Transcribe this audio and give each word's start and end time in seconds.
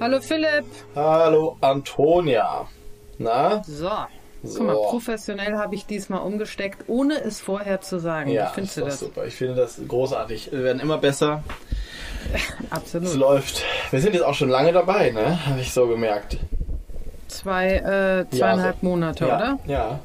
Hallo 0.00 0.18
Philipp. 0.18 0.64
Hallo 0.96 1.58
Antonia. 1.60 2.66
Na? 3.18 3.62
So. 3.64 3.90
so. 4.42 4.58
Guck 4.58 4.66
mal, 4.66 4.74
professionell 4.88 5.58
habe 5.58 5.74
ich 5.74 5.84
diesmal 5.84 6.22
umgesteckt, 6.22 6.84
ohne 6.86 7.22
es 7.22 7.42
vorher 7.42 7.82
zu 7.82 7.98
sagen. 7.98 8.30
Ja, 8.30 8.48
Wie 8.48 8.54
findest 8.54 8.76
du 8.78 8.80
das? 8.86 9.00
super. 9.00 9.26
Ich 9.26 9.34
finde 9.34 9.56
das 9.56 9.78
großartig. 9.86 10.52
Wir 10.52 10.64
werden 10.64 10.80
immer 10.80 10.96
besser. 10.96 11.44
Absolut. 12.70 13.08
Es 13.08 13.14
läuft. 13.14 13.62
Wir 13.90 14.00
sind 14.00 14.14
jetzt 14.14 14.24
auch 14.24 14.32
schon 14.32 14.48
lange 14.48 14.72
dabei, 14.72 15.10
ne? 15.10 15.44
Habe 15.44 15.60
ich 15.60 15.70
so 15.70 15.86
gemerkt. 15.86 16.38
Zwei, 17.28 17.74
äh, 17.74 18.34
zweieinhalb 18.34 18.76
ja, 18.76 18.80
so. 18.80 18.86
Monate, 18.86 19.26
ja, 19.26 19.36
oder? 19.36 19.58
Ja. 19.66 20.00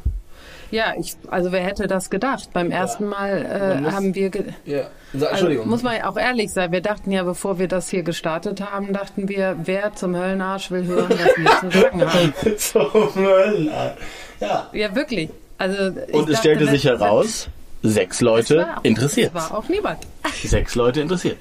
Ja, 0.71 0.93
ich, 0.99 1.15
also 1.29 1.51
wer 1.51 1.61
hätte 1.61 1.87
das 1.87 2.09
gedacht? 2.09 2.49
Beim 2.53 2.71
ersten 2.71 3.05
Mal 3.05 3.45
äh, 3.45 3.81
muss, 3.81 3.93
haben 3.93 4.15
wir. 4.15 4.31
ja. 4.65 4.87
Also, 5.13 5.25
Entschuldigung. 5.27 5.63
Also, 5.63 5.69
muss 5.69 5.83
man 5.83 5.95
ja 5.95 6.09
auch 6.09 6.17
ehrlich 6.17 6.51
sein. 6.51 6.71
Wir 6.71 6.81
dachten 6.81 7.11
ja, 7.11 7.23
bevor 7.23 7.59
wir 7.59 7.67
das 7.67 7.89
hier 7.89 8.03
gestartet 8.03 8.61
haben, 8.61 8.91
dachten 8.93 9.29
wir, 9.29 9.55
wer 9.63 9.93
zum 9.95 10.15
Höllenarsch 10.15 10.71
will 10.71 10.85
hören, 10.85 11.09
was 11.09 11.37
wir 11.37 11.71
zu 11.71 11.79
sagen 11.79 12.01
haben. 12.01 12.33
zum 12.57 13.15
Höllenarsch. 13.15 13.97
Ja. 14.39 14.69
Ja, 14.73 14.95
wirklich. 14.95 15.29
Also, 15.57 15.91
Und 16.11 16.29
es 16.29 16.39
stellte 16.39 16.67
sich 16.67 16.83
heraus, 16.85 17.47
sechs 17.81 18.21
Leute 18.21 18.67
interessiert. 18.83 19.31
Es 19.33 19.51
war 19.51 19.57
auch 19.57 19.69
niemand. 19.69 19.99
Sechs 20.43 20.75
Leute 20.75 21.01
interessiert. 21.01 21.37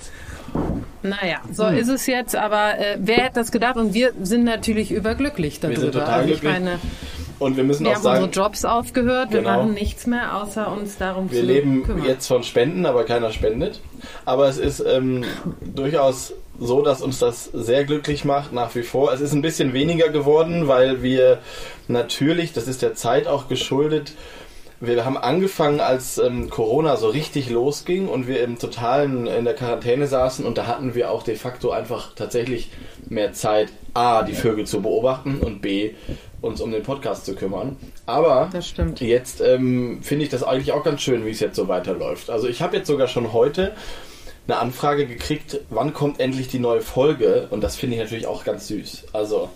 Naja, 1.03 1.41
so 1.53 1.69
hm. 1.69 1.77
ist 1.77 1.89
es 1.89 2.07
jetzt, 2.07 2.37
aber 2.37 2.79
äh, 2.79 2.97
wer 2.99 3.17
hätte 3.17 3.35
das 3.35 3.53
gedacht? 3.53 3.77
Und 3.77 3.93
wir 3.93 4.13
sind 4.23 4.45
natürlich 4.45 4.93
überglücklich 4.93 5.61
darüber. 5.61 5.77
Wir 5.77 5.83
sind 5.83 5.93
total 5.93 6.13
also 6.15 6.27
glücklich. 6.29 6.53
Meine, 6.53 6.79
und 7.39 7.57
wir 7.57 7.65
müssen 7.65 7.85
wir 7.85 7.93
auch 7.93 7.97
sagen, 7.97 8.17
haben 8.17 8.25
unsere 8.25 8.45
Jobs 8.45 8.65
aufgehört, 8.65 9.31
genau, 9.31 9.43
wir 9.43 9.57
machen 9.57 9.75
nichts 9.75 10.07
mehr, 10.07 10.37
außer 10.37 10.71
uns 10.71 10.99
darum 10.99 11.31
wir 11.31 11.41
zu 11.41 11.47
leben 11.47 11.83
kümmern. 11.85 12.05
jetzt 12.05 12.27
von 12.27 12.43
Spenden, 12.43 12.87
aber 12.87 13.05
keiner 13.05 13.31
spendet. 13.33 13.81
Aber 14.25 14.49
es 14.49 14.59
ist 14.59 14.81
ähm, 14.81 15.25
durchaus 15.63 16.35
so, 16.59 16.83
dass 16.83 17.03
uns 17.03 17.19
das 17.19 17.47
sehr 17.47 17.85
glücklich 17.85 18.25
macht 18.25 18.53
nach 18.53 18.75
wie 18.75 18.83
vor. 18.83 19.13
Es 19.13 19.21
ist 19.21 19.33
ein 19.33 19.43
bisschen 19.43 19.73
weniger 19.73 20.09
geworden, 20.09 20.69
weil 20.69 21.03
wir 21.03 21.39
natürlich, 21.89 22.53
das 22.53 22.69
ist 22.69 22.83
der 22.83 22.95
Zeit 22.95 23.27
auch 23.27 23.49
geschuldet, 23.49 24.13
wir 24.81 25.05
haben 25.05 25.17
angefangen, 25.17 25.81
als 25.81 26.19
ähm, 26.19 26.51
Corona 26.51 26.97
so 26.97 27.09
richtig 27.09 27.49
losging 27.49 28.09
und 28.09 28.27
wir 28.27 28.43
im 28.43 28.59
totalen 28.59 29.27
in 29.27 29.45
der 29.45 29.55
Quarantäne 29.55 30.07
saßen 30.07 30.45
und 30.45 30.59
da 30.59 30.67
hatten 30.67 30.95
wir 30.95 31.11
auch 31.11 31.23
de 31.23 31.37
facto 31.37 31.71
einfach 31.71 32.15
tatsächlich 32.15 32.71
mehr 33.09 33.33
Zeit, 33.33 33.69
A, 33.95 34.23
die 34.23 34.35
Vögel 34.35 34.67
zu 34.67 34.83
beobachten 34.83 35.41
und 35.41 35.63
B, 35.63 35.93
uns 36.45 36.61
um 36.61 36.71
den 36.71 36.83
Podcast 36.83 37.27
zu 37.27 37.35
kümmern. 37.35 37.77
Aber 38.07 38.51
jetzt 39.01 39.41
ähm, 39.41 40.01
finde 40.03 40.25
ich 40.25 40.31
das 40.31 40.43
eigentlich 40.43 40.73
auch 40.73 40.85
ganz 40.85 41.01
schön, 41.03 41.25
wie 41.25 41.31
es 41.31 41.41
jetzt 41.41 41.57
so 41.57 41.69
weiterläuft. 41.69 42.31
Also 42.31 42.49
ich 42.49 42.63
habe 42.63 42.77
jetzt 42.77 42.87
sogar 42.87 43.09
schon 43.09 43.33
heute 43.33 43.73
eine 44.47 44.59
Anfrage 44.59 45.07
gekriegt, 45.07 45.61
wann 45.71 45.95
kommt 45.95 46.21
endlich 46.21 46.49
die 46.49 46.59
neue 46.59 46.83
Folge 46.83 47.49
und 47.51 47.63
das 47.63 47.77
finde 47.77 47.97
ich 47.97 48.03
natürlich 48.03 48.27
auch 48.27 48.45
ganz 48.45 48.69
süß. 48.69 49.07
Also 49.13 49.49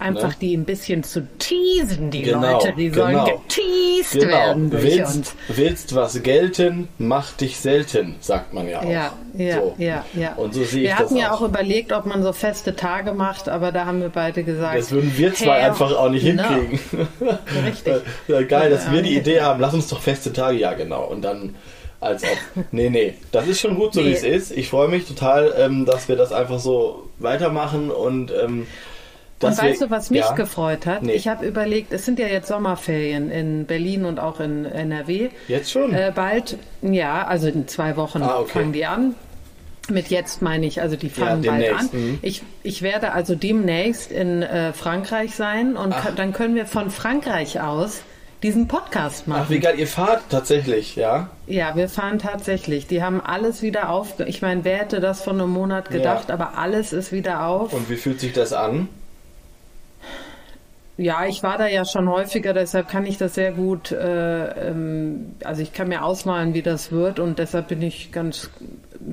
Einfach 0.00 0.28
ne? 0.28 0.36
die 0.40 0.56
ein 0.56 0.64
bisschen 0.64 1.02
zu 1.02 1.26
teasen, 1.38 2.10
die 2.10 2.22
genau, 2.22 2.52
Leute. 2.52 2.72
Die 2.72 2.90
sollen 2.90 3.10
genau. 3.10 3.24
geteased 3.24 4.12
genau. 4.12 4.28
werden. 4.28 4.70
Durch 4.70 4.82
willst, 4.84 5.16
uns. 5.16 5.34
willst 5.48 5.94
was 5.94 6.22
gelten, 6.22 6.88
mach 6.98 7.32
dich 7.32 7.58
selten, 7.58 8.14
sagt 8.20 8.54
man 8.54 8.68
ja 8.68 8.78
auch. 8.78 8.88
Ja, 8.88 9.12
ja, 9.34 9.60
so. 9.60 9.74
ja, 9.78 10.04
ja. 10.14 10.34
Und 10.34 10.54
so 10.54 10.62
sehe 10.62 10.82
wir 10.82 10.88
ich 10.90 10.94
hatten 10.94 11.14
das 11.14 11.22
ja 11.22 11.32
auch. 11.32 11.42
überlegt, 11.42 11.92
ob 11.92 12.06
man 12.06 12.22
so 12.22 12.32
feste 12.32 12.76
Tage 12.76 13.12
macht, 13.12 13.48
aber 13.48 13.72
da 13.72 13.86
haben 13.86 14.00
wir 14.00 14.10
beide 14.10 14.44
gesagt. 14.44 14.78
Das 14.78 14.92
würden 14.92 15.12
wir 15.16 15.34
zwei 15.34 15.60
hell 15.60 15.70
einfach 15.70 15.92
auch 15.92 16.10
nicht 16.10 16.24
no. 16.24 16.44
hinkriegen. 16.44 16.78
Richtig. 17.66 17.94
ja, 18.28 18.42
geil, 18.42 18.70
dass 18.70 18.92
wir 18.92 19.02
die 19.02 19.16
Idee 19.16 19.40
haben, 19.40 19.60
lass 19.60 19.74
uns 19.74 19.88
doch 19.88 20.00
feste 20.00 20.32
Tage, 20.32 20.58
ja 20.58 20.74
genau. 20.74 21.06
Und 21.06 21.22
dann 21.22 21.56
als 22.00 22.22
ob. 22.22 22.64
Nee, 22.70 22.90
nee. 22.90 23.14
Das 23.32 23.46
ist 23.46 23.60
schon 23.60 23.74
gut, 23.74 23.94
so 23.94 24.00
Nee. 24.00 24.10
wie 24.10 24.12
es 24.12 24.22
ist. 24.22 24.52
Ich 24.52 24.68
freue 24.68 24.88
mich 24.88 25.06
total, 25.06 25.54
ähm, 25.58 25.84
dass 25.84 26.08
wir 26.08 26.16
das 26.16 26.32
einfach 26.32 26.58
so 26.58 27.08
weitermachen 27.18 27.90
und 27.90 28.30
ähm, 28.32 28.66
Und 29.40 29.56
weißt 29.56 29.82
du, 29.82 29.90
was 29.90 30.10
mich 30.10 30.20
ja, 30.20 30.32
gefreut 30.32 30.84
hat? 30.86 31.02
Nee. 31.04 31.12
Ich 31.12 31.28
habe 31.28 31.46
überlegt, 31.46 31.92
es 31.92 32.04
sind 32.04 32.18
ja 32.18 32.26
jetzt 32.26 32.48
Sommerferien 32.48 33.30
in 33.30 33.66
Berlin 33.66 34.04
und 34.04 34.18
auch 34.18 34.40
in 34.40 34.64
NRW. 34.64 35.28
Jetzt 35.46 35.70
schon? 35.70 35.94
Äh, 35.94 36.12
bald, 36.14 36.58
ja, 36.82 37.24
also 37.26 37.46
in 37.48 37.68
zwei 37.68 37.96
Wochen 37.96 38.22
Ah, 38.22 38.40
okay. 38.40 38.50
fangen 38.52 38.72
die 38.72 38.84
an. 38.86 39.14
Mit 39.90 40.08
jetzt 40.08 40.42
meine 40.42 40.66
ich, 40.66 40.82
also 40.82 40.96
die 40.96 41.08
fangen 41.08 41.42
Ja, 41.44 41.52
bald 41.52 41.72
an. 41.72 41.88
mhm. 41.92 42.18
Ich, 42.20 42.42
ich 42.62 42.82
werde 42.82 43.12
also 43.12 43.34
demnächst 43.34 44.10
in 44.12 44.42
äh, 44.42 44.72
Frankreich 44.74 45.34
sein 45.34 45.76
und 45.76 45.94
dann 46.16 46.32
können 46.32 46.54
wir 46.56 46.66
von 46.66 46.90
Frankreich 46.90 47.60
aus 47.60 48.02
diesen 48.42 48.68
Podcast 48.68 49.26
machen. 49.28 49.42
Ach, 49.46 49.50
wie 49.50 49.60
geil, 49.60 49.76
ihr 49.78 49.86
fahrt 49.86 50.22
tatsächlich, 50.30 50.94
ja? 50.96 51.30
Ja, 51.46 51.74
wir 51.74 51.88
fahren 51.88 52.18
tatsächlich. 52.18 52.86
Die 52.86 53.02
haben 53.02 53.20
alles 53.20 53.62
wieder 53.62 53.88
auf. 53.88 54.20
Ich 54.26 54.42
meine, 54.42 54.64
wer 54.64 54.78
hätte 54.78 55.00
das 55.00 55.22
vor 55.22 55.32
einem 55.32 55.48
Monat 55.50 55.90
gedacht, 55.90 56.30
aber 56.30 56.58
alles 56.58 56.92
ist 56.92 57.10
wieder 57.10 57.46
auf. 57.46 57.72
Und 57.72 57.88
wie 57.88 57.96
fühlt 57.96 58.20
sich 58.20 58.32
das 58.32 58.52
an? 58.52 58.88
Ja, 60.98 61.26
ich 61.26 61.44
war 61.44 61.58
da 61.58 61.68
ja 61.68 61.84
schon 61.84 62.08
häufiger, 62.08 62.52
deshalb 62.52 62.88
kann 62.88 63.06
ich 63.06 63.18
das 63.18 63.34
sehr 63.36 63.52
gut, 63.52 63.92
äh, 63.92 64.68
ähm, 64.68 65.36
also 65.44 65.62
ich 65.62 65.72
kann 65.72 65.86
mir 65.88 66.02
ausmalen, 66.04 66.54
wie 66.54 66.62
das 66.62 66.90
wird 66.90 67.20
und 67.20 67.38
deshalb 67.38 67.68
bin 67.68 67.80
ich 67.82 68.10
ganz 68.10 68.50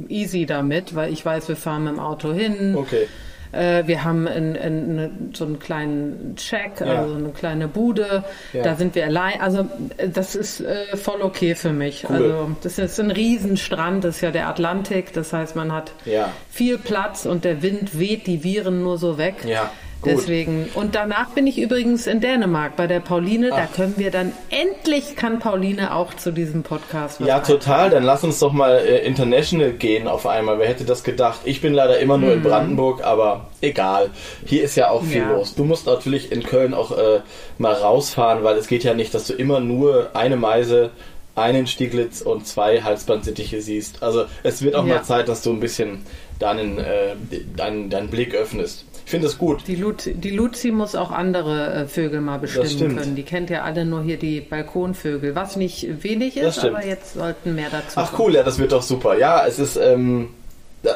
easy 0.09 0.47
damit, 0.47 0.95
weil 0.95 1.13
ich 1.13 1.23
weiß, 1.23 1.47
wir 1.47 1.55
fahren 1.55 1.83
mit 1.83 1.93
dem 1.93 1.99
Auto 1.99 2.33
hin. 2.33 2.75
Okay. 2.75 3.07
Äh, 3.51 3.85
wir 3.87 4.03
haben 4.03 4.25
in, 4.25 4.55
in, 4.55 5.29
so 5.33 5.45
einen 5.45 5.59
kleinen 5.59 6.35
Check, 6.35 6.81
Ja. 6.81 7.01
also 7.03 7.15
eine 7.15 7.29
kleine 7.29 7.67
Bude. 7.67 8.23
Ja. 8.51 8.63
Da 8.63 8.75
sind 8.75 8.95
wir 8.95 9.05
allein. 9.05 9.39
Also 9.39 9.69
äh, 9.97 10.09
das 10.09 10.35
ist 10.35 10.61
äh, 10.61 10.97
voll 10.97 11.21
okay 11.21 11.55
für 11.55 11.71
mich. 11.71 12.05
Cool. 12.09 12.15
Also 12.15 12.51
das 12.63 12.79
ist 12.79 12.99
ein 12.99 13.11
Riesenstrand, 13.11 14.03
das 14.03 14.15
ist 14.15 14.21
ja 14.21 14.31
der 14.31 14.49
Atlantik. 14.49 15.13
Das 15.13 15.31
heißt, 15.31 15.55
man 15.55 15.71
hat 15.71 15.93
Ja. 16.03 16.31
viel 16.49 16.77
Platz 16.79 17.25
und 17.25 17.45
der 17.45 17.61
Wind 17.61 17.97
weht 17.97 18.27
die 18.27 18.43
Viren 18.43 18.81
nur 18.83 18.97
so 18.97 19.17
weg. 19.17 19.35
Ja, 19.45 19.71
gut. 20.05 20.21
Deswegen. 20.21 20.69
Und 20.75 20.95
danach 20.95 21.29
bin 21.31 21.47
ich 21.47 21.57
übrigens 21.59 22.07
in 22.07 22.21
Dänemark 22.21 22.75
bei 22.75 22.87
der 22.87 22.99
Pauline. 23.01 23.49
Da 23.49 23.67
Ach. 23.69 23.75
können 23.75 23.95
wir 23.97 24.11
dann 24.11 24.31
endlich 24.49 25.15
kann 25.15 25.39
Pauline 25.39 25.93
auch 25.93 26.13
zu 26.13 26.31
diesem 26.31 26.63
Podcast. 26.63 27.19
Ja, 27.19 27.37
beitragen. 27.39 27.45
total. 27.59 27.89
Dann 27.89 28.03
lass 28.03 28.23
uns 28.23 28.39
doch 28.39 28.53
mal 28.53 28.77
äh, 28.77 29.05
international 29.05 29.71
gehen 29.73 30.07
auf 30.07 30.25
einmal. 30.27 30.59
Wer 30.59 30.67
hätte 30.67 30.85
das 30.85 31.03
gedacht? 31.03 31.39
Ich 31.43 31.61
bin 31.61 31.73
leider 31.73 31.99
immer 31.99 32.17
nur 32.17 32.33
in 32.33 32.41
Brandenburg, 32.41 33.03
aber 33.03 33.47
egal. 33.61 34.09
Hier 34.45 34.63
ist 34.63 34.75
ja 34.75 34.89
auch 34.89 35.03
viel 35.03 35.21
Mhm. 35.23 35.29
Ja. 35.31 35.35
los. 35.35 35.55
Du 35.55 35.63
musst 35.65 35.85
natürlich 35.85 36.31
in 36.31 36.43
Köln 36.43 36.73
auch 36.73 36.91
äh, 36.97 37.19
mal 37.57 37.73
rausfahren, 37.73 38.43
weil 38.43 38.57
es 38.57 38.67
geht 38.67 38.83
ja 38.83 38.93
nicht, 38.93 39.13
dass 39.13 39.27
du 39.27 39.33
immer 39.33 39.59
nur 39.59 40.09
eine 40.13 40.37
Meise, 40.37 40.91
einen 41.35 41.67
Stieglitz 41.67 42.21
und 42.21 42.47
zwei 42.47 42.81
Halsbandsittiche 42.81 43.61
siehst. 43.61 44.01
Also 44.01 44.25
es 44.43 44.61
wird 44.61 44.73
auch 44.75 44.85
Ja. 44.87 44.95
mal 44.95 45.03
Zeit, 45.03 45.27
dass 45.27 45.41
du 45.41 45.51
ein 45.51 45.59
bisschen 45.59 46.05
deinen, 46.39 46.77
äh, 46.79 47.15
deinen, 47.57 47.89
deinen 47.89 48.09
Blick 48.09 48.33
öffnest. 48.35 48.85
Ich 49.05 49.11
finde 49.11 49.27
das 49.27 49.37
gut. 49.37 49.67
Die, 49.67 49.75
Luzi, 49.75 50.15
die 50.15 50.31
Luzi 50.31 50.71
muss 50.71 50.95
auch 50.95 51.11
andere 51.11 51.73
äh, 51.73 51.85
Vögel 51.87 52.21
mal 52.21 52.39
bestimmen 52.39 52.97
können. 52.97 53.15
Die 53.15 53.23
kennt 53.23 53.49
ja 53.51 53.61
alle 53.61 53.85
nur 53.85 54.01
hier 54.01 54.17
die 54.17 54.41
Balkonvögel, 54.41 55.35
was 55.35 55.55
nicht 55.55 56.03
wenig 56.03 56.37
ist, 56.37 56.65
aber 56.65 56.83
jetzt 56.85 57.13
sollten 57.13 57.53
mehr 57.55 57.69
dazu 57.71 57.99
Ach 57.99 58.11
kommen. 58.13 58.29
cool, 58.29 58.35
ja, 58.35 58.43
das 58.43 58.57
wird 58.57 58.71
doch 58.71 58.81
super. 58.81 59.17
Ja, 59.17 59.45
es 59.45 59.59
ist, 59.59 59.75
ähm, 59.77 60.29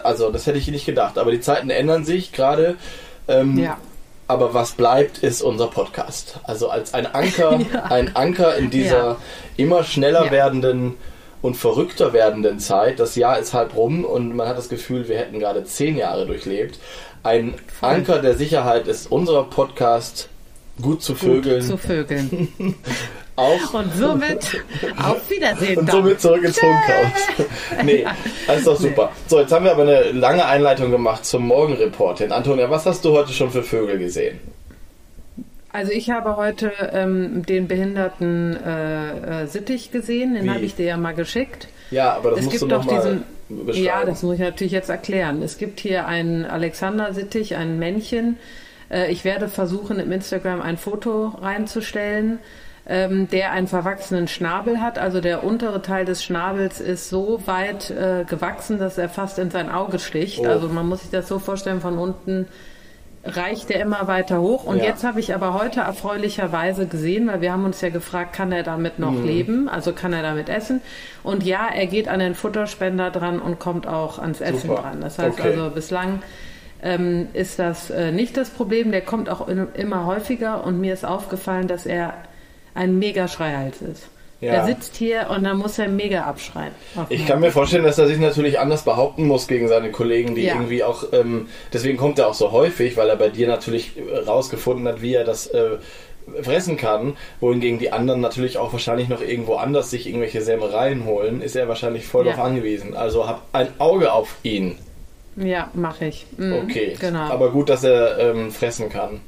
also 0.03 0.31
das 0.31 0.48
hätte 0.48 0.58
ich 0.58 0.68
nicht 0.69 0.86
gedacht, 0.88 1.18
aber 1.19 1.31
die 1.31 1.40
Zeiten 1.40 1.69
ändern 1.69 2.03
sich 2.03 2.31
gerade. 2.31 2.75
Ähm, 3.28 3.58
Ja. 3.59 3.78
Aber 4.28 4.53
was 4.53 4.74
bleibt, 4.74 5.19
ist 5.19 5.42
unser 5.42 5.68
Podcast. 5.68 6.40
Also 6.44 6.69
als 6.69 6.94
ein 6.94 7.08
Anker, 7.08 7.59
Ja. 7.74 7.84
ein 7.86 8.16
Anker 8.16 8.56
in 8.58 8.69
dieser 8.72 8.98
Ja. 9.03 9.18
immer 9.58 9.84
schneller 9.84 10.30
werdenden 10.30 10.96
und 11.42 11.56
verrückter 11.58 12.12
werdenden 12.14 12.59
Zeit. 12.59 13.00
Das 13.00 13.16
Jahr 13.16 13.40
ist 13.40 13.53
halb 13.53 13.75
rum 13.75 14.03
und 14.06 14.36
man 14.36 14.48
hat 14.48 14.58
das 14.58 14.69
Gefühl, 14.69 15.08
wir 15.08 15.18
hätten 15.18 15.40
gerade 15.40 15.64
zehn 15.64 15.96
Jahre 15.98 16.25
durchlebt. 16.28 16.78
Ein. 17.24 17.56
Anker 17.81 18.19
der 18.19 18.36
Sicherheit 18.36 18.88
ist 18.88 19.12
unser 19.12 19.44
Podcast 19.44 20.30
Gut 20.81 21.01
zu 21.04 21.16
Vögeln. 21.16 21.62
Zu 21.62 21.77
Vögeln. 21.77 22.54
Auf 23.36 23.74
Und 23.74 23.94
somit 23.95 24.62
auf 25.01 25.30
Wiedersehen. 25.30 25.80
und 25.80 25.89
somit 25.89 26.19
zurück 26.19 26.44
ins 26.44 26.60
Funkhaus. 26.60 27.48
nee, 27.86 28.06
das 28.45 28.57
ist 28.57 28.68
doch 28.68 28.75
super. 28.75 29.13
So, 29.27 29.39
jetzt 29.39 29.54
haben 29.54 29.63
wir 29.63 29.71
aber 29.71 29.83
eine 29.83 30.12
lange 30.12 30.45
Einleitung 30.45 30.92
gemacht 30.92 31.25
zum 31.25 31.48
Morgenreportin. 31.48 32.33
Antonia, 32.33 32.69
was 32.69 32.86
hast 32.86 33.06
du 33.06 33.13
heute 33.13 33.31
schon 33.31 33.50
für 33.50 33.63
Vögel 33.63 33.98
gesehen? 33.98 34.42
Also 35.71 35.92
ich 35.92 36.10
habe 36.10 36.36
heute 36.36 36.71
ähm, 36.94 37.45
den 37.45 37.68
behinderten 37.68 38.56
äh, 38.56 39.44
äh, 39.44 39.45
Sittich 39.48 39.92
gesehen, 39.92 40.33
den 40.33 40.51
habe 40.51 40.66
ich 40.66 40.75
dir 40.75 40.86
ja 40.86 40.98
mal 40.98 41.13
geschickt. 41.13 41.68
Ja, 41.92 42.13
aber 42.13 42.31
das 42.31 42.39
es 42.39 42.45
musst 42.45 42.60
gibt 42.60 42.71
du 42.71 42.75
doch 42.75 42.86
noch 42.86 42.95
diesen. 42.95 43.24
beschreiben. 43.50 43.86
Ja, 43.86 44.06
das 44.06 44.24
muss 44.24 44.36
ich 44.36 44.39
natürlich 44.39 44.74
jetzt 44.74 44.89
erklären. 44.89 45.44
Es 45.44 45.57
gibt 45.57 45.80
hier 45.80 46.07
einen 46.07 46.45
Alexander 46.45 47.13
Sittich, 47.13 47.56
ein 47.56 47.77
Männchen. 47.77 48.38
Äh, 48.89 49.12
ich 49.12 49.25
werde 49.25 49.48
versuchen, 49.48 50.00
im 50.00 50.12
Instagram 50.12 50.62
ein 50.62 50.77
Foto 50.77 51.27
reinzustellen, 51.39 52.39
ähm, 52.88 53.27
der 53.30 53.51
einen 53.51 53.68
verwachsenen 53.68 54.27
Schnabel 54.27 54.81
hat. 54.81 54.98
Also 54.98 55.21
der 55.21 55.44
untere 55.44 55.83
Teil 55.83 56.06
des 56.06 56.24
Schnabels 56.24 56.80
ist 56.80 57.10
so 57.10 57.42
weit 57.45 57.92
äh, 57.92 58.25
gewachsen, 58.27 58.80
dass 58.80 58.98
er 58.98 59.10
fast 59.10 59.38
in 59.38 59.51
sein 59.51 59.69
Auge 59.69 60.00
sticht. 60.00 60.39
Oh. 60.39 60.48
Also 60.48 60.68
man 60.68 60.88
muss 60.88 61.01
sich 61.01 61.12
das 61.12 61.27
so 61.27 61.38
vorstellen, 61.38 61.81
von 61.81 62.00
unten 62.00 62.48
reicht 63.36 63.72
er 63.72 63.81
immer 63.81 64.08
weiter 64.08 64.42
hoch. 64.42 64.64
Und 64.66 64.78
Ja. 64.78 64.86
jetzt 64.86 65.04
habe 65.04 65.20
ich 65.20 65.34
aber 65.34 65.54
heute 65.54 65.81
erfreulicherweise 65.81 66.86
gesehen, 66.88 67.28
weil 67.28 67.42
wir 67.42 67.52
haben 67.52 67.66
uns 67.66 67.81
ja 67.81 67.90
gefragt, 67.90 68.34
kann 68.34 68.52
er 68.52 68.64
damit 68.64 69.00
noch 69.00 69.12
Mhm. 69.12 69.26
leben? 69.26 69.70
Also 69.70 69.94
kann 69.94 70.14
er 70.14 70.22
damit 70.22 70.50
essen? 70.50 70.81
Und 71.24 71.44
ja, 71.44 71.68
er 71.74 71.88
geht 71.88 72.08
an 72.08 72.20
den 72.20 72.36
Futterspender 72.36 73.12
dran 73.12 73.40
und 73.40 73.60
kommt 73.60 73.88
auch 73.88 74.20
ans 74.20 74.42
Essen 74.42 74.70
Super. 74.70 74.81
dran. 74.81 75.02
Das 75.02 75.18
heißt 75.20 75.40
Okay. 75.40 75.50
also 75.50 75.70
bislang 75.70 76.22
ähm, 76.81 77.28
ist 77.34 77.60
das 77.60 77.90
äh, 77.90 78.12
nicht 78.12 78.38
das 78.38 78.50
Problem. 78.50 78.92
Der 78.92 79.02
kommt 79.02 79.30
auch 79.30 79.48
in, 79.48 79.68
immer 79.74 80.06
häufiger 80.06 80.64
und 80.66 80.80
mir 80.80 80.94
ist 80.94 81.06
aufgefallen, 81.06 81.68
dass 81.68 81.86
er 81.86 82.14
ein 82.74 82.98
mega 83.00 83.28
Schreihals 83.28 83.81
ist. 83.81 84.08
Ja. 84.41 84.53
Er 84.53 84.65
sitzt 84.65 84.95
hier 84.95 85.27
und 85.36 85.44
dann 85.44 85.57
muss 85.57 85.77
er 85.80 85.89
mega 85.89 86.21
abschreien. 86.24 86.71
Ich 87.09 87.27
kann 87.27 87.41
mir 87.41 87.51
vorstellen, 87.51 87.83
dass 87.83 87.97
er 87.97 88.07
sich 88.07 88.19
natürlich 88.19 88.57
anders 88.57 88.83
behaupten 88.83 89.27
muss 89.27 89.47
gegen 89.50 89.68
seine 89.68 89.91
Kollegen, 89.91 90.33
die 90.36 90.44
Ja. 90.44 90.53
irgendwie 90.53 90.81
auch, 90.83 91.03
ähm, 91.12 91.47
deswegen 91.74 91.97
kommt 91.97 92.19
er 92.19 92.27
auch 92.27 92.33
so 92.33 92.51
häufig, 92.53 92.95
weil 92.95 93.09
er 93.09 93.18
bei 93.18 93.27
dir 93.27 93.47
natürlich 93.50 93.91
rausgefunden 94.25 94.88
hat, 94.88 95.01
wie 95.01 95.13
er 95.13 95.25
das 95.25 95.47
äh, 95.47 95.71
fressen 96.41 96.77
kann, 96.77 97.18
wohingegen 97.41 97.80
die 97.80 97.91
anderen 97.91 98.21
natürlich 98.21 98.57
auch 98.57 98.71
wahrscheinlich 98.71 99.09
noch 99.09 99.19
irgendwo 99.21 99.56
anders 99.56 99.89
sich 99.89 100.07
irgendwelche 100.07 100.42
Sämereien 100.42 101.03
holen, 101.06 101.42
ist 101.42 101.56
er 101.57 101.68
wahrscheinlich 101.68 102.06
voll 102.07 102.25
Ja. 102.25 102.31
darauf 102.33 102.45
angewiesen. 102.47 102.95
Also 102.95 103.27
hab 103.27 103.42
ein 103.51 103.68
Auge 103.80 104.13
auf 104.13 104.35
ihn. 104.44 104.77
Ja, 105.35 105.69
mache 105.74 106.06
ich. 106.06 106.25
Mhm, 106.38 106.53
Okay. 106.65 106.95
Genau. 107.00 107.19
Aber 107.30 107.50
gut, 107.50 107.69
dass 107.69 107.83
er 107.83 108.19
ähm, 108.19 108.51
fressen 108.51 108.89
kann. 108.89 109.19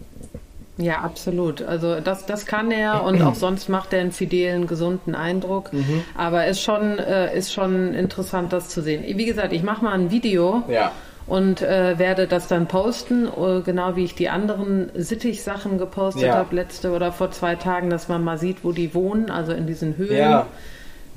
Ja, 0.78 1.00
absolut. 1.02 1.62
Also 1.62 2.00
das, 2.00 2.26
das 2.26 2.46
kann 2.46 2.72
er 2.72 3.04
und 3.04 3.22
auch 3.22 3.36
sonst 3.36 3.70
macht 3.70 3.94
er 3.94 4.00
einen 4.02 4.12
fidelen, 4.12 4.68
gesunden 4.68 5.16
Eindruck. 5.16 5.72
Mhm. 5.74 6.04
Aber 6.18 6.48
ist 6.48 6.62
schon, 6.62 6.98
äh, 6.98 7.38
ist 7.38 7.54
schon 7.54 7.94
interessant, 7.94 8.52
das 8.54 8.70
zu 8.70 8.82
sehen. 8.82 9.04
Wie 9.18 9.26
gesagt, 9.26 9.54
ich 9.54 9.64
mache 9.64 9.84
mal 9.84 9.94
ein 9.94 10.12
Video 10.12 10.64
Ja. 10.70 10.92
und 11.28 11.62
äh, 11.62 12.00
werde 12.00 12.26
das 12.26 12.48
dann 12.48 12.68
posten, 12.68 13.28
äh, 13.28 13.62
genau 13.62 13.96
wie 13.96 14.06
ich 14.06 14.16
die 14.16 14.30
anderen 14.30 14.90
Sittich-Sachen 14.96 15.78
gepostet 15.78 16.24
Ja. 16.24 16.36
habe, 16.36 16.56
letzte 16.56 16.92
oder 16.92 17.12
vor 17.12 17.32
zwei 17.32 17.56
Tagen, 17.56 17.90
dass 17.90 18.08
man 18.08 18.24
mal 18.24 18.38
sieht, 18.40 18.64
wo 18.64 18.72
die 18.72 18.96
wohnen, 18.96 19.30
also 19.30 19.52
in 19.52 19.68
diesen 19.68 19.98
Höhlen, 19.98 20.18
Ja. 20.18 20.48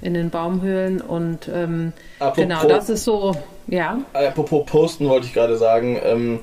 in 0.03 0.13
den 0.15 0.29
Baumhöhlen. 0.31 1.01
Und 1.01 1.49
ähm, 1.55 1.93
Apropos- 2.19 2.37
genau, 2.37 2.67
das 2.67 2.91
ist 2.91 3.05
so, 3.05 3.35
ja. 3.69 3.99
Apropos 4.13 4.67
Posten 4.67 5.09
wollte 5.09 5.27
ich 5.27 5.33
gerade 5.33 5.57
sagen. 5.57 5.99
Ähm, 6.03 6.41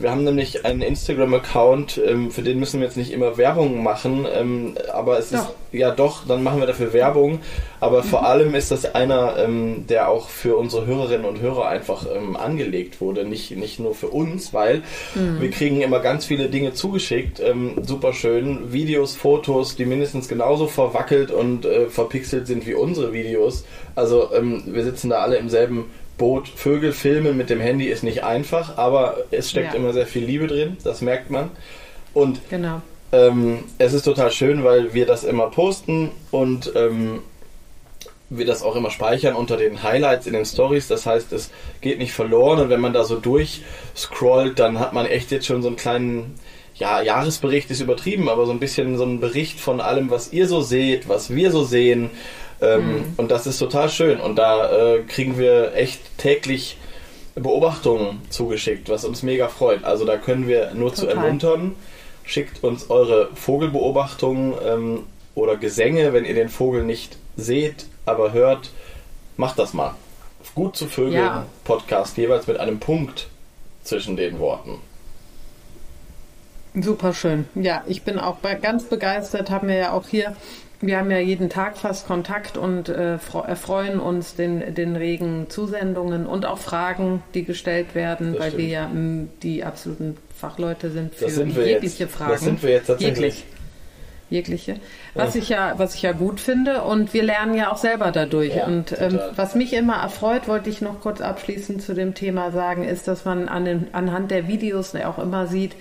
wir 0.00 0.10
haben 0.10 0.24
nämlich 0.24 0.64
einen 0.64 0.80
Instagram-Account, 0.80 2.00
ähm, 2.04 2.30
für 2.30 2.42
den 2.42 2.58
müssen 2.58 2.80
wir 2.80 2.86
jetzt 2.86 2.96
nicht 2.96 3.12
immer 3.12 3.36
Werbung 3.36 3.82
machen, 3.82 4.26
ähm, 4.32 4.74
aber 4.92 5.18
es 5.18 5.26
ist 5.26 5.44
Doch. 5.44 5.54
ja 5.72 5.90
doch, 5.90 6.26
dann 6.26 6.42
machen 6.42 6.58
wir 6.58 6.66
dafür 6.66 6.92
Werbung. 6.92 7.40
Aber 7.80 8.02
vor 8.02 8.26
allem 8.26 8.54
ist 8.54 8.70
das 8.70 8.94
einer, 8.94 9.36
ähm, 9.38 9.86
der 9.88 10.08
auch 10.08 10.28
für 10.28 10.56
unsere 10.56 10.86
Hörerinnen 10.86 11.26
und 11.26 11.40
Hörer 11.40 11.68
einfach 11.68 12.06
ähm, 12.14 12.36
angelegt 12.36 13.00
wurde, 13.00 13.24
nicht, 13.24 13.56
nicht 13.56 13.78
nur 13.78 13.94
für 13.94 14.08
uns, 14.08 14.52
weil 14.52 14.82
wir 15.14 15.50
kriegen 15.50 15.80
immer 15.80 16.00
ganz 16.00 16.24
viele 16.26 16.48
Dinge 16.48 16.72
zugeschickt, 16.72 17.40
ähm, 17.40 17.82
super 17.82 18.12
schön, 18.12 18.72
Videos, 18.72 19.16
Fotos, 19.16 19.76
die 19.76 19.84
mindestens 19.84 20.28
genauso 20.28 20.66
verwackelt 20.66 21.30
und 21.30 21.64
äh, 21.64 21.88
verpixelt 21.88 22.46
sind 22.46 22.66
wie 22.66 22.74
unsere 22.74 23.12
Videos. 23.12 23.64
Also 23.94 24.32
ähm, 24.34 24.62
wir 24.66 24.84
sitzen 24.84 25.10
da 25.10 25.20
alle 25.20 25.36
im 25.36 25.48
selben 25.48 25.90
Boot. 26.20 26.48
Vögel 26.48 26.92
filmen 26.92 27.36
mit 27.38 27.48
dem 27.48 27.60
Handy 27.60 27.86
ist 27.86 28.02
nicht 28.04 28.22
einfach, 28.24 28.76
aber 28.76 29.16
es 29.30 29.48
steckt 29.50 29.72
Ja. 29.72 29.78
immer 29.80 29.92
sehr 29.94 30.06
viel 30.06 30.24
Liebe 30.24 30.46
drin, 30.46 30.76
das 30.84 31.00
merkt 31.00 31.30
man. 31.30 31.50
Und 32.12 32.40
Genau. 32.50 32.82
ähm, 33.12 33.64
es 33.78 33.94
ist 33.94 34.02
total 34.04 34.30
schön, 34.30 34.62
weil 34.62 34.92
wir 34.92 35.06
das 35.06 35.24
immer 35.24 35.46
posten 35.50 36.10
und 36.30 36.72
ähm, 36.76 37.20
wir 38.28 38.44
das 38.46 38.62
auch 38.62 38.76
immer 38.76 38.90
speichern 38.90 39.34
unter 39.34 39.56
den 39.56 39.82
Highlights 39.82 40.26
in 40.26 40.34
den 40.34 40.44
Stories. 40.44 40.86
Das 40.88 41.06
heißt, 41.06 41.32
es 41.32 41.50
geht 41.80 41.98
nicht 41.98 42.12
verloren 42.12 42.60
und 42.60 42.68
wenn 42.68 42.80
man 42.80 42.92
da 42.92 43.02
so 43.04 43.16
durchscrollt, 43.18 44.58
dann 44.58 44.78
hat 44.78 44.92
man 44.92 45.06
echt 45.06 45.30
jetzt 45.30 45.46
schon 45.46 45.62
so 45.62 45.68
einen 45.68 45.76
kleinen 45.76 46.34
ja, 46.74 47.02
Jahresbericht 47.02 47.70
ist 47.70 47.80
übertrieben, 47.80 48.28
aber 48.28 48.44
so 48.46 48.52
ein 48.52 48.60
bisschen 48.60 48.96
so 48.96 49.04
ein 49.04 49.20
Bericht 49.20 49.58
von 49.58 49.80
allem, 49.80 50.10
was 50.10 50.32
ihr 50.32 50.46
so 50.46 50.60
seht, 50.60 51.08
was 51.08 51.30
wir 51.34 51.50
so 51.50 51.64
sehen. 51.64 52.10
Ähm, 52.62 53.14
Und 53.16 53.30
das 53.30 53.46
ist 53.46 53.58
total 53.58 53.88
schön. 53.88 54.20
Und 54.20 54.36
da 54.36 54.70
äh, 54.94 55.02
kriegen 55.02 55.38
wir 55.38 55.74
echt 55.74 56.00
täglich 56.18 56.76
Beobachtungen 57.34 58.20
zugeschickt, 58.28 58.88
was 58.88 59.04
uns 59.04 59.22
mega 59.22 59.48
freut. 59.48 59.84
Also 59.84 60.04
da 60.04 60.16
können 60.16 60.46
wir 60.46 60.74
nur 60.74 60.92
zu 60.94 61.06
Total. 61.06 61.24
ermuntern. 61.24 61.74
Schickt 62.24 62.62
uns 62.62 62.90
eure 62.90 63.30
Vogelbeobachtungen 63.34 64.54
ähm, 64.64 65.02
oder 65.34 65.56
Gesänge, 65.56 66.12
wenn 66.12 66.24
ihr 66.24 66.34
den 66.34 66.48
Vogel 66.48 66.84
nicht 66.84 67.16
seht, 67.36 67.86
aber 68.04 68.32
hört. 68.32 68.70
Macht 69.36 69.58
das 69.58 69.72
mal. 69.72 69.94
Gut 70.54 70.76
zu 70.76 70.86
Vögeln 70.86 71.14
Ja. 71.14 71.46
Podcast, 71.64 72.16
jeweils 72.18 72.46
mit 72.46 72.58
einem 72.58 72.78
Punkt 72.78 73.28
zwischen 73.84 74.16
den 74.16 74.38
Worten. 74.38 74.78
Super 76.74 77.14
schön. 77.14 77.46
Ja, 77.54 77.82
ich 77.86 78.02
bin 78.02 78.18
auch 78.18 78.36
ganz 78.62 78.84
begeistert. 78.84 79.50
Haben 79.50 79.68
wir 79.68 79.76
ja 79.76 79.92
auch 79.92 80.06
hier, 80.08 80.36
wir 80.80 80.98
haben 80.98 81.10
ja 81.10 81.18
jeden 81.18 81.50
Tag 81.50 81.76
fast 81.76 82.06
Kontakt 82.06 82.56
und 82.56 82.88
äh, 82.88 83.14
erfreuen 83.46 84.00
uns 84.00 84.34
den, 84.34 84.74
den 84.74 84.96
regen 84.96 85.46
Zusendungen 85.50 86.26
und 86.26 86.46
auch 86.46 86.58
Fragen, 86.58 87.22
die 87.34 87.44
gestellt 87.44 87.94
werden, 87.94 88.32
Das 88.32 88.40
weil 88.40 88.50
stimmt. 88.52 88.62
wir 88.64 88.68
ja 88.70 88.84
m, 88.86 89.28
die 89.42 89.62
absoluten 89.64 90.16
Fachleute 90.34 90.90
sind 90.90 91.14
für 91.14 91.28
sind 91.28 91.54
jegliche 91.56 92.04
jetzt. 92.04 92.14
Fragen. 92.14 92.32
Das 92.32 92.40
sind 92.40 92.62
wir 92.62 92.70
jetzt 92.70 92.86
tatsächlich. 92.86 93.34
Jeglich. 93.34 93.44
Jegliche. 94.30 94.76
Was 95.14 95.34
Ja. 95.34 95.40
ich 95.42 95.48
ja, 95.48 95.74
was 95.76 95.94
ich 95.96 96.02
ja 96.02 96.12
gut 96.12 96.38
finde 96.40 96.82
und 96.82 97.12
wir 97.12 97.24
lernen 97.24 97.54
ja 97.56 97.72
auch 97.72 97.76
selber 97.76 98.12
dadurch. 98.12 98.54
Ja, 98.54 98.66
und 98.66 98.94
ähm, 98.98 99.18
was 99.34 99.56
mich 99.56 99.72
immer 99.72 99.96
erfreut, 99.96 100.46
wollte 100.46 100.70
ich 100.70 100.80
noch 100.80 101.00
kurz 101.00 101.20
abschließend 101.20 101.82
zu 101.82 101.94
dem 101.94 102.14
Thema 102.14 102.52
sagen, 102.52 102.84
ist, 102.84 103.08
dass 103.08 103.24
man 103.24 103.48
an 103.48 103.64
den, 103.64 103.88
anhand 103.92 104.30
der 104.30 104.46
Videos 104.46 104.94
auch 104.94 105.18
immer 105.18 105.48
sieht, 105.48 105.72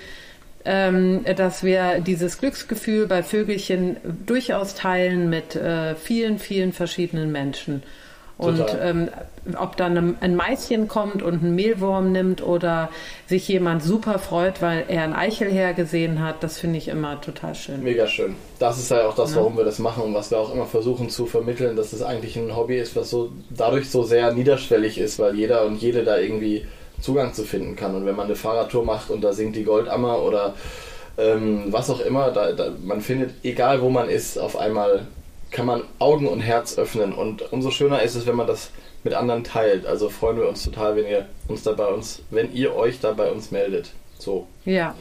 ähm, 0.71 1.25
dass 1.36 1.63
wir 1.63 2.00
dieses 2.00 2.38
Glücksgefühl 2.38 3.07
bei 3.07 3.24
Vögelchen 3.24 3.98
durchaus 4.27 4.75
teilen 4.75 5.27
mit 5.27 5.56
äh, 5.56 5.95
vielen, 5.95 6.38
vielen 6.38 6.74
verschiedenen 6.74 7.31
Menschen. 7.31 7.81
Und 8.38 8.63
ähm, 8.81 9.10
ob 9.57 9.75
dann 9.75 10.16
ein- 10.21 10.36
Maischen 10.38 10.88
kommt 10.88 11.21
und 11.24 11.44
einen 11.44 11.56
Mehlwurm 11.56 12.13
nimmt 12.13 12.42
oder 12.42 12.89
sich 13.27 13.45
jemand 13.50 13.83
super 13.83 14.18
freut, 14.18 14.62
weil 14.62 14.86
er 14.88 15.04
ein 15.04 15.13
Eichelherr 15.13 15.74
gesehen 15.74 16.24
hat, 16.24 16.42
das 16.42 16.57
finde 16.57 16.77
ich 16.77 16.88
immer 16.88 17.19
total 17.19 17.54
schön. 17.56 17.83
Mega 17.83 18.07
schön. 18.07 18.36
Das 18.60 18.77
ist 18.77 18.92
ja 18.92 19.07
auch 19.10 19.16
das, 19.16 19.31
Ja. 19.31 19.38
warum 19.42 19.57
wir 19.57 19.66
das 19.66 19.80
machen 19.80 20.04
und 20.04 20.13
was 20.13 20.31
wir 20.31 20.38
auch 20.38 20.54
immer 20.54 20.68
versuchen 20.68 21.10
zu 21.10 21.25
vermitteln, 21.25 21.75
dass 21.75 21.92
es 21.92 22.01
eigentlich 22.01 22.38
ein 22.38 22.56
Hobby 22.56 22.77
ist, 22.77 22.95
was 22.95 23.10
so 23.10 23.30
dadurch 23.50 23.89
so 23.89 24.04
sehr 24.04 24.31
niederschwellig 24.31 25.00
ist, 25.00 25.19
weil 25.19 25.36
jeder 25.36 25.66
und 25.66 25.81
jede 25.81 26.04
da 26.06 26.18
irgendwie 26.18 26.66
Zugang 27.01 27.34
zu 27.34 27.44
finden 27.44 27.75
kann. 27.75 27.96
Und 27.96 28.06
wenn 28.06 28.16
man 28.16 28.25
eine 28.25 28.36
Fahrradtour 28.36 28.86
macht 28.86 29.10
und 29.10 29.22
da 29.22 29.34
singt 29.34 29.56
die 29.56 29.63
Goldammer 29.63 30.22
oder 30.22 30.54
ähm, 31.18 31.66
was 31.69 31.90
auch 31.90 32.00
immer, 32.00 32.31
da, 32.31 32.52
da, 32.54 32.71
man 32.83 33.02
findet, 33.02 33.31
egal 33.44 33.81
wo 33.81 33.90
man 33.90 34.09
ist, 34.09 34.38
auf 34.38 34.57
einmal 34.57 35.06
kann 35.52 35.66
man 35.66 35.83
Augen 35.97 36.28
und 36.28 36.40
Herz 36.42 36.78
öffnen. 36.78 37.14
Und 37.14 37.52
umso 37.52 37.71
schöner 37.71 38.02
ist 38.02 38.16
es, 38.16 38.26
wenn 38.26 38.35
man 38.35 38.47
das 38.47 38.71
mit 39.04 39.14
anderen 39.14 39.44
teilt. 39.44 39.85
Also 39.85 40.09
freuen 40.09 40.38
wir 40.38 40.47
uns 40.47 40.64
total, 40.64 40.95
wenn 40.95 41.06
ihr 41.06 41.26
uns 41.47 41.64
da 41.64 41.73
bei 41.73 41.88
uns, 41.88 42.21
wenn 42.30 42.54
ihr 42.54 42.76
euch 42.76 43.00
da 43.00 43.14
bei 43.14 43.31
uns 43.31 43.52
meldet. 43.52 43.92
So. 44.18 44.47
Ja. 44.66 44.95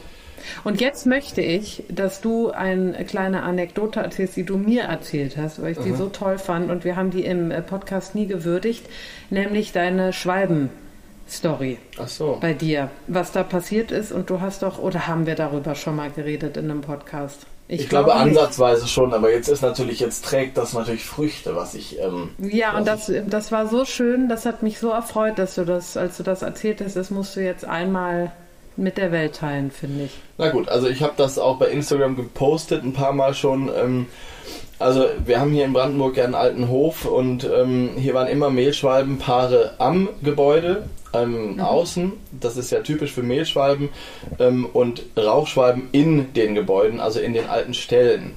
Und 0.63 0.79
jetzt 0.79 1.05
möchte 1.05 1.41
ich, 1.41 1.83
dass 1.89 2.21
du 2.21 2.51
eine 2.51 3.03
kleine 3.05 3.43
Anekdote 3.43 3.99
erzählst, 3.99 4.37
die 4.37 4.45
du 4.45 4.57
mir 4.57 4.83
erzählt 4.83 5.35
hast, 5.35 5.61
weil 5.61 5.73
ich 5.73 5.79
die 5.79 5.93
so 5.93 6.07
toll 6.07 6.37
fand 6.37 6.71
und 6.71 6.85
wir 6.85 6.95
haben 6.95 7.11
die 7.11 7.25
im 7.25 7.51
äh, 7.51 7.61
Podcast 7.61 8.15
nie 8.15 8.25
gewürdigt, 8.25 8.85
nämlich 9.29 9.73
deine 9.73 10.13
Schwalben-Story 11.29 11.77
Ach 11.97 12.07
so. 12.07 12.37
bei 12.41 12.53
dir, 12.53 12.89
was 13.07 13.31
da 13.31 13.43
passiert 13.43 13.91
ist 13.91 14.11
und 14.11 14.29
du 14.29 14.41
hast 14.41 14.63
doch, 14.63 14.79
oder 14.79 15.07
haben 15.07 15.25
wir 15.25 15.35
darüber 15.35 15.75
schon 15.75 15.95
mal 15.95 16.11
geredet 16.11 16.57
in 16.57 16.69
einem 16.69 16.81
Podcast? 16.81 17.45
Ich, 17.71 17.87
glaube, 17.87 18.09
nicht. 18.09 18.19
ansatzweise 18.19 18.87
schon, 18.87 19.13
aber 19.13 19.31
jetzt 19.31 19.47
ist 19.47 19.61
natürlich, 19.61 19.99
jetzt 19.99 20.25
trägt 20.25 20.57
das 20.57 20.73
natürlich 20.73 21.05
Früchte, 21.05 21.55
was 21.55 21.75
ich. 21.75 21.99
Ähm, 21.99 22.31
Ja, 22.39 22.75
und 22.75 22.87
das, 22.87 23.11
das 23.27 23.51
war 23.51 23.67
so 23.67 23.85
schön, 23.85 24.27
das 24.27 24.47
hat 24.47 24.63
mich 24.63 24.79
so 24.79 24.89
erfreut, 24.89 25.37
dass 25.37 25.53
du 25.53 25.65
das, 25.65 25.95
als 25.95 26.17
du 26.17 26.23
das 26.23 26.41
erzählt 26.41 26.81
hast, 26.83 26.95
das 26.95 27.11
musst 27.11 27.35
du 27.35 27.41
jetzt 27.41 27.65
einmal 27.65 28.31
mit 28.75 28.97
der 28.97 29.11
Welt 29.11 29.35
teilen, 29.35 29.69
finde 29.69 30.05
ich. 30.05 30.17
Na 30.39 30.49
gut, 30.49 30.67
also 30.67 30.87
ich 30.87 31.03
habe 31.03 31.13
das 31.15 31.37
auch 31.37 31.59
bei 31.59 31.67
Instagram 31.67 32.15
gepostet, 32.15 32.83
ein 32.83 32.93
paar 32.93 33.13
Mal 33.13 33.35
schon. 33.35 33.69
Ähm, 33.75 34.07
also 34.79 35.05
wir 35.23 35.39
haben 35.39 35.51
hier 35.51 35.65
in 35.65 35.73
Brandenburg 35.73 36.17
ja 36.17 36.23
einen 36.23 36.35
alten 36.35 36.69
Hof 36.69 37.05
und 37.05 37.43
ähm, 37.43 37.91
hier 37.97 38.15
waren 38.15 38.27
immer 38.29 38.49
Mehlschwalbenpaare 38.49 39.75
am 39.77 40.09
Gebäude, 40.23 40.87
ähm, 41.13 41.59
außen. 41.59 42.13
Das 42.39 42.57
ist 42.57 42.71
ja 42.71 42.81
typisch 42.81 43.13
für 43.13 43.23
Mehlschwalben 43.23 43.89
ähm, 44.39 44.65
und 44.65 45.03
Rauchschwalben 45.17 45.89
in 45.91 46.33
den 46.33 46.55
Gebäuden, 46.55 46.99
also 46.99 47.19
in 47.19 47.33
den 47.33 47.47
alten 47.47 47.73
Ställen. 47.73 48.33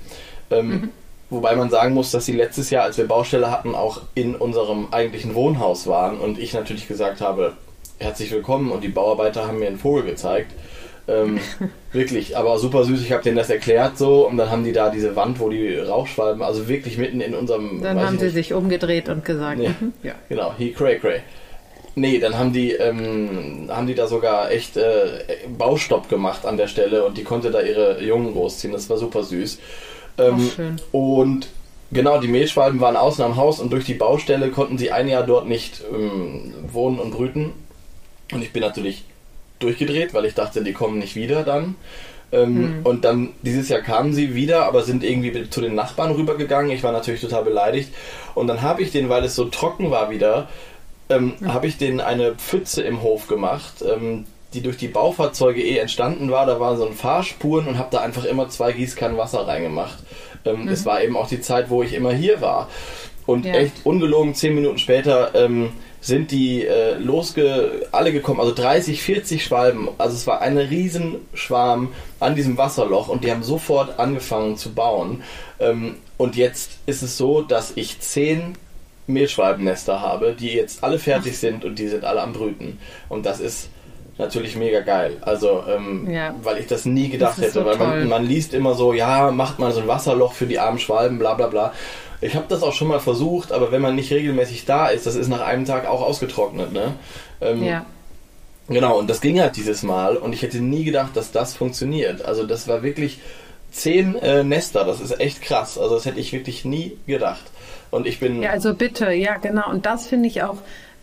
Ähm, 0.50 0.90
Wobei 1.32 1.56
man 1.56 1.70
sagen 1.70 1.94
muss, 1.94 2.10
dass 2.10 2.26
sie 2.26 2.34
letztes 2.34 2.68
Jahr, 2.68 2.84
als 2.84 2.98
wir 2.98 3.08
Baustelle 3.08 3.50
hatten, 3.50 3.74
auch 3.74 4.02
in 4.14 4.34
unserem 4.34 4.88
eigentlichen 4.90 5.34
Wohnhaus 5.34 5.86
waren 5.86 6.18
und 6.18 6.38
ich 6.38 6.52
natürlich 6.52 6.86
gesagt 6.86 7.22
habe, 7.22 7.54
herzlich 7.98 8.30
willkommen 8.32 8.70
und 8.70 8.84
die 8.84 8.88
Bauarbeiter 8.88 9.46
haben 9.46 9.58
mir 9.58 9.68
einen 9.68 9.78
Vogel 9.78 10.02
gezeigt. 10.02 10.52
Ähm, 11.08 11.40
wirklich, 11.92 12.36
aber 12.36 12.58
super 12.58 12.84
süß. 12.84 13.00
Ich 13.00 13.12
habe 13.12 13.22
denen 13.22 13.38
das 13.38 13.48
erklärt 13.48 13.96
so 13.96 14.28
und 14.28 14.36
dann 14.36 14.50
haben 14.50 14.62
die 14.62 14.72
da 14.72 14.90
diese 14.90 15.16
Wand, 15.16 15.40
wo 15.40 15.48
die 15.48 15.78
Rauchschwalben, 15.78 16.42
also 16.42 16.68
wirklich 16.68 16.98
mitten 16.98 17.22
in 17.22 17.34
unserem. 17.34 17.80
Dann 17.80 17.98
haben 17.98 18.18
sie 18.18 18.28
sich 18.28 18.52
umgedreht 18.52 19.08
und 19.08 19.24
gesagt, 19.24 19.58
mhm, 19.58 19.94
ja. 20.02 20.12
Genau, 20.28 20.52
he 20.58 20.72
cray 20.72 20.98
cray. 20.98 21.20
Nee, 21.94 22.18
dann 22.18 22.38
haben 22.38 22.52
die, 22.52 22.72
ähm, 22.72 23.68
haben 23.68 23.86
die 23.86 23.94
da 23.94 24.06
sogar 24.06 24.50
echt 24.50 24.76
äh, 24.76 25.24
Baustopp 25.58 26.08
gemacht 26.08 26.46
an 26.46 26.56
der 26.56 26.66
Stelle 26.66 27.04
und 27.04 27.18
die 27.18 27.24
konnte 27.24 27.50
da 27.50 27.60
ihre 27.60 28.02
Jungen 28.02 28.32
großziehen. 28.32 28.72
Das 28.72 28.88
war 28.88 28.96
super 28.96 29.22
süß. 29.22 29.58
Ähm, 30.18 30.34
Ach, 30.38 30.54
schön. 30.54 30.80
Und 30.90 31.48
genau, 31.90 32.18
die 32.18 32.28
Mehlschwalben 32.28 32.80
waren 32.80 32.96
außen 32.96 33.22
am 33.22 33.36
Haus 33.36 33.60
und 33.60 33.72
durch 33.72 33.84
die 33.84 33.94
Baustelle 33.94 34.50
konnten 34.50 34.78
sie 34.78 34.90
ein 34.90 35.08
Jahr 35.08 35.24
dort 35.24 35.46
nicht 35.46 35.82
ähm, 35.92 36.54
wohnen 36.72 36.98
und 36.98 37.10
brüten. 37.10 37.52
Und 38.32 38.42
ich 38.42 38.52
bin 38.52 38.62
natürlich 38.62 39.04
durchgedreht, 39.58 40.14
weil 40.14 40.24
ich 40.24 40.34
dachte, 40.34 40.64
die 40.64 40.72
kommen 40.72 40.98
nicht 40.98 41.14
wieder 41.14 41.42
dann. 41.42 41.76
Ähm, 42.32 42.56
Hm. 42.56 42.80
Und 42.84 43.04
dann 43.04 43.28
dieses 43.42 43.68
Jahr 43.68 43.82
kamen 43.82 44.14
sie 44.14 44.34
wieder, 44.34 44.64
aber 44.64 44.82
sind 44.82 45.04
irgendwie 45.04 45.50
zu 45.50 45.60
den 45.60 45.74
Nachbarn 45.74 46.12
rübergegangen. 46.12 46.70
Ich 46.70 46.82
war 46.82 46.92
natürlich 46.92 47.20
total 47.20 47.44
beleidigt. 47.44 47.90
Und 48.34 48.46
dann 48.46 48.62
habe 48.62 48.80
ich 48.82 48.90
den, 48.90 49.10
weil 49.10 49.22
es 49.24 49.34
so 49.34 49.44
trocken 49.44 49.90
war 49.90 50.10
wieder, 50.10 50.48
ähm, 51.12 51.34
habe 51.46 51.66
ich 51.66 51.76
denen 51.78 52.00
eine 52.00 52.32
Pfütze 52.34 52.82
im 52.82 53.02
Hof 53.02 53.28
gemacht, 53.28 53.82
ähm, 53.82 54.24
die 54.54 54.60
durch 54.62 54.76
die 54.76 54.88
Baufahrzeuge 54.88 55.62
eh 55.62 55.78
entstanden 55.78 56.30
war. 56.30 56.46
Da 56.46 56.60
waren 56.60 56.76
so 56.76 56.86
ein 56.86 56.92
Fahrspuren 56.94 57.66
und 57.68 57.78
habe 57.78 57.88
da 57.90 58.00
einfach 58.00 58.24
immer 58.24 58.48
zwei 58.48 58.72
Gießkannen 58.72 59.16
Wasser 59.16 59.46
reingemacht. 59.46 59.98
Ähm, 60.44 60.68
Es 60.68 60.84
war 60.84 61.02
eben 61.02 61.16
auch 61.16 61.28
die 61.28 61.40
Zeit, 61.40 61.70
wo 61.70 61.82
ich 61.82 61.94
immer 61.94 62.12
hier 62.12 62.40
war. 62.40 62.68
Und 63.26 63.44
Ja. 63.46 63.54
echt 63.54 63.72
ungelogen, 63.84 64.34
zehn 64.34 64.54
Minuten 64.54 64.78
später 64.78 65.34
ähm, 65.34 65.70
sind 66.00 66.32
die 66.32 66.66
äh, 66.66 66.94
losge 66.98 67.86
alle 67.92 68.12
gekommen, 68.12 68.40
also 68.40 68.52
30, 68.52 69.00
40 69.02 69.44
Schwalben. 69.44 69.88
Also 69.98 70.16
es 70.16 70.26
war 70.26 70.40
ein 70.42 70.58
Riesenschwarm 70.58 71.92
an 72.20 72.34
diesem 72.34 72.58
Wasserloch 72.58 73.08
und 73.08 73.24
die 73.24 73.30
haben 73.30 73.42
sofort 73.42 73.98
angefangen 73.98 74.56
zu 74.56 74.72
bauen. 74.74 75.22
Ähm, 75.60 75.94
und 76.18 76.36
jetzt 76.36 76.72
ist 76.86 77.02
es 77.02 77.16
so, 77.16 77.42
dass 77.42 77.72
ich 77.76 78.00
zehn 78.00 78.54
Mehlschwalbennester 79.06 80.00
habe, 80.00 80.34
die 80.38 80.52
jetzt 80.54 80.82
alle 80.84 80.98
fertig 80.98 81.38
sind 81.38 81.64
und 81.64 81.78
die 81.78 81.88
sind 81.88 82.04
alle 82.04 82.22
am 82.22 82.32
Brüten. 82.32 82.78
Und 83.08 83.26
das 83.26 83.40
ist 83.40 83.68
natürlich 84.18 84.56
mega 84.56 84.80
geil. 84.80 85.16
Also, 85.22 85.64
ähm, 85.68 86.08
Ja. 86.10 86.34
weil 86.42 86.58
ich 86.58 86.66
das 86.66 86.84
nie 86.84 87.08
gedacht 87.08 87.38
Das 87.38 87.44
hätte, 87.46 87.52
so 87.60 87.64
weil 87.64 87.76
man, 87.76 88.08
man 88.08 88.26
liest 88.26 88.54
immer 88.54 88.74
so, 88.74 88.92
ja, 88.92 89.30
macht 89.30 89.58
mal 89.58 89.72
so 89.72 89.80
ein 89.80 89.88
Wasserloch 89.88 90.32
für 90.34 90.46
die 90.46 90.58
armen 90.58 90.78
Schwalben, 90.78 91.18
bla 91.18 91.34
bla 91.34 91.46
bla. 91.48 91.72
Ich 92.20 92.36
habe 92.36 92.46
das 92.48 92.62
auch 92.62 92.72
schon 92.72 92.88
mal 92.88 93.00
versucht, 93.00 93.50
aber 93.50 93.72
wenn 93.72 93.82
man 93.82 93.96
nicht 93.96 94.12
regelmäßig 94.12 94.64
da 94.64 94.88
ist, 94.88 95.06
das 95.06 95.16
ist 95.16 95.28
nach 95.28 95.40
einem 95.40 95.64
Tag 95.64 95.88
auch 95.88 96.02
ausgetrocknet, 96.02 96.72
ne? 96.72 96.94
Ähm, 97.40 97.64
Ja. 97.64 97.84
Genau, 98.68 98.96
und 98.98 99.10
das 99.10 99.20
ging 99.20 99.40
halt 99.40 99.56
dieses 99.56 99.82
Mal 99.82 100.16
und 100.16 100.32
ich 100.32 100.42
hätte 100.42 100.60
nie 100.60 100.84
gedacht, 100.84 101.16
dass 101.16 101.32
das 101.32 101.54
funktioniert. 101.54 102.24
Also 102.24 102.46
das 102.46 102.68
war 102.68 102.84
wirklich 102.84 103.18
zehn 103.72 104.14
äh, 104.16 104.44
Nester, 104.44 104.84
das 104.84 105.00
ist 105.00 105.18
echt 105.20 105.42
krass. 105.42 105.78
Also 105.78 105.96
das 105.96 106.04
hätte 106.06 106.20
ich 106.20 106.32
wirklich 106.32 106.64
nie 106.64 106.96
gedacht. 107.08 107.42
Und 107.92 108.06
ich 108.06 108.18
bin 108.18 108.42
Ja, 108.42 108.50
also 108.50 108.74
bitte, 108.74 109.12
ja, 109.12 109.36
genau. 109.36 109.70
Und 109.70 109.86
das 109.86 110.06
finde 110.08 110.26
ich 110.26 110.42
auch, 110.42 110.56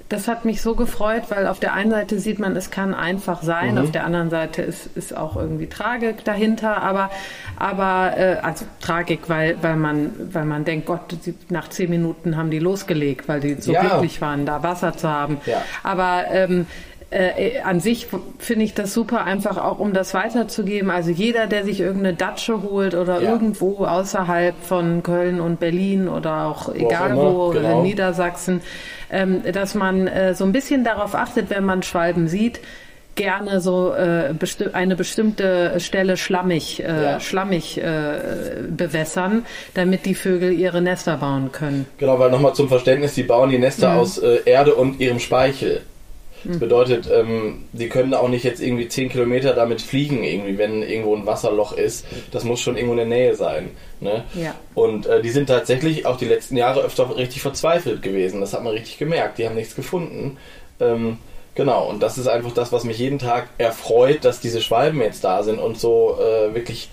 das 0.10 0.28
hat 0.28 0.44
mich 0.44 0.64
so 0.64 0.74
gefreut, 0.74 1.26
weil 1.30 1.46
auf 1.46 1.60
der 1.60 1.74
einen 1.74 1.92
Seite 1.92 2.20
sieht 2.20 2.40
man, 2.40 2.56
es 2.56 2.72
kann 2.72 2.96
einfach 2.96 3.44
sein, 3.44 3.76
Mhm. 3.76 3.82
auf 3.82 3.92
der 3.92 4.06
anderen 4.06 4.32
Seite 4.32 4.64
ist, 4.64 4.90
ist 4.98 5.16
auch 5.16 5.36
irgendwie 5.36 5.68
Tragik 5.68 6.26
dahinter, 6.26 6.82
aber, 6.82 7.12
aber 7.58 8.18
äh, 8.18 8.38
also 8.42 8.66
Tragik, 8.82 9.30
weil, 9.30 9.58
weil, 9.62 9.76
man, 9.76 10.12
weil 10.34 10.46
man 10.46 10.66
denkt, 10.66 10.88
Gott, 10.88 11.02
die, 11.28 11.36
nach 11.50 11.70
zehn 11.70 11.92
Minuten 11.92 12.38
haben 12.38 12.50
die 12.50 12.58
losgelegt, 12.58 13.28
weil 13.28 13.40
die 13.40 13.54
so 13.62 13.72
Ja. 13.72 13.82
glücklich 13.82 14.20
waren, 14.20 14.48
da 14.48 14.64
Wasser 14.64 14.98
zu 14.98 15.08
haben. 15.08 15.38
Ja. 15.46 15.62
Aber 15.84 16.24
ähm, 16.32 16.66
äh, 17.12 17.60
an 17.62 17.80
sich 17.80 18.08
finde 18.38 18.66
ich 18.66 18.74
das 18.76 18.94
super, 18.94 19.24
einfach 19.24 19.58
auch 19.58 19.80
um 19.80 19.94
das 19.94 20.14
weiterzugeben. 20.14 20.92
Also 20.92 21.10
jeder, 21.10 21.48
der 21.48 21.64
sich 21.64 21.80
irgendeine 21.80 22.16
Datsche 22.16 22.62
holt 22.62 22.94
oder 22.94 23.22
Ja. 23.22 23.32
irgendwo 23.32 23.86
außerhalb 23.86 24.56
von 24.62 25.02
Köln 25.02 25.40
und 25.42 25.60
Berlin 25.60 26.08
oder 26.08 26.46
auch 26.46 26.74
egal 26.74 27.12
immer, 27.12 27.24
wo, 27.34 27.50
genau. 27.50 27.78
in 27.80 27.84
Niedersachsen, 27.84 28.62
ähm, 29.12 29.42
dass 29.52 29.74
man 29.74 30.06
äh, 30.08 30.36
so 30.36 30.44
ein 30.46 30.52
bisschen 30.52 30.84
darauf 30.84 31.16
achtet, 31.16 31.50
wenn 31.50 31.64
man 31.66 31.82
Schwalben 31.82 32.28
sieht, 32.28 32.60
gerne 33.16 33.60
so 33.60 33.92
äh, 33.94 34.32
besti 34.38 34.68
eine 34.72 34.96
bestimmte 34.96 35.80
Stelle 35.80 36.16
schlammig, 36.16 36.82
äh, 36.84 37.04
Ja. 37.04 37.20
schlammig 37.20 37.78
äh, 37.82 38.62
bewässern, 38.70 39.46
damit 39.74 40.06
die 40.06 40.16
Vögel 40.16 40.54
ihre 40.54 40.82
Nester 40.82 41.18
bauen 41.18 41.52
können. 41.52 41.86
Genau, 41.98 42.18
weil 42.20 42.30
nochmal 42.32 42.54
zum 42.54 42.70
Verständnis, 42.70 43.16
die 43.16 43.24
bauen 43.24 43.50
die 43.50 43.58
Nester 43.58 43.94
Mhm. 43.94 44.00
aus 44.00 44.20
äh, 44.20 44.40
Erde 44.46 44.76
und 44.76 45.00
ihrem 45.02 45.20
Speichel. 45.20 45.82
Das 46.44 46.60
bedeutet, 46.60 47.10
ähm, 47.12 47.66
die 47.74 47.90
können 47.90 48.14
auch 48.14 48.30
nicht 48.30 48.44
jetzt 48.44 48.62
irgendwie 48.62 48.88
10 48.88 49.10
Kilometer 49.10 49.54
damit 49.54 49.82
fliegen, 49.82 50.24
irgendwie, 50.24 50.58
wenn 50.58 50.84
irgendwo 50.84 51.16
ein 51.16 51.26
Wasserloch 51.26 51.74
ist. 51.74 52.06
Das 52.32 52.44
muss 52.44 52.62
schon 52.62 52.76
irgendwo 52.76 52.94
in 52.94 53.10
der 53.10 53.18
Nähe 53.18 53.36
sein. 53.36 53.72
Ne? 54.00 54.24
Ja. 54.36 54.56
Und 54.74 55.06
äh, 55.06 55.22
die 55.22 55.30
sind 55.30 55.48
tatsächlich 55.48 56.06
auch 56.06 56.18
die 56.18 56.26
letzten 56.26 56.56
Jahre 56.56 56.82
öfter 56.82 57.16
richtig 57.18 57.42
verzweifelt 57.42 58.02
gewesen. 58.02 58.40
Das 58.42 58.54
hat 58.54 58.64
man 58.64 58.74
richtig 58.74 58.98
gemerkt. 58.98 59.38
Die 59.38 59.46
haben 59.46 59.56
nichts 59.56 59.76
gefunden. 59.76 60.38
Ähm, 60.80 61.18
genau, 61.56 61.90
und 61.90 62.02
das 62.02 62.18
ist 62.18 62.28
einfach 62.28 62.54
das, 62.54 62.72
was 62.72 62.86
mich 62.86 62.98
jeden 62.98 63.20
Tag 63.20 63.50
erfreut, 63.58 64.24
dass 64.24 64.40
diese 64.40 64.62
Schwalben 64.62 65.02
jetzt 65.02 65.24
da 65.24 65.44
sind 65.44 65.60
und 65.60 65.78
so 65.78 66.18
äh, 66.20 66.54
wirklich. 66.54 66.90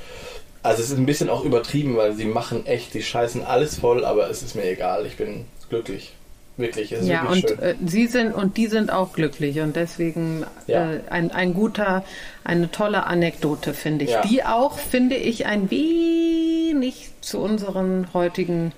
Also 0.62 0.82
es 0.82 0.90
ist 0.90 0.98
ein 0.98 1.06
bisschen 1.06 1.30
auch 1.30 1.44
übertrieben, 1.44 1.96
weil 1.96 2.14
sie 2.14 2.24
machen 2.24 2.66
echt, 2.66 2.94
die 2.94 3.02
scheißen 3.02 3.44
alles 3.44 3.78
voll, 3.78 4.04
aber 4.04 4.28
es 4.28 4.42
ist 4.42 4.56
mir 4.56 4.68
egal. 4.68 5.06
Ich 5.06 5.16
bin 5.16 5.44
glücklich. 5.68 6.15
Wirklich, 6.58 6.90
es 6.92 7.02
ist 7.02 7.08
Ja, 7.08 7.22
wirklich 7.28 7.44
und 7.44 7.50
schön. 7.50 7.58
äh, 7.60 7.74
sie 7.86 8.06
sind 8.06 8.32
und 8.32 8.56
die 8.56 8.66
sind 8.68 8.90
auch 8.90 9.12
glücklich 9.12 9.60
und 9.60 9.76
deswegen 9.76 10.44
Ja. 10.66 10.92
äh, 10.94 11.00
ein, 11.10 11.30
ein 11.30 11.52
guter, 11.52 12.02
eine 12.44 12.70
tolle 12.70 13.04
Anekdote 13.06 13.74
finde 13.74 14.04
ich, 14.06 14.12
Ja. 14.12 14.22
die 14.22 14.42
auch 14.44 14.78
finde 14.78 15.16
ich 15.16 15.44
ein 15.46 15.70
wenig 15.70 17.10
zu 17.20 17.40
unseren 17.40 18.08
heutigen 18.14 18.72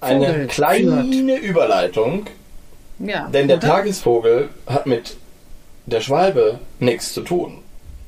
Eine 0.00 0.26
Vogel 0.28 0.46
kleine 0.46 1.04
führt. 1.12 1.42
Überleitung, 1.42 2.26
Ja, 2.98 3.28
denn 3.28 3.48
der 3.48 3.58
oder? 3.58 3.66
Tagesvogel 3.68 4.48
hat 4.66 4.86
mit 4.86 5.16
der 5.86 6.00
Schwalbe 6.00 6.58
nichts 6.78 7.12
zu 7.12 7.20
tun. 7.20 7.58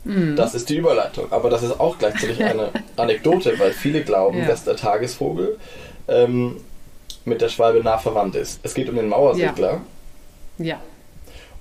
Mhm. 0.05 0.37
Das 0.37 0.55
ist 0.55 0.69
die 0.71 0.77
Überleitung. 0.77 1.27
Aber 1.31 1.51
das 1.51 1.63
ist 1.63 1.79
auch 1.79 1.99
gleichzeitig 1.99 2.43
eine 2.45 2.71
Anekdote, 2.97 3.59
weil 3.59 3.73
viele 3.73 4.03
glauben, 4.03 4.39
Ja. 4.39 4.47
dass 4.47 4.65
der 4.65 4.77
Tagesvogel 4.77 5.59
ähm, 6.09 6.57
mit 7.25 7.41
der 7.41 7.49
Schwalbe 7.49 7.83
nah 7.83 7.99
verwandt 7.99 8.35
ist. 8.37 8.61
Es 8.63 8.75
geht 8.75 8.89
um 8.89 8.97
den 8.97 9.09
Mauersegler. 9.09 9.81
ja, 10.59 10.77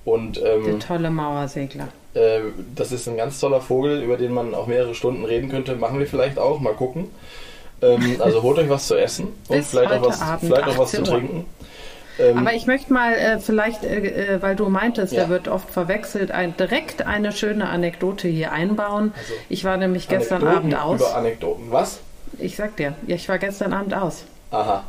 Und 0.04 0.36
der 0.36 0.54
ähm, 0.56 0.80
tolle 0.80 1.10
Mauersegler. 1.10 1.88
äh, 2.14 2.40
das 2.74 2.92
ist 2.92 3.06
ein 3.08 3.16
ganz 3.16 3.38
toller 3.40 3.60
Vogel, 3.60 4.02
über 4.02 4.16
den 4.16 4.32
man 4.32 4.54
auch 4.54 4.66
mehrere 4.66 4.94
Stunden 4.94 5.24
reden 5.24 5.48
könnte. 5.50 5.76
Machen 5.76 5.98
wir 5.98 6.06
vielleicht 6.06 6.38
auch, 6.38 6.60
mal 6.60 6.74
gucken. 6.74 7.10
Ähm, 7.80 8.16
also 8.20 8.42
holt 8.42 8.58
euch 8.58 8.68
was 8.68 8.86
zu 8.86 8.96
essen 8.96 9.28
und 9.48 9.64
vielleicht 9.64 9.92
auch 9.92 10.06
was, 10.06 10.20
Abend, 10.20 10.40
vielleicht 10.52 10.68
auch 10.68 10.78
was 10.78 10.90
zu 10.90 10.98
18 11.00 11.00
Uhr. 11.00 11.18
trinken. 11.20 11.46
Ähm, 12.18 12.38
Aber 12.38 12.52
ich 12.52 12.66
möchte 12.66 12.92
mal 12.92 13.14
äh, 13.14 13.38
vielleicht, 13.38 13.84
äh, 13.84 14.34
äh, 14.34 14.42
weil 14.42 14.54
du 14.54 14.68
meintest, 14.68 15.12
Ja. 15.14 15.20
der 15.20 15.28
wird 15.30 15.48
oft 15.48 15.70
verwechselt, 15.70 16.30
ein, 16.30 16.54
direkt 16.56 17.06
eine 17.06 17.32
schöne 17.32 17.68
Anekdote 17.70 18.28
hier 18.28 18.52
einbauen. 18.52 19.12
Also, 19.16 19.32
ich 19.48 19.64
war 19.64 19.78
nämlich 19.78 20.08
gestern 20.08 20.42
Anekdoten 20.42 20.74
Abend 20.74 21.00
aus. 21.02 21.08
Über 21.08 21.16
Anekdoten. 21.16 21.64
Was? 21.70 22.00
Ich 22.38 22.56
sag 22.56 22.76
dir, 22.76 22.94
ja, 23.06 23.16
ich 23.16 23.28
war 23.30 23.38
gestern 23.38 23.72
Abend 23.72 23.94
aus. 23.94 24.24
Aha, 24.50 24.84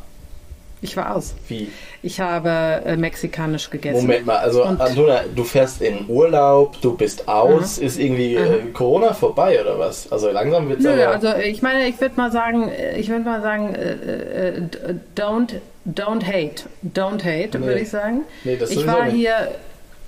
Ich 0.84 0.96
war 0.98 1.16
aus. 1.16 1.34
wie? 1.48 1.70
Ich 2.02 2.20
habe 2.20 2.50
äh, 2.84 2.96
mexikanisch 2.96 3.70
gegessen. 3.70 4.02
Moment 4.02 4.26
mal, 4.26 4.36
also 4.36 4.64
Und- 4.66 4.78
Antona, 4.80 5.22
du 5.34 5.42
fährst 5.42 5.80
in 5.80 6.04
Urlaub, 6.08 6.78
du 6.82 6.94
bist 6.94 7.26
aus, 7.26 7.78
ist 7.78 7.98
irgendwie 7.98 8.34
äh, 8.36 8.70
Corona 8.74 9.14
vorbei 9.14 9.58
oder 9.62 9.78
was? 9.78 10.12
Also 10.12 10.30
langsam 10.30 10.68
wird's 10.68 10.84
Nö, 10.84 10.92
aber... 10.92 11.14
also 11.14 11.28
äh, 11.28 11.48
ich 11.48 11.62
meine, 11.62 11.88
ich 11.88 11.98
würde 12.00 12.16
mal 12.16 12.30
sagen, 12.30 12.68
äh, 12.68 12.98
ich 12.98 13.08
würde 13.08 13.24
mal 13.24 13.40
sagen, 13.40 13.74
äh, 13.74 13.92
äh, 13.92 14.60
d- 14.60 14.78
don't, 15.16 15.54
don't 15.90 16.22
hate, 16.26 16.64
don't 16.84 17.24
hate, 17.24 17.58
Nee. 17.58 17.66
würde 17.66 17.80
ich 17.80 17.88
sagen. 17.88 18.20
Nee, 18.44 18.56
das 18.58 18.70
ich 18.70 18.86
war 18.86 19.04
nicht. 19.06 19.14
hier, 19.14 19.34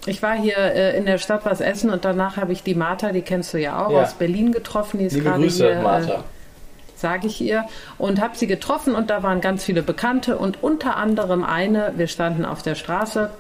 ich 0.04 0.23
war 0.23 0.37
hier 0.38 0.59
äh, 0.59 0.99
in 0.99 1.06
der 1.06 1.16
Stadt 1.16 1.40
was 1.47 1.62
essen 1.62 1.88
und 1.88 2.04
danach 2.04 2.37
habe 2.37 2.52
ich 2.52 2.62
die 2.62 2.75
Martha, 2.75 3.12
die 3.12 3.23
kennst 3.23 3.54
du 3.54 3.59
ja 3.59 3.83
auch 3.87 3.90
Ja. 3.90 4.02
aus 4.02 4.12
Berlin 4.12 4.52
getroffen, 4.52 4.99
die 4.99 5.06
ist 5.06 5.14
Liebe 5.14 5.25
gerade 5.30 5.42
Grüße, 5.42 5.66
hier, 5.73 5.83
Martha. 5.83 6.25
Sage 6.97 7.26
ich 7.26 7.41
ihr, 7.43 7.67
und 7.99 8.21
habe 8.21 8.37
sie 8.37 8.47
getroffen 8.47 8.95
und 8.95 9.11
da 9.11 9.23
waren 9.23 9.41
ganz 9.43 9.62
viele 9.65 9.83
Bekannte 9.83 10.38
und 10.38 10.62
unter 10.62 10.97
anderem 10.97 11.45
eine, 11.45 11.93
wir 11.97 12.07
standen 12.09 12.45
auf 12.47 12.62
der 12.62 12.75
Straße, 12.75 13.31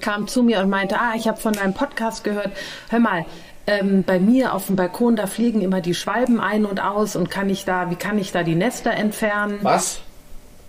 kam 0.00 0.26
zu 0.26 0.42
mir 0.42 0.60
und 0.60 0.68
meinte, 0.68 0.98
ah, 0.98 1.12
ich 1.16 1.28
habe 1.28 1.40
von 1.40 1.52
deinem 1.52 1.74
Podcast 1.74 2.24
gehört, 2.24 2.50
hör 2.90 2.98
mal, 2.98 3.24
ähm, 3.68 4.02
bei 4.04 4.18
mir 4.18 4.54
auf 4.54 4.66
dem 4.66 4.74
Balkon, 4.74 5.14
da 5.14 5.28
fliegen 5.28 5.60
immer 5.60 5.80
die 5.80 5.94
Schwalben 5.94 6.40
ein 6.40 6.64
und 6.66 6.80
aus 6.82 7.14
und 7.14 7.30
kann 7.30 7.48
ich 7.48 7.64
da, 7.64 7.88
wie 7.90 7.94
kann 7.94 8.18
ich 8.18 8.32
da 8.32 8.42
die 8.42 8.56
Nester 8.56 8.90
entfernen? 8.90 9.58
Was? 9.62 10.00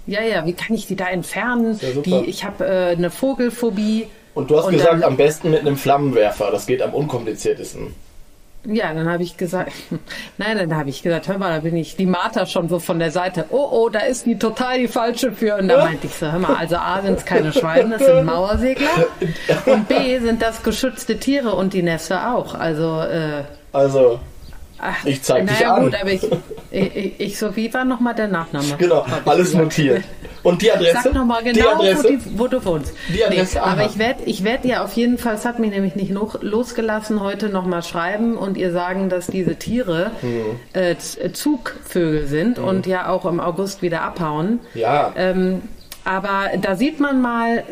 Ja, 0.05 0.21
ja, 0.21 0.45
wie 0.45 0.53
kann 0.53 0.75
ich 0.75 0.85
die 0.85 0.95
da 0.95 1.07
entfernen? 1.07 1.79
Ja, 1.81 2.01
die, 2.01 2.29
ich 2.29 2.43
habe 2.45 2.65
äh, 2.67 2.91
eine 2.95 3.09
Vogelphobie. 3.09 4.07
Und 4.35 4.51
du 4.51 4.57
hast 4.57 4.65
Und 4.65 4.73
gesagt, 4.73 4.93
dann- 4.93 5.03
am 5.03 5.17
besten 5.17 5.49
mit 5.49 5.61
einem 5.61 5.77
Flammenwerfer, 5.77 6.51
das 6.51 6.67
geht 6.67 6.81
am 6.83 6.93
unkompliziertesten. 6.93 7.95
Ja, 8.65 8.93
dann 8.93 9.09
habe 9.09 9.23
ich 9.23 9.35
gesagt, 9.37 9.73
nein, 10.37 10.57
dann 10.57 10.75
habe 10.75 10.89
ich 10.89 11.03
gesagt, 11.03 11.27
hör 11.27 11.37
mal, 11.37 11.53
da 11.53 11.59
bin 11.59 11.75
ich 11.75 11.95
die 11.97 12.05
Martha 12.05 12.45
schon 12.45 12.69
so 12.69 12.79
von 12.79 12.97
der 12.99 13.11
Seite. 13.11 13.45
Oh, 13.49 13.67
oh, 13.71 13.89
da 13.89 13.99
ist 13.99 14.25
die 14.25 14.37
total 14.39 14.79
die 14.79 14.87
falsche 14.87 15.31
für. 15.33 15.57
Und 15.57 15.67
da 15.67 15.83
meinte 15.83 16.07
ich 16.07 16.15
so, 16.15 16.31
hör 16.31 16.39
mal, 16.39 16.55
also 16.55 16.77
A 16.77 17.01
sind 17.01 17.17
es 17.17 17.25
keine 17.25 17.51
Schwalben, 17.51 17.91
das 17.91 18.05
sind 18.05 18.23
Mauersegler. 18.25 18.87
Und 19.65 19.87
B 19.87 20.19
sind 20.19 20.41
das 20.41 20.63
geschützte 20.63 21.17
Tiere 21.19 21.53
und 21.55 21.73
die 21.73 21.83
Nester 21.83 22.35
auch. 22.35 22.55
Also, 22.55 23.01
äh, 23.01 23.43
Also, 23.73 24.19
ach, 24.83 25.05
Ich 25.05 25.21
zeig 25.23 25.47
dich 25.47 25.59
naja, 25.59 25.73
an. 25.75 25.83
gut, 25.85 25.95
aber 25.99 26.11
ich, 26.11 26.21
ich, 26.71 27.19
ich 27.19 27.37
so, 27.39 27.55
wie 27.55 27.73
war 27.73 27.85
nochmal 27.85 28.15
der 28.15 28.27
Nachname? 28.27 28.75
genau, 28.77 29.05
alles 29.25 29.53
notiert. 29.53 30.03
Und 30.43 30.61
die 30.61 30.71
Adresse? 30.71 30.97
Sag 31.03 31.13
nochmal 31.13 31.41
die 31.43 31.53
genau, 31.53 31.69
wo, 31.77 31.81
Adresse? 31.83 32.07
die, 32.09 32.19
wo 32.37 32.47
du 32.47 32.63
wohnst. 32.65 32.93
Die 33.07 33.23
Adresse, 33.23 33.63
aha. 33.63 33.71
aber 33.73 33.85
ich 33.85 33.97
werde 33.97 34.23
ich 34.25 34.43
werd 34.43 34.65
dir 34.65 34.83
auf 34.83 34.91
jeden 34.93 35.17
Fall, 35.17 35.35
es 35.35 35.45
hat 35.45 35.57
mich 35.59 35.71
nämlich 35.71 35.95
nicht 35.95 36.11
noch, 36.11 36.41
losgelassen, 36.43 37.21
heute 37.21 37.47
nochmal 37.47 37.81
schreiben 37.81 38.35
und 38.35 38.57
ihr 38.57 38.73
sagen, 38.73 39.07
dass 39.07 39.27
diese 39.27 39.55
Tiere 39.55 40.11
Hm. 40.19 40.41
äh, 40.73 40.95
Z- 40.97 41.35
Zugvögel 41.37 42.27
sind 42.27 42.59
und 42.59 42.85
ja 42.87 43.07
auch 43.07 43.25
im 43.25 43.39
August 43.39 43.81
wieder 43.81 44.01
abhauen. 44.01 44.59
Ja. 44.73 45.13
Ähm, 45.15 45.61
aber 46.03 46.49
da 46.61 46.75
sieht 46.75 46.99
man 46.99 47.21
mal, 47.21 47.63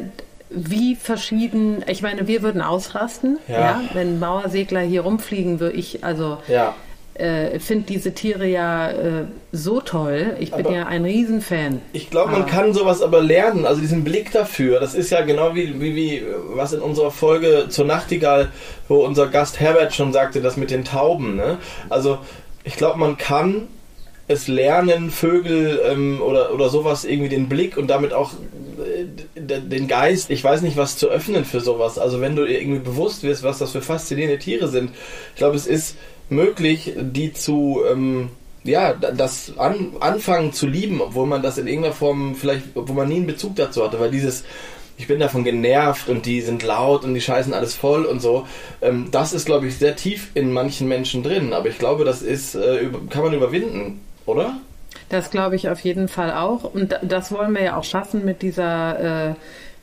wie 0.50 0.96
verschieden, 0.96 1.84
ich 1.88 2.02
meine, 2.02 2.28
wir 2.28 2.42
würden 2.42 2.62
ausrasten, 2.62 3.38
ja. 3.50 3.60
ja 3.60 3.82
wenn 3.94 4.20
Mauersegler 4.20 4.80
hier 4.82 5.02
rumfliegen, 5.02 5.60
würde 5.60 5.76
ich, 5.76 6.04
also 6.06 6.38
ja. 6.48 6.74
Äh, 7.22 7.60
finde 7.60 7.86
diese 7.86 8.14
Tiere 8.14 8.48
ja 8.48 8.90
äh, 8.92 9.26
so 9.52 9.80
toll. 9.80 10.36
Ich 10.40 10.52
bin 10.52 10.66
aber 10.66 10.76
ja 10.76 10.88
ein 10.88 11.06
Riesenfan. 11.06 11.82
Ich 11.94 12.10
glaube, 12.10 12.32
man 12.32 12.46
kann 12.46 12.74
sowas 12.74 13.02
aber 13.02 13.22
lernen, 13.22 13.66
also 13.66 13.82
diesen 13.82 14.04
Blick 14.04 14.32
dafür. 14.32 14.80
Das 14.80 14.96
ist 14.96 15.12
ja 15.12 15.22
genau 15.22 15.54
wie, 15.56 15.80
wie, 15.80 15.96
wie 15.96 16.24
was 16.56 16.74
in 16.74 16.82
unserer 16.82 17.12
Folge 17.12 17.68
zur 17.70 17.86
Nachtigall, 17.86 18.50
wo 18.88 19.06
unser 19.06 19.28
Gast 19.28 19.60
Herbert 19.60 19.94
schon 19.94 20.14
sagte, 20.14 20.42
das 20.42 20.58
mit 20.58 20.72
den 20.72 20.84
Tauben. 20.84 21.36
Ne? 21.36 21.58
Also 21.90 22.20
ich 22.64 22.76
glaube, 22.76 23.00
man 23.00 23.18
kann 23.18 23.68
es 24.28 24.48
lernen, 24.48 25.12
Vögel 25.12 25.82
ähm, 25.86 26.22
oder, 26.22 26.54
oder 26.54 26.70
sowas 26.70 27.04
irgendwie 27.06 27.30
den 27.30 27.50
Blick 27.50 27.78
und 27.78 27.88
damit 27.88 28.14
auch 28.14 28.32
äh, 28.34 29.06
den 29.40 29.88
Geist, 29.88 30.30
ich 30.30 30.44
weiß 30.44 30.62
nicht, 30.62 30.78
was 30.78 30.98
zu 30.98 31.10
öffnen 31.10 31.46
für 31.46 31.60
sowas. 31.60 32.00
Also 32.00 32.22
wenn 32.22 32.36
du 32.36 32.46
irgendwie 32.46 32.80
bewusst 32.80 33.24
wirst, 33.24 33.44
was 33.44 33.60
das 33.60 33.72
für 33.72 33.82
faszinierende 33.82 34.40
Tiere 34.40 34.68
sind, 34.68 34.92
ich 35.34 35.38
glaube, 35.38 35.56
es 35.56 35.68
ist 35.68 35.96
möglich, 36.32 36.94
die 36.98 37.34
zu, 37.34 37.82
ähm, 37.90 38.30
ja, 38.64 38.94
das 38.94 39.58
an, 39.58 39.94
anfangen 40.00 40.54
zu 40.54 40.68
lieben, 40.68 41.02
obwohl 41.02 41.28
man 41.28 41.42
das 41.42 41.58
in 41.58 41.68
irgendeiner 41.68 41.96
Form 41.96 42.36
vielleicht, 42.36 42.64
wo 42.76 42.94
man 42.94 43.08
nie 43.08 43.18
einen 43.18 43.28
Bezug 43.28 43.56
dazu 43.56 43.84
hatte, 43.84 44.00
weil 44.00 44.12
dieses 44.12 44.44
ich 44.98 45.08
bin 45.08 45.20
davon 45.20 45.44
genervt 45.44 46.10
und 46.10 46.28
die 46.28 46.42
sind 46.42 46.62
laut 46.62 47.04
und 47.04 47.16
die 47.16 47.22
scheißen 47.22 47.56
alles 47.56 47.74
voll 47.74 48.06
und 48.06 48.22
so. 48.22 48.48
Ähm, 48.84 49.08
das 49.10 49.34
ist, 49.34 49.48
glaube 49.48 49.68
ich, 49.68 49.78
sehr 49.78 49.96
tief 49.96 50.30
in 50.36 50.54
manchen 50.54 50.88
Menschen 50.88 51.24
drin. 51.24 51.54
Aber 51.54 51.70
ich 51.70 51.80
glaube, 51.80 52.06
das 52.06 52.22
ist, 52.22 52.54
äh, 52.54 52.88
kann 53.10 53.24
man 53.24 53.34
überwinden 53.34 54.02
oder? 54.28 54.58
Das 55.10 55.32
glaube 55.32 55.56
ich 55.56 55.70
auf 55.70 55.80
jeden 55.80 56.08
Fall 56.08 56.32
auch. 56.32 56.64
Und 56.64 56.96
das 57.02 57.32
wollen 57.32 57.54
wir 57.54 57.64
ja 57.64 57.78
auch 57.78 57.84
schaffen 57.84 58.24
mit 58.24 58.42
dieser, 58.42 59.30
äh, 59.30 59.34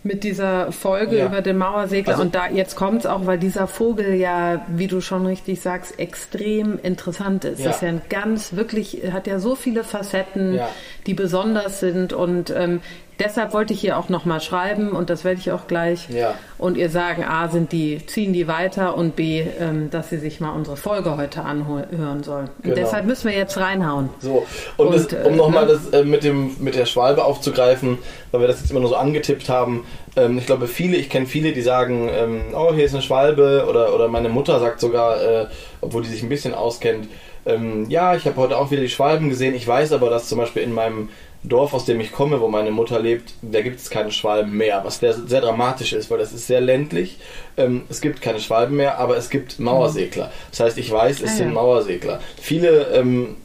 mit 0.08 0.24
dieser 0.24 0.72
Folge 0.72 1.18
ja. 1.18 1.26
über 1.26 1.42
den 1.42 1.58
Mauersegler. 1.58 2.14
Also, 2.14 2.22
und 2.24 2.34
da 2.34 2.48
jetzt 2.48 2.74
kommt 2.74 3.00
es 3.00 3.06
auch, 3.06 3.26
weil 3.26 3.38
dieser 3.38 3.66
Vogel 3.66 4.14
ja, 4.14 4.64
wie 4.68 4.86
du 4.86 5.00
schon 5.00 5.26
richtig 5.26 5.60
sagst, 5.60 5.98
extrem 6.00 6.80
interessant 6.82 7.44
ist. 7.44 7.60
Ja. 7.60 7.66
Das 7.66 7.76
ist 7.76 7.82
ja 7.82 7.88
ein 7.90 8.02
ganz, 8.08 8.56
wirklich, 8.56 9.02
hat 9.12 9.26
ja 9.26 9.38
so 9.38 9.54
viele 9.54 9.84
Facetten, 9.84 10.54
ja. 10.54 10.68
Die 11.08 11.14
besonders 11.14 11.80
sind. 11.80 12.12
Und 12.12 12.50
ähm, 12.50 12.80
Deshalb 13.18 13.52
wollte 13.52 13.72
ich 13.72 13.80
hier 13.80 13.98
auch 13.98 14.08
nochmal 14.08 14.40
schreiben 14.40 14.90
und 14.90 15.10
das 15.10 15.24
werde 15.24 15.40
ich 15.40 15.50
auch 15.50 15.66
gleich. 15.66 16.08
Ja. 16.08 16.34
Und 16.56 16.76
ihr 16.76 16.88
sagen, 16.88 17.24
A, 17.24 17.48
sind 17.48 17.72
die, 17.72 18.06
ziehen 18.06 18.32
die 18.32 18.46
weiter 18.46 18.96
und 18.96 19.16
B, 19.16 19.42
ähm, 19.58 19.90
dass 19.90 20.10
sie 20.10 20.18
sich 20.18 20.38
mal 20.40 20.52
unsere 20.52 20.76
Folge 20.76 21.16
heute 21.16 21.42
anhören 21.42 22.22
sollen. 22.22 22.48
Genau. 22.62 22.74
Und 22.74 22.78
deshalb 22.80 23.06
müssen 23.06 23.28
wir 23.28 23.36
jetzt 23.36 23.58
reinhauen. 23.58 24.10
So, 24.20 24.46
und, 24.76 24.86
und 24.86 24.94
das, 24.94 25.06
um 25.26 25.32
äh, 25.32 25.36
nochmal 25.36 25.66
ne? 25.66 25.72
das 25.72 26.00
äh, 26.00 26.04
mit, 26.04 26.22
dem, 26.22 26.54
mit 26.60 26.76
der 26.76 26.86
Schwalbe 26.86 27.24
aufzugreifen, 27.24 27.98
weil 28.30 28.42
wir 28.42 28.46
das 28.46 28.60
jetzt 28.60 28.70
immer 28.70 28.80
nur 28.80 28.90
so 28.90 28.96
angetippt 28.96 29.48
haben. 29.48 29.84
Ähm, 30.14 30.38
ich 30.38 30.46
glaube, 30.46 30.68
viele, 30.68 30.96
ich 30.96 31.10
kenne 31.10 31.26
viele, 31.26 31.52
die 31.52 31.62
sagen, 31.62 32.08
ähm, 32.12 32.40
oh, 32.54 32.72
hier 32.72 32.84
ist 32.84 32.94
eine 32.94 33.02
Schwalbe 33.02 33.66
oder, 33.68 33.96
oder 33.96 34.06
meine 34.06 34.28
Mutter 34.28 34.60
sagt 34.60 34.78
sogar, 34.78 35.20
äh, 35.20 35.46
obwohl 35.80 36.02
die 36.02 36.08
sich 36.08 36.22
ein 36.22 36.28
bisschen 36.28 36.54
auskennt, 36.54 37.08
ähm, 37.48 37.86
ja, 37.88 38.14
ich 38.14 38.26
habe 38.26 38.36
heute 38.36 38.58
auch 38.58 38.70
wieder 38.70 38.82
die 38.82 38.88
Schwalben 38.88 39.28
gesehen. 39.28 39.54
Ich 39.54 39.66
weiß 39.66 39.92
aber, 39.92 40.10
dass 40.10 40.28
zum 40.28 40.38
Beispiel 40.38 40.62
in 40.62 40.72
meinem 40.72 41.08
Dorf, 41.42 41.72
aus 41.72 41.84
dem 41.84 42.00
ich 42.00 42.12
komme, 42.12 42.40
wo 42.40 42.48
meine 42.48 42.70
Mutter 42.70 43.00
lebt, 43.00 43.32
da 43.42 43.62
gibt 43.62 43.80
es 43.80 43.90
keine 43.90 44.10
Schwalben 44.10 44.56
mehr, 44.56 44.82
was 44.84 44.98
sehr, 44.98 45.14
sehr 45.14 45.40
dramatisch 45.40 45.92
ist, 45.92 46.10
weil 46.10 46.18
das 46.18 46.32
ist 46.32 46.46
sehr 46.46 46.60
ländlich. 46.60 47.18
Ähm, 47.56 47.82
es 47.88 48.00
gibt 48.00 48.20
keine 48.20 48.40
Schwalben 48.40 48.76
mehr, 48.76 48.98
aber 48.98 49.16
es 49.16 49.30
gibt 49.30 49.58
Mauersegler. 49.58 50.30
Das 50.50 50.60
heißt, 50.60 50.78
ich 50.78 50.90
weiß, 50.90 51.22
es 51.22 51.30
ah, 51.30 51.36
sind 51.36 51.48
ja. 51.48 51.54
Mauersegler. 51.54 52.20
Viele 52.40 52.88
ähm, 52.92 53.36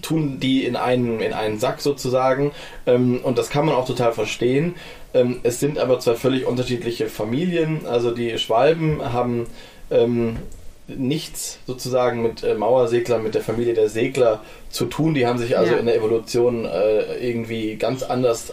tun 0.00 0.40
die 0.40 0.64
in 0.64 0.74
einen, 0.74 1.20
in 1.20 1.32
einen 1.32 1.60
Sack 1.60 1.80
sozusagen 1.80 2.50
ähm, 2.86 3.20
und 3.22 3.38
das 3.38 3.50
kann 3.50 3.66
man 3.66 3.76
auch 3.76 3.86
total 3.86 4.12
verstehen. 4.12 4.74
Ähm, 5.14 5.40
es 5.44 5.60
sind 5.60 5.78
aber 5.78 6.00
zwei 6.00 6.14
völlig 6.14 6.46
unterschiedliche 6.46 7.06
Familien. 7.06 7.86
Also 7.86 8.10
die 8.10 8.36
Schwalben 8.38 9.12
haben 9.12 9.46
ähm, 9.90 10.38
nichts 10.88 11.58
sozusagen 11.66 12.22
mit 12.22 12.42
äh, 12.42 12.54
Mauerseglern, 12.54 13.22
mit 13.22 13.34
der 13.34 13.42
Familie 13.42 13.74
der 13.74 13.88
Segler 13.88 14.42
zu 14.70 14.86
tun. 14.86 15.14
Die 15.14 15.26
haben 15.26 15.38
sich 15.38 15.56
also 15.56 15.72
ja. 15.72 15.78
in 15.78 15.86
der 15.86 15.96
Evolution 15.96 16.64
äh, 16.64 17.16
irgendwie 17.16 17.76
ganz 17.76 18.02
anders 18.02 18.52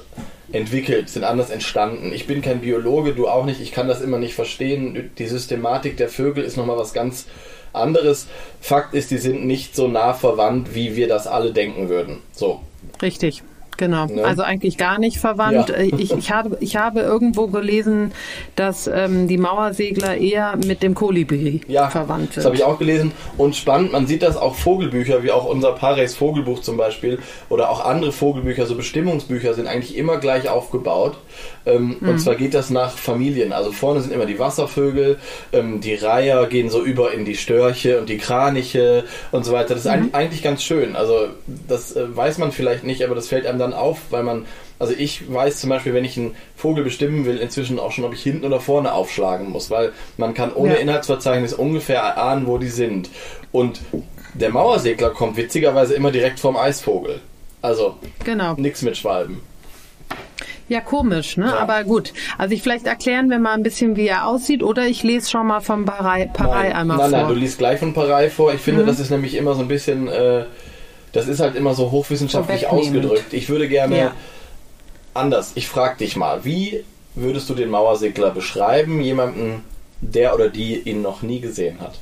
entwickelt, 0.51 1.09
sind 1.09 1.23
anders 1.23 1.49
entstanden. 1.49 2.11
Ich 2.13 2.27
bin 2.27 2.41
kein 2.41 2.61
Biologe, 2.61 3.13
du 3.13 3.27
auch 3.27 3.45
nicht. 3.45 3.61
Ich 3.61 3.71
kann 3.71 3.87
das 3.87 4.01
immer 4.01 4.17
nicht 4.17 4.33
verstehen. 4.33 5.11
Die 5.17 5.27
Systematik 5.27 5.97
der 5.97 6.09
Vögel 6.09 6.43
ist 6.43 6.57
nochmal 6.57 6.77
was 6.77 6.93
ganz 6.93 7.25
anderes. 7.73 8.27
Fakt 8.61 8.93
ist, 8.93 9.11
die 9.11 9.17
sind 9.17 9.45
nicht 9.45 9.75
so 9.75 9.87
nah 9.87 10.13
verwandt, 10.13 10.73
wie 10.73 10.95
wir 10.95 11.07
das 11.07 11.27
alle 11.27 11.51
denken 11.51 11.89
würden. 11.89 12.19
So. 12.31 12.61
Richtig. 13.01 13.43
Genau, 13.79 14.07
ne? 14.07 14.25
also 14.25 14.43
eigentlich 14.43 14.77
gar 14.77 14.99
nicht 14.99 15.19
verwandt. 15.19 15.69
Ja. 15.69 15.75
Äh, 15.75 15.85
ich, 15.97 16.11
ich, 16.11 16.31
habe, 16.31 16.57
ich 16.59 16.75
habe 16.75 16.99
irgendwo 16.99 17.47
gelesen, 17.47 18.11
dass 18.57 18.87
ähm, 18.87 19.29
die 19.29 19.37
Mauersegler 19.37 20.17
eher 20.17 20.57
mit 20.57 20.83
dem 20.83 20.93
Kolibri 20.93 21.61
ja, 21.69 21.89
verwandt 21.89 22.33
sind. 22.33 22.37
Das 22.37 22.45
habe 22.45 22.57
ich 22.57 22.63
auch 22.65 22.77
gelesen. 22.77 23.13
Und 23.37 23.55
spannend, 23.55 23.93
man 23.93 24.05
sieht 24.05 24.21
das 24.21 24.35
auch 24.35 24.55
Vogelbücher, 24.55 25.23
wie 25.23 25.31
auch 25.31 25.45
unser 25.45 25.71
Pares 25.71 26.13
Vogelbuch 26.13 26.59
zum 26.59 26.75
Beispiel, 26.75 27.19
oder 27.47 27.69
auch 27.69 27.85
andere 27.85 28.11
Vogelbücher, 28.11 28.65
so 28.65 28.75
Bestimmungsbücher, 28.75 29.53
sind 29.53 29.67
eigentlich 29.67 29.95
immer 29.95 30.17
gleich 30.17 30.49
aufgebaut. 30.49 31.15
Ähm, 31.65 31.95
mhm. 32.01 32.09
Und 32.09 32.19
zwar 32.19 32.35
geht 32.35 32.53
das 32.53 32.69
nach 32.69 32.91
Familien. 32.91 33.53
Also 33.53 33.71
vorne 33.71 34.01
sind 34.01 34.11
immer 34.11 34.25
die 34.25 34.39
Wasservögel, 34.39 35.19
ähm, 35.53 35.79
die 35.79 35.95
Reiher 35.95 36.47
gehen 36.47 36.69
so 36.69 36.83
über 36.83 37.13
in 37.13 37.23
die 37.23 37.35
Störche 37.35 37.99
und 37.99 38.09
die 38.09 38.17
Kraniche 38.17 39.05
und 39.31 39.45
so 39.45 39.53
weiter. 39.53 39.75
Das 39.75 39.85
ist 39.85 39.95
mhm. 39.95 40.09
eigentlich 40.11 40.43
ganz 40.43 40.63
schön. 40.63 40.97
Also 40.97 41.29
das 41.69 41.95
äh, 41.95 42.13
weiß 42.13 42.39
man 42.39 42.51
vielleicht 42.51 42.83
nicht, 42.83 43.05
aber 43.05 43.15
das 43.15 43.29
fällt 43.29 43.45
einem 43.45 43.59
dann 43.59 43.68
auf, 43.73 43.99
weil 44.11 44.23
man 44.23 44.45
also 44.79 44.93
ich 44.97 45.31
weiß 45.31 45.59
zum 45.59 45.69
Beispiel, 45.69 45.93
wenn 45.93 46.05
ich 46.05 46.17
einen 46.17 46.35
Vogel 46.55 46.85
bestimmen 46.85 47.25
will, 47.25 47.37
inzwischen 47.37 47.79
auch 47.79 47.91
schon, 47.91 48.05
ob 48.05 48.13
ich 48.13 48.23
hinten 48.23 48.45
oder 48.45 48.61
vorne 48.61 48.93
aufschlagen 48.93 49.49
muss, 49.49 49.69
weil 49.69 49.91
man 50.15 50.33
kann 50.33 50.53
ohne 50.53 50.75
ja. 50.75 50.79
Inhaltsverzeichnis 50.79 51.53
ungefähr 51.53 52.17
ahnen, 52.17 52.47
wo 52.47 52.57
die 52.57 52.69
sind. 52.69 53.09
Und 53.51 53.81
der 54.33 54.51
Mauersegler 54.51 55.09
kommt 55.09 55.35
witzigerweise 55.35 55.95
immer 55.95 56.11
direkt 56.11 56.39
vom 56.39 56.55
Eisvogel. 56.55 57.19
Also 57.61 57.97
genau. 58.23 58.53
nichts 58.53 58.81
mit 58.81 58.95
Schwalben. 58.95 59.41
Ja, 60.69 60.81
komisch, 60.81 61.35
ne? 61.35 61.47
Ja. 61.47 61.57
Aber 61.57 61.83
gut. 61.83 62.13
Also 62.37 62.53
ich 62.53 62.61
vielleicht 62.61 62.85
erklären 62.85 63.29
wir 63.29 63.39
mal 63.39 63.53
ein 63.53 63.63
bisschen, 63.63 63.97
wie 63.97 64.07
er 64.07 64.27
aussieht, 64.27 64.63
oder 64.63 64.85
ich 64.85 65.03
lese 65.03 65.29
schon 65.29 65.47
mal 65.47 65.59
von 65.59 65.83
Parei, 65.83 66.27
Parei 66.27 66.73
einmal 66.73 66.97
nein, 66.97 67.09
vor. 67.09 67.17
Nein, 67.17 67.21
nein, 67.21 67.27
du 67.27 67.39
liest 67.39 67.57
gleich 67.57 67.79
von 67.79 67.93
Parei 67.93 68.29
vor. 68.29 68.53
Ich 68.53 68.61
finde, 68.61 68.83
mhm. 68.83 68.87
das 68.87 68.99
ist 68.99 69.09
nämlich 69.09 69.35
immer 69.35 69.55
so 69.55 69.61
ein 69.61 69.67
bisschen, 69.67 70.07
äh, 70.07 70.45
das 71.11 71.27
ist 71.27 71.39
halt 71.39 71.55
immer 71.55 71.73
so 71.73 71.91
hochwissenschaftlich 71.91 72.67
ausgedrückt. 72.67 73.33
Ich 73.33 73.49
würde 73.49 73.67
gerne 73.67 73.97
ja. 73.97 74.13
anders. 75.13 75.51
Ich 75.55 75.67
frage 75.67 75.97
dich 75.97 76.15
mal, 76.15 76.45
wie 76.45 76.83
würdest 77.15 77.49
du 77.49 77.55
den 77.55 77.69
Mauersegler 77.69 78.31
beschreiben, 78.31 79.01
jemanden, 79.01 79.63
der 80.01 80.33
oder 80.35 80.49
die 80.49 80.79
ihn 80.79 81.01
noch 81.01 81.21
nie 81.21 81.39
gesehen 81.39 81.79
hat? 81.79 81.99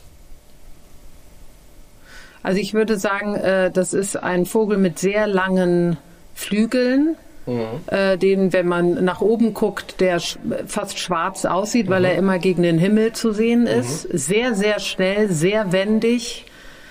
Also 2.44 2.60
ich 2.60 2.74
würde 2.74 2.98
sagen, 2.98 3.36
äh, 3.36 3.72
das 3.72 3.94
ist 3.94 4.16
ein 4.16 4.46
Vogel 4.46 4.78
mit 4.78 5.00
sehr 5.00 5.28
langen 5.28 5.98
Flügeln, 6.34 7.18
Mhm. 7.48 7.80
Äh, 7.88 8.18
den, 8.18 8.52
wenn 8.52 8.68
man 8.68 9.06
nach 9.06 9.22
oben 9.22 9.54
guckt, 9.54 10.02
der 10.02 10.20
sch 10.20 10.38
fast 10.68 11.00
schwarz 11.00 11.46
aussieht, 11.46 11.88
mhm. 11.88 11.92
weil 11.92 12.06
er 12.06 12.16
immer 12.16 12.40
gegen 12.40 12.62
den 12.62 12.78
Himmel 12.78 13.14
zu 13.14 13.32
sehen 13.32 13.62
mhm. 13.62 13.68
ist. 13.68 14.12
Mhm. 14.12 14.18
Sehr, 14.18 14.54
sehr 14.54 14.80
schnell, 14.80 15.32
sehr 15.32 15.72
wendig. 15.72 16.46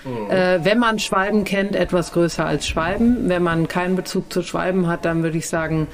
Mhm. 0.07 0.31
Äh, 0.31 0.65
wenn 0.65 0.79
man 0.79 0.99
Schwalben 0.99 1.43
kennt, 1.43 1.75
etwas 1.75 2.13
größer 2.13 2.45
als 2.45 2.67
Schwalben. 2.67 3.29
Wenn 3.29 3.43
man 3.43 3.67
keinen 3.67 3.95
Bezug 3.95 4.31
zu 4.31 4.41
Schwalben 4.41 4.87
hat, 4.87 5.05
dann 5.05 5.23
würde 5.23 5.37
ich 5.37 5.47
sagen, 5.47 5.87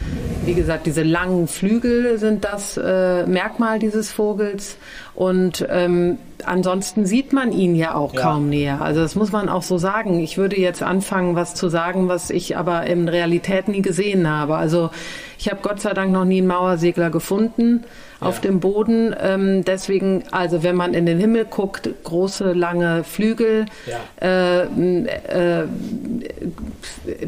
wie 0.46 0.54
gesagt, 0.54 0.86
diese 0.86 1.04
langen 1.04 1.48
Flügel 1.48 2.18
sind 2.18 2.44
das 2.46 2.78
äh, 2.78 3.26
Merkmal 3.26 3.80
dieses 3.80 4.12
Vogels. 4.12 4.78
Und 5.16 5.66
ähm, 5.70 6.18
ansonsten 6.44 7.06
sieht 7.06 7.34
man 7.34 7.52
ihn 7.52 7.76
ja 7.76 7.94
auch 7.96 8.14
ja. 8.14 8.22
kaum 8.22 8.50
näher. 8.50 8.82
Also 8.82 9.02
das 9.02 9.16
muss 9.16 9.32
man 9.32 9.48
auch 9.48 9.62
so 9.62 9.78
sagen. 9.78 10.20
Ich 10.20 10.38
würde 10.38 10.60
jetzt 10.60 10.82
anfangen, 10.82 11.36
was 11.36 11.54
zu 11.54 11.70
sagen, 11.70 12.08
was 12.08 12.30
ich 12.30 12.58
aber 12.58 12.86
in 12.88 13.08
Realität 13.08 13.68
nie 13.68 13.82
gesehen 13.82 14.28
habe. 14.28 14.56
Also 14.56 14.90
ich 15.38 15.50
habe 15.50 15.60
Gott 15.62 15.82
sei 15.82 15.94
Dank 15.94 16.12
noch 16.12 16.26
nie 16.26 16.40
einen 16.40 16.48
Mauersegler 16.48 17.10
gefunden 17.10 17.84
auf 18.24 18.40
dem 18.42 18.60
Boden. 18.60 19.16
Ähm, 19.22 19.66
deswegen, 19.66 20.24
also 20.32 20.64
wenn 20.64 20.76
man 20.76 20.94
in 20.94 21.06
den 21.06 21.20
Himmel 21.20 21.46
guckt, 21.46 21.90
große, 22.04 22.54
lange 22.54 23.04
Flügel, 23.04 23.66
ja. 23.86 24.00
äh, 24.22 24.64
äh, 24.64 25.66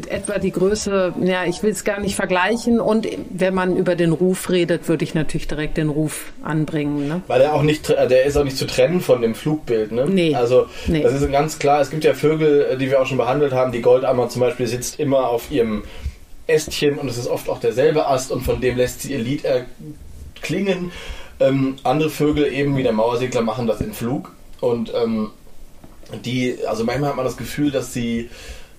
etwa 0.08 0.38
die 0.38 0.52
Größe, 0.52 1.14
ja, 1.22 1.44
ich 1.44 1.62
will 1.62 1.72
es 1.72 1.84
gar 1.84 2.00
nicht 2.00 2.16
vergleichen. 2.16 2.80
Und 2.80 3.06
wenn 3.30 3.54
man 3.54 3.76
über 3.76 3.94
den 3.94 4.12
Ruf 4.12 4.50
redet, 4.50 4.88
würde 4.88 5.04
ich 5.04 5.14
natürlich 5.14 5.48
direkt 5.48 5.76
den 5.76 5.90
Ruf 5.90 6.32
anbringen. 6.42 7.08
Ne? 7.08 7.22
Weil 7.26 7.42
er 7.42 7.54
auch 7.54 7.62
nicht, 7.62 7.75
der 7.82 8.24
ist 8.24 8.36
auch 8.36 8.44
nicht 8.44 8.56
zu 8.56 8.66
trennen 8.66 9.00
von 9.00 9.22
dem 9.22 9.34
Flugbild. 9.34 9.92
Ne? 9.92 10.06
Nee. 10.06 10.34
Also 10.34 10.66
nee. 10.86 11.02
das 11.02 11.14
ist 11.14 11.30
ganz 11.30 11.58
klar. 11.58 11.80
Es 11.80 11.90
gibt 11.90 12.04
ja 12.04 12.14
Vögel, 12.14 12.76
die 12.78 12.90
wir 12.90 13.00
auch 13.00 13.06
schon 13.06 13.18
behandelt 13.18 13.52
haben. 13.52 13.72
Die 13.72 13.82
Goldammer 13.82 14.28
zum 14.28 14.40
Beispiel 14.40 14.66
sitzt 14.66 15.00
immer 15.00 15.28
auf 15.28 15.50
ihrem 15.50 15.82
Ästchen 16.46 16.98
und 16.98 17.08
es 17.08 17.18
ist 17.18 17.28
oft 17.28 17.48
auch 17.48 17.60
derselbe 17.60 18.06
Ast 18.06 18.30
und 18.30 18.42
von 18.42 18.60
dem 18.60 18.76
lässt 18.76 19.02
sie 19.02 19.12
ihr 19.12 19.18
Lied 19.18 19.44
erklingen. 19.44 20.92
Ähm, 21.40 21.76
andere 21.82 22.08
Vögel, 22.08 22.52
eben 22.52 22.76
wie 22.76 22.82
der 22.82 22.92
Mauersegler, 22.92 23.42
machen 23.42 23.66
das 23.66 23.80
in 23.80 23.92
Flug 23.92 24.32
und 24.60 24.92
ähm, 24.94 25.30
die, 26.24 26.56
also 26.66 26.84
manchmal 26.84 27.10
hat 27.10 27.16
man 27.16 27.24
das 27.24 27.36
Gefühl, 27.36 27.70
dass 27.70 27.92
sie 27.92 28.30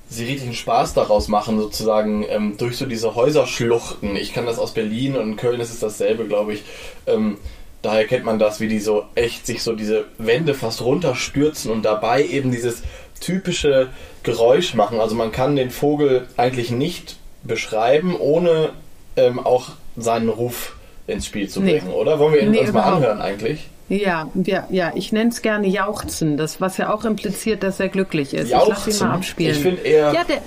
sie 0.10 0.24
richtig 0.24 0.46
einen 0.46 0.56
Spaß 0.56 0.94
daraus 0.94 1.28
machen, 1.28 1.60
sozusagen 1.60 2.26
ähm, 2.30 2.56
durch 2.58 2.78
so 2.78 2.86
diese 2.86 3.16
Häuserschluchten. 3.16 4.16
Ich 4.16 4.34
kann 4.34 4.46
das 4.46 4.58
aus 4.58 4.74
Berlin 4.74 5.18
und 5.18 5.32
in 5.32 5.36
Köln 5.36 5.60
ist 5.60 5.74
es 5.74 5.80
dasselbe, 5.80 6.26
glaube 6.26 6.54
ich. 6.54 6.64
Ähm, 7.08 7.38
daher 7.88 8.06
kennt 8.06 8.26
man 8.26 8.38
das, 8.38 8.60
wie 8.60 8.68
die 8.68 8.80
so 8.80 9.06
echt 9.16 9.46
sich 9.46 9.64
so 9.64 9.74
diese 9.74 10.06
Wände 10.18 10.54
fast 10.54 10.82
runterstürzen 10.82 11.72
und 11.72 11.84
dabei 11.84 12.24
eben 12.24 12.52
dieses 12.52 12.84
typische 13.20 13.90
Geräusch 14.24 14.74
machen. 14.74 15.00
Also 15.00 15.16
man 15.16 15.32
kann 15.32 15.56
den 15.56 15.72
Vogel 15.72 16.28
eigentlich 16.38 16.70
nicht 16.70 17.18
beschreiben, 17.44 18.16
ohne 18.18 18.70
ähm, 19.16 19.40
auch 19.40 19.70
seinen 19.96 20.30
Ruf 20.30 20.76
ins 21.08 21.26
Spiel 21.26 21.48
zu 21.50 21.62
bringen, 21.62 21.88
nee. 21.88 21.94
oder? 21.94 22.20
Wollen 22.20 22.34
wir 22.34 22.42
ihn 22.42 22.52
nee, 22.52 22.60
uns 22.60 22.74
mal 22.74 22.84
anhören 22.84 23.22
eigentlich? 23.22 23.68
Ja, 23.90 24.30
ja, 24.36 24.68
ja, 24.70 24.92
ich 24.96 25.14
nenne 25.14 25.30
es 25.30 25.42
gerne 25.42 25.68
Jauchzen, 25.68 26.36
das, 26.36 26.60
was 26.60 26.76
ja 26.76 26.94
auch 26.94 27.06
impliziert, 27.06 27.64
dass 27.64 27.80
er 27.80 27.88
glücklich 27.88 28.34
ist. 28.34 28.50
Jauchzen? 28.50 28.72
Ich 28.72 28.86
lasse 28.86 29.04
ihn 29.04 29.08
mal 29.08 29.16
abspielen. 29.16 29.56
Ich 29.56 29.62
finde 29.62 29.82
eher. 29.84 30.14
Ja, 30.14 30.24
der, 30.26 30.42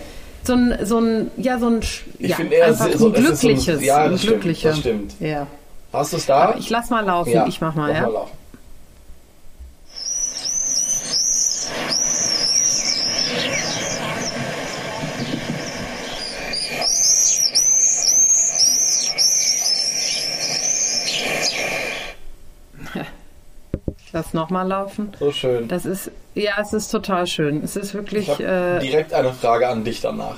so 0.45 0.53
ein, 0.53 0.79
so 0.85 0.99
ein, 0.99 1.31
ja, 1.39 1.59
so 1.59 1.69
ein, 1.69 1.81
ich 2.19 2.31
ja, 2.31 2.39
eher 2.39 2.67
einfach 2.67 2.93
so, 2.93 3.07
ein 3.07 3.15
glückliches. 3.15 3.79
Ein, 3.79 3.85
ja, 3.85 4.09
das, 4.09 4.13
ein 4.13 4.19
stimmt, 4.19 4.65
das 4.65 4.79
stimmt. 4.79 5.15
Ja. 5.21 5.47
Hast 5.93 6.13
du 6.13 6.19
es 6.19 6.27
da? 6.27 6.37
Aber 6.45 6.57
ich 6.57 6.71
lass 6.71 6.89
mal 6.91 7.05
laufen, 7.05 7.33
ja, 7.33 7.47
ich 7.47 7.61
mach 7.61 7.75
mal, 7.75 7.93
ja. 7.93 8.03
Mal 8.03 8.13
laufen. 8.13 8.41
Lass 24.13 24.35
nochmal 24.35 24.67
laufen. 24.67 25.13
So 25.19 25.33
schön. 25.33 25.69
Das 25.69 25.85
ist, 25.87 26.11
ja, 26.35 26.55
es 26.61 26.73
ist 26.73 26.89
total 26.91 27.27
schön. 27.27 27.63
Es 27.63 27.77
ist 27.77 27.95
wirklich. 27.95 28.29
Ich 28.29 28.41
äh, 28.41 28.79
direkt 28.81 29.13
eine 29.13 29.33
Frage 29.33 29.69
an 29.69 29.85
dich 29.85 30.01
danach. 30.01 30.37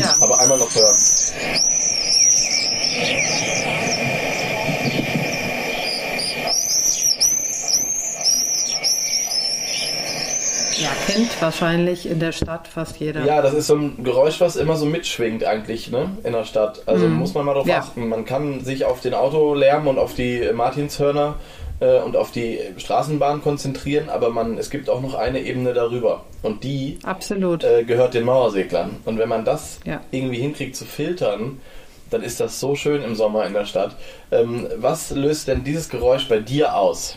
Ja. 0.00 0.16
Aber 0.20 0.40
einmal 0.40 0.58
noch 0.58 0.74
hören. 0.74 0.96
Ja, 10.80 10.88
kennt 11.06 11.29
wahrscheinlich 11.42 12.08
in 12.08 12.20
der 12.20 12.32
Stadt 12.32 12.68
fast 12.68 12.98
jeder. 12.98 13.24
Ja, 13.24 13.42
das 13.42 13.54
ist 13.54 13.66
so 13.66 13.76
ein 13.76 14.02
Geräusch, 14.04 14.40
was 14.40 14.56
immer 14.56 14.76
so 14.76 14.86
mitschwingt 14.86 15.44
eigentlich, 15.44 15.90
ne? 15.90 16.10
In 16.24 16.32
der 16.32 16.44
Stadt. 16.44 16.82
Also 16.86 17.06
mm. 17.06 17.14
muss 17.14 17.34
man 17.34 17.44
mal 17.44 17.54
drauf 17.54 17.66
ja. 17.66 17.78
achten. 17.78 18.08
Man 18.08 18.24
kann 18.24 18.64
sich 18.64 18.84
auf 18.84 19.00
den 19.00 19.14
Autolärm 19.14 19.86
und 19.86 19.98
auf 19.98 20.14
die 20.14 20.50
Martinshörner 20.52 21.36
äh, 21.80 22.00
und 22.00 22.16
auf 22.16 22.30
die 22.30 22.60
Straßenbahn 22.76 23.42
konzentrieren, 23.42 24.08
aber 24.08 24.30
man, 24.30 24.58
es 24.58 24.70
gibt 24.70 24.88
auch 24.88 25.00
noch 25.00 25.14
eine 25.14 25.40
Ebene 25.40 25.72
darüber. 25.72 26.24
Und 26.42 26.64
die 26.64 26.98
Absolut. 27.02 27.64
Äh, 27.64 27.84
gehört 27.84 28.14
den 28.14 28.24
Mauerseglern. 28.24 28.96
Und 29.04 29.18
wenn 29.18 29.28
man 29.28 29.44
das 29.44 29.80
ja. 29.84 30.00
irgendwie 30.10 30.38
hinkriegt 30.38 30.76
zu 30.76 30.84
filtern, 30.84 31.60
dann 32.10 32.22
ist 32.22 32.40
das 32.40 32.60
so 32.60 32.74
schön 32.74 33.02
im 33.02 33.14
Sommer 33.14 33.46
in 33.46 33.52
der 33.52 33.64
Stadt. 33.64 33.96
Ähm, 34.30 34.66
was 34.76 35.10
löst 35.10 35.48
denn 35.48 35.64
dieses 35.64 35.88
Geräusch 35.88 36.28
bei 36.28 36.38
dir 36.38 36.74
aus? 36.74 37.16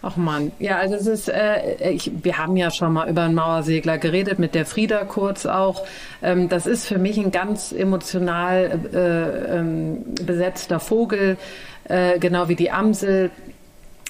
Ach 0.00 0.16
man, 0.16 0.52
ja, 0.60 0.78
also 0.78 0.94
es 0.94 1.06
ist, 1.06 1.28
äh, 1.28 1.90
ich, 1.90 2.12
wir 2.22 2.38
haben 2.38 2.56
ja 2.56 2.70
schon 2.70 2.92
mal 2.92 3.08
über 3.08 3.22
einen 3.22 3.34
Mauersegler 3.34 3.98
geredet, 3.98 4.38
mit 4.38 4.54
der 4.54 4.64
Frieda 4.64 5.04
kurz 5.04 5.44
auch. 5.44 5.84
Ähm, 6.22 6.48
das 6.48 6.66
ist 6.66 6.86
für 6.86 6.98
mich 6.98 7.18
ein 7.18 7.32
ganz 7.32 7.72
emotional 7.72 8.80
äh, 8.92 9.56
ähm, 9.56 10.04
besetzter 10.24 10.78
Vogel, 10.78 11.36
äh, 11.84 12.18
genau 12.20 12.48
wie 12.48 12.54
die 12.54 12.70
Amsel 12.70 13.30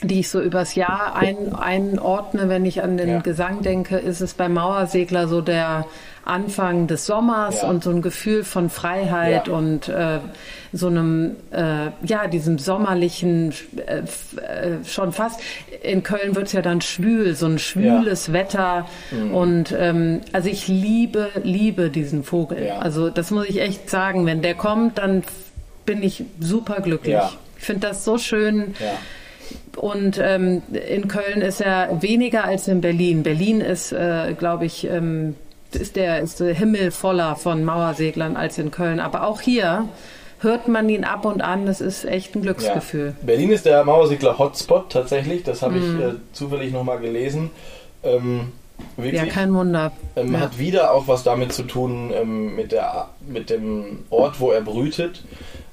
die 0.03 0.21
ich 0.21 0.29
so 0.29 0.41
übers 0.41 0.75
Jahr 0.75 1.17
ein, 1.17 1.55
einordne, 1.55 2.49
wenn 2.49 2.65
ich 2.65 2.83
an 2.83 2.97
den 2.97 3.09
ja. 3.09 3.21
Gesang 3.21 3.63
denke, 3.63 3.97
ist 3.97 4.21
es 4.21 4.35
beim 4.35 4.55
Mauersegler 4.55 5.27
so 5.27 5.41
der 5.41 5.87
Anfang 6.25 6.87
des 6.87 7.07
Sommers 7.07 7.63
ja. 7.63 7.69
und 7.69 7.83
so 7.83 7.91
ein 7.91 8.03
Gefühl 8.03 8.45
von 8.45 8.71
Freiheit 8.71 9.49
ja. 9.49 9.55
und 9.55 9.89
äh, 9.89 10.19
so 10.73 10.89
einem, 10.89 11.37
äh, 11.51 11.87
ja, 12.05 12.29
diesem 12.29 12.59
sommerlichen, 12.59 13.53
äh, 13.87 14.01
äh 14.01 14.85
schon 14.85 15.13
fast, 15.13 15.41
in 15.83 16.03
Köln 16.03 16.37
wird 16.37 16.47
es 16.47 16.53
ja 16.53 16.63
dann 16.63 16.81
schwül, 16.81 17.35
so 17.35 17.47
ein 17.47 17.59
schwüles 17.59 18.33
Wetter 18.33 18.87
mhm. 19.11 19.35
und 19.35 19.75
ähm, 19.77 20.21
also 20.33 20.49
ich 20.49 20.69
liebe, 20.69 21.31
liebe 21.43 21.91
diesen 21.91 22.23
Vogel. 22.23 22.71
Also 22.79 23.11
das 23.11 23.31
muss 23.31 23.47
ich 23.47 23.61
echt 23.61 23.89
sagen, 23.89 24.27
wenn 24.27 24.43
der 24.43 24.55
kommt, 24.55 24.99
dann 24.99 25.25
bin 25.87 26.03
ich 26.03 26.25
super 26.39 26.83
glücklich. 26.83 27.17
Ich 27.59 27.65
finde 27.65 27.89
das 27.89 28.05
so 28.05 28.19
schön. 28.19 28.75
Und 29.77 30.19
ähm, 30.23 30.63
in 30.89 31.09
Köln 31.09 31.41
ist 31.41 31.61
er 31.61 32.03
weniger 32.03 32.45
als 32.45 32.69
in 32.69 32.81
Berlin. 32.81 33.23
Berlin 33.23 33.61
ist, 33.61 33.93
äh, 33.93 34.35
glaube 34.37 34.67
ich, 34.67 34.85
ähm, 34.85 35.37
ist 35.73 35.97
der, 35.97 36.21
ist 36.21 36.41
der 36.41 36.55
Himmel 36.55 36.91
voller 36.91 37.37
von 37.37 37.65
Mauerseglern 37.65 38.37
als 38.37 38.59
in 38.59 38.71
Köln. 38.71 39.01
Aber 39.01 39.25
auch 39.25 39.41
hier 39.41 39.89
hört 40.41 40.69
man 40.69 40.89
ihn 40.89 41.05
ab 41.05 41.25
und 41.25 41.43
an. 41.43 41.67
Das 41.67 41.81
ist 41.81 42.05
echt 42.05 42.35
ein 42.35 42.43
Glücksgefühl. 42.43 43.15
Ja. 43.21 43.27
Berlin 43.27 43.51
ist 43.51 43.67
der 43.67 43.85
Mauersegler-Hotspot 43.85 44.91
tatsächlich. 44.91 45.45
Das 45.45 45.63
habe 45.63 45.75
mm. 45.75 45.77
ich 45.77 45.89
mhm. 45.89 46.01
äh, 46.01 46.15
zufällig 46.33 46.73
nochmal 46.73 46.99
gelesen. 46.99 47.51
Ähm, 48.03 48.53
Wirklich? 48.97 49.23
Ja, 49.23 49.27
kein 49.27 49.53
Wunder. 49.55 49.93
Ähm, 50.17 50.33
ja. 50.33 50.41
Hat 50.41 50.59
wieder 50.59 50.93
auch 50.93 51.09
was 51.09 51.25
damit 51.25 51.53
zu 51.53 51.65
tun 51.65 52.13
ähm, 52.15 52.55
mit, 52.55 52.73
der, 52.73 53.09
mit 53.27 53.51
dem 53.51 54.05
Ort, 54.11 54.41
wo 54.41 54.53
er 54.53 54.61
brütet 54.61 55.25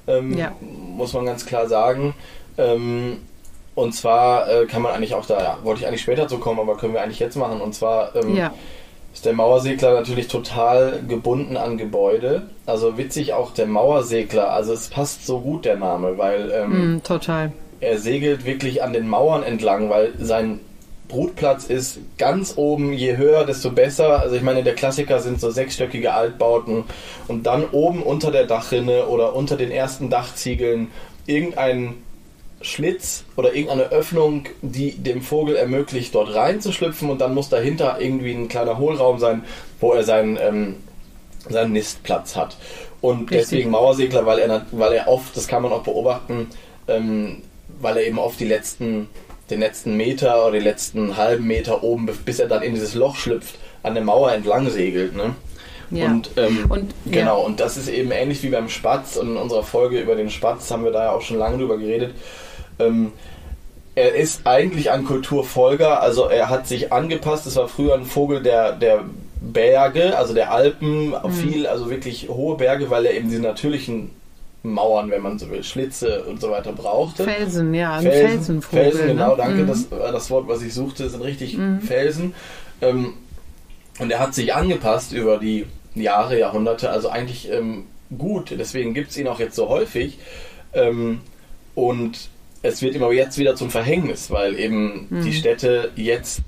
ähm, 0.06 0.36
ja. 0.36 0.52
muss 0.60 1.12
man 1.12 1.26
ganz 1.26 1.46
klar 1.46 1.68
sagen. 1.68 2.14
Ähm, 3.76 3.82
und 3.82 3.92
zwar 3.92 4.50
äh, 4.50 4.66
kann 4.66 4.82
man 4.82 4.92
eigentlich 4.92 5.14
auch 5.14 5.26
da, 5.26 5.38
ja, 5.38 5.58
wollte 5.62 5.82
ich 5.82 5.86
eigentlich 5.86 6.02
später 6.02 6.28
zu 6.28 6.38
kommen, 6.38 6.60
aber 6.60 6.76
können 6.76 6.94
wir 6.94 7.02
eigentlich 7.02 7.20
jetzt 7.20 7.36
machen. 7.36 7.60
Und 7.60 7.74
zwar 7.74 8.14
ähm, 8.16 8.34
ja. 8.34 8.52
ist 9.12 9.24
der 9.24 9.32
Mauersegler 9.32 9.94
natürlich 9.94 10.28
total 10.28 11.02
gebunden 11.06 11.56
an 11.56 11.78
Gebäude. 11.78 12.42
Also 12.64 12.98
witzig 12.98 13.32
auch 13.34 13.52
der 13.52 13.66
Mauersegler. 13.66 14.50
Also 14.50 14.72
es 14.72 14.88
passt 14.88 15.26
so 15.26 15.40
gut 15.40 15.64
der 15.64 15.76
Name, 15.76 16.18
weil 16.18 16.66
mm, 16.66 17.02
total. 17.02 17.52
er 17.80 17.98
segelt 17.98 18.44
wirklich 18.44 18.82
an 18.82 18.92
den 18.92 19.08
Mauern 19.08 19.42
entlang, 19.42 19.90
weil 19.90 20.14
sein 20.18 20.60
Brutplatz 21.08 21.66
ist 21.66 21.98
ganz 22.18 22.54
oben, 22.56 22.92
je 22.92 23.16
höher, 23.16 23.44
desto 23.44 23.70
besser. 23.70 24.20
Also 24.20 24.36
ich 24.36 24.42
meine, 24.42 24.62
der 24.62 24.74
Klassiker 24.74 25.20
sind 25.20 25.40
so 25.40 25.50
sechsstöckige 25.50 26.12
Altbauten 26.12 26.84
und 27.28 27.46
dann 27.46 27.64
oben 27.70 28.02
unter 28.02 28.30
der 28.30 28.46
Dachrinne 28.46 29.06
oder 29.06 29.34
unter 29.34 29.56
den 29.56 29.70
ersten 29.70 30.10
Dachziegeln 30.10 30.88
irgendein 31.26 31.94
Schlitz 32.60 33.24
oder 33.36 33.54
irgendeine 33.54 33.90
Öffnung, 33.90 34.44
die 34.62 34.92
dem 34.92 35.22
Vogel 35.22 35.56
ermöglicht, 35.56 36.14
dort 36.14 36.34
reinzuschlüpfen 36.34 37.10
und 37.10 37.20
dann 37.20 37.34
muss 37.34 37.48
dahinter 37.48 37.98
irgendwie 38.00 38.32
ein 38.32 38.48
kleiner 38.48 38.78
Hohlraum 38.78 39.18
sein, 39.18 39.44
wo 39.80 39.92
er 39.92 40.04
seinen, 40.04 40.38
ähm, 40.40 40.76
seinen 41.48 41.72
Nistplatz 41.72 42.34
hat. 42.34 42.56
Und 43.00 43.30
Richtig. 43.30 43.38
deswegen 43.38 43.70
Mauersegler, 43.70 44.26
weil 44.26 44.38
er, 44.38 44.66
weil 44.72 44.94
er 44.94 45.08
oft, 45.08 45.36
das 45.36 45.46
kann 45.46 45.62
man 45.62 45.72
auch 45.72 45.82
beobachten, 45.82 46.48
ähm, 46.88 47.42
weil 47.80 47.98
er 47.98 48.06
eben 48.06 48.18
oft 48.18 48.40
die 48.40 48.46
letzten 48.46 49.08
den 49.50 49.60
letzten 49.60 49.96
Meter 49.96 50.42
oder 50.42 50.52
den 50.52 50.64
letzten 50.64 51.16
halben 51.16 51.46
Meter 51.46 51.82
oben, 51.82 52.06
bis 52.24 52.38
er 52.38 52.48
dann 52.48 52.62
in 52.62 52.74
dieses 52.74 52.94
Loch 52.94 53.16
schlüpft, 53.16 53.56
an 53.82 53.94
der 53.94 54.02
Mauer 54.02 54.32
entlang 54.32 54.68
segelt. 54.70 55.14
Ne? 55.14 55.34
Ja. 55.90 56.06
Und, 56.06 56.30
ähm, 56.36 56.66
und, 56.68 56.94
genau, 57.04 57.38
ja. 57.38 57.46
und 57.46 57.60
das 57.60 57.76
ist 57.76 57.88
eben 57.88 58.10
ähnlich 58.10 58.42
wie 58.42 58.48
beim 58.48 58.68
Spatz. 58.68 59.16
Und 59.16 59.30
in 59.30 59.36
unserer 59.36 59.62
Folge 59.62 60.00
über 60.00 60.16
den 60.16 60.30
Spatz 60.30 60.70
haben 60.70 60.84
wir 60.84 60.90
da 60.90 61.04
ja 61.04 61.12
auch 61.12 61.22
schon 61.22 61.38
lange 61.38 61.58
drüber 61.58 61.78
geredet. 61.78 62.14
Ähm, 62.78 63.12
er 63.94 64.14
ist 64.14 64.46
eigentlich 64.46 64.90
ein 64.90 65.04
Kulturfolger, 65.04 66.02
also 66.02 66.28
er 66.28 66.50
hat 66.50 66.66
sich 66.66 66.92
angepasst. 66.92 67.46
Es 67.46 67.56
war 67.56 67.66
früher 67.66 67.94
ein 67.94 68.04
Vogel 68.04 68.42
der, 68.42 68.72
der 68.72 69.04
Berge, 69.40 70.16
also 70.18 70.34
der 70.34 70.52
Alpen, 70.52 71.10
mhm. 71.10 71.30
viel, 71.32 71.66
also 71.66 71.88
wirklich 71.90 72.28
hohe 72.28 72.56
Berge, 72.56 72.90
weil 72.90 73.06
er 73.06 73.14
eben 73.14 73.30
diese 73.30 73.40
natürlichen 73.40 74.10
Mauern, 74.62 75.10
wenn 75.10 75.22
man 75.22 75.38
so 75.38 75.48
will, 75.50 75.62
Schlitze 75.62 76.24
und 76.24 76.40
so 76.40 76.50
weiter 76.50 76.72
brauchte. 76.72 77.24
Felsen, 77.24 77.72
ja, 77.72 77.94
ein 77.94 78.02
Felsen, 78.02 78.60
Felsenvogel. 78.60 78.82
Felsen, 78.82 79.06
genau, 79.06 79.30
ne? 79.30 79.36
danke. 79.36 79.62
Mhm. 79.62 79.66
Das 79.66 79.90
war 79.90 80.12
das 80.12 80.30
Wort, 80.30 80.48
was 80.48 80.62
ich 80.62 80.74
suchte, 80.74 81.08
sind 81.08 81.22
richtig 81.22 81.56
mhm. 81.56 81.80
Felsen. 81.80 82.34
Ähm, 82.82 83.14
und 83.98 84.10
er 84.10 84.18
hat 84.18 84.34
sich 84.34 84.54
angepasst 84.54 85.12
über 85.12 85.38
die 85.38 85.64
Jahre, 85.94 86.38
Jahrhunderte, 86.38 86.90
also 86.90 87.08
eigentlich 87.08 87.50
ähm, 87.50 87.84
gut. 88.16 88.50
Deswegen 88.50 88.92
gibt 88.92 89.10
es 89.10 89.16
ihn 89.16 89.28
auch 89.28 89.40
jetzt 89.40 89.56
so 89.56 89.68
häufig. 89.68 90.18
Ähm, 90.74 91.20
und 91.74 92.28
es 92.66 92.82
wird 92.82 92.94
immer 92.94 93.12
jetzt 93.12 93.38
wieder 93.38 93.54
zum 93.54 93.70
Verhängnis, 93.70 94.30
weil 94.30 94.58
eben 94.58 95.06
mhm. 95.08 95.24
die 95.24 95.32
Städte 95.32 95.90
jetzt 95.96 96.42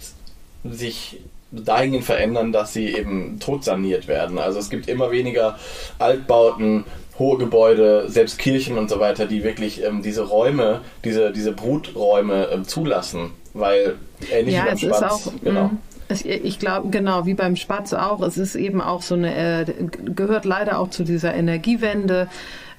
sich 0.65 1.21
dahingehend 1.51 2.05
verändern, 2.05 2.53
dass 2.53 2.73
sie 2.73 2.89
eben 2.89 3.39
totsaniert 3.41 4.07
werden. 4.07 4.39
Also 4.39 4.59
es 4.59 4.71
gibt 4.71 4.89
immer 4.89 5.11
weniger 5.11 5.59
Altbauten, 5.99 6.85
hohe 7.19 7.39
Gebäude, 7.39 8.05
selbst 8.09 8.39
Kirchen 8.39 8.79
und 8.79 8.89
so 8.91 9.01
weiter, 9.01 9.27
die 9.27 9.43
wirklich 9.43 9.83
ähm, 9.83 10.03
diese 10.03 10.23
Räume, 10.23 10.83
diese, 11.05 11.33
diese 11.33 11.53
Bruträume 11.53 12.49
ähm, 12.53 12.65
zulassen, 12.65 13.31
weil 13.55 13.97
ähnlich 14.31 14.55
ja, 14.55 14.65
wie 14.65 14.67
beim 14.67 14.75
es 14.75 14.81
Spatz, 14.81 15.21
ist 15.21 15.27
auch, 15.27 15.33
genau. 15.43 15.71
Es, 16.11 16.25
ich 16.25 16.59
glaube, 16.59 16.89
genau, 16.91 17.27
wie 17.27 17.35
beim 17.35 17.57
Spatz 17.57 17.93
auch, 17.93 18.23
es 18.23 18.39
ist 18.39 18.55
eben 18.55 18.81
auch 18.81 19.03
so 19.03 19.15
eine, 19.15 19.35
äh, 19.63 19.67
gehört 20.05 20.45
leider 20.45 20.79
auch 20.79 20.89
zu 20.89 21.05
dieser 21.05 21.35
Energiewende, 21.35 22.29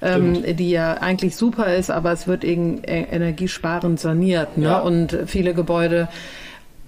ähm, 0.01 0.43
die 0.55 0.71
ja 0.71 0.93
eigentlich 0.95 1.35
super 1.35 1.75
ist, 1.75 1.89
aber 1.91 2.11
es 2.11 2.27
wird 2.27 2.43
eben 2.43 2.83
äh, 2.83 3.03
energiesparend 3.03 3.99
saniert, 3.99 4.57
ne? 4.57 4.65
Ja. 4.65 4.79
Und 4.79 5.17
viele 5.25 5.53
Gebäude 5.53 6.07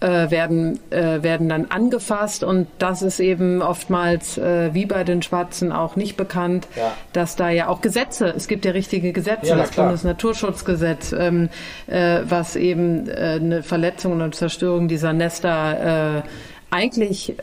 äh, 0.02 0.32
werden, 0.32 0.80
äh, 0.89 1.21
werden 1.21 1.47
dann 1.47 1.65
angefasst 1.65 2.43
und 2.43 2.67
das 2.80 3.02
ist 3.02 3.19
eben 3.19 3.62
oftmals 3.62 4.38
äh, 4.38 4.74
wie 4.74 4.86
bei 4.86 5.04
den 5.04 5.21
Schwarzen 5.21 5.71
auch 5.71 5.95
nicht 5.95 6.17
bekannt, 6.17 6.67
ja. 6.76 6.91
dass 7.13 7.36
da 7.36 7.50
ja 7.50 7.67
auch 7.67 7.82
Gesetze, 7.82 8.34
es 8.36 8.47
gibt 8.47 8.65
ja 8.65 8.71
richtige 8.71 9.13
Gesetze, 9.13 9.47
ja, 9.50 9.56
das 9.58 9.71
Bundesnaturschutzgesetz, 9.71 11.13
ähm, 11.13 11.50
äh, 11.88 12.21
was 12.24 12.56
eben 12.56 13.08
äh, 13.08 13.38
eine 13.39 13.63
Verletzung 13.63 14.19
und 14.21 14.34
Zerstörung 14.34 14.88
dieser 14.88 15.13
Nester 15.13 16.17
äh, 16.17 16.21
eigentlich, 16.71 17.36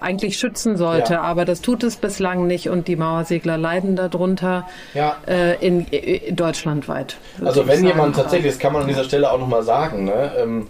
eigentlich 0.00 0.38
schützen 0.38 0.76
sollte, 0.76 1.14
ja. 1.14 1.22
aber 1.22 1.44
das 1.44 1.60
tut 1.60 1.84
es 1.84 1.96
bislang 1.96 2.46
nicht 2.46 2.68
und 2.68 2.88
die 2.88 2.96
Mauersegler 2.96 3.58
leiden 3.58 3.94
darunter 3.94 4.66
ja. 4.94 5.16
äh, 5.28 5.54
in, 5.64 5.86
in 5.86 6.34
deutschlandweit. 6.34 7.18
Also 7.44 7.68
wenn 7.68 7.84
jemand 7.84 8.16
tatsächlich, 8.16 8.52
das 8.52 8.58
kann 8.58 8.72
man 8.72 8.82
an 8.82 8.88
dieser 8.88 9.04
Stelle 9.04 9.30
auch 9.30 9.38
nochmal 9.38 9.62
sagen, 9.62 10.04
ne, 10.04 10.32
ähm, 10.38 10.66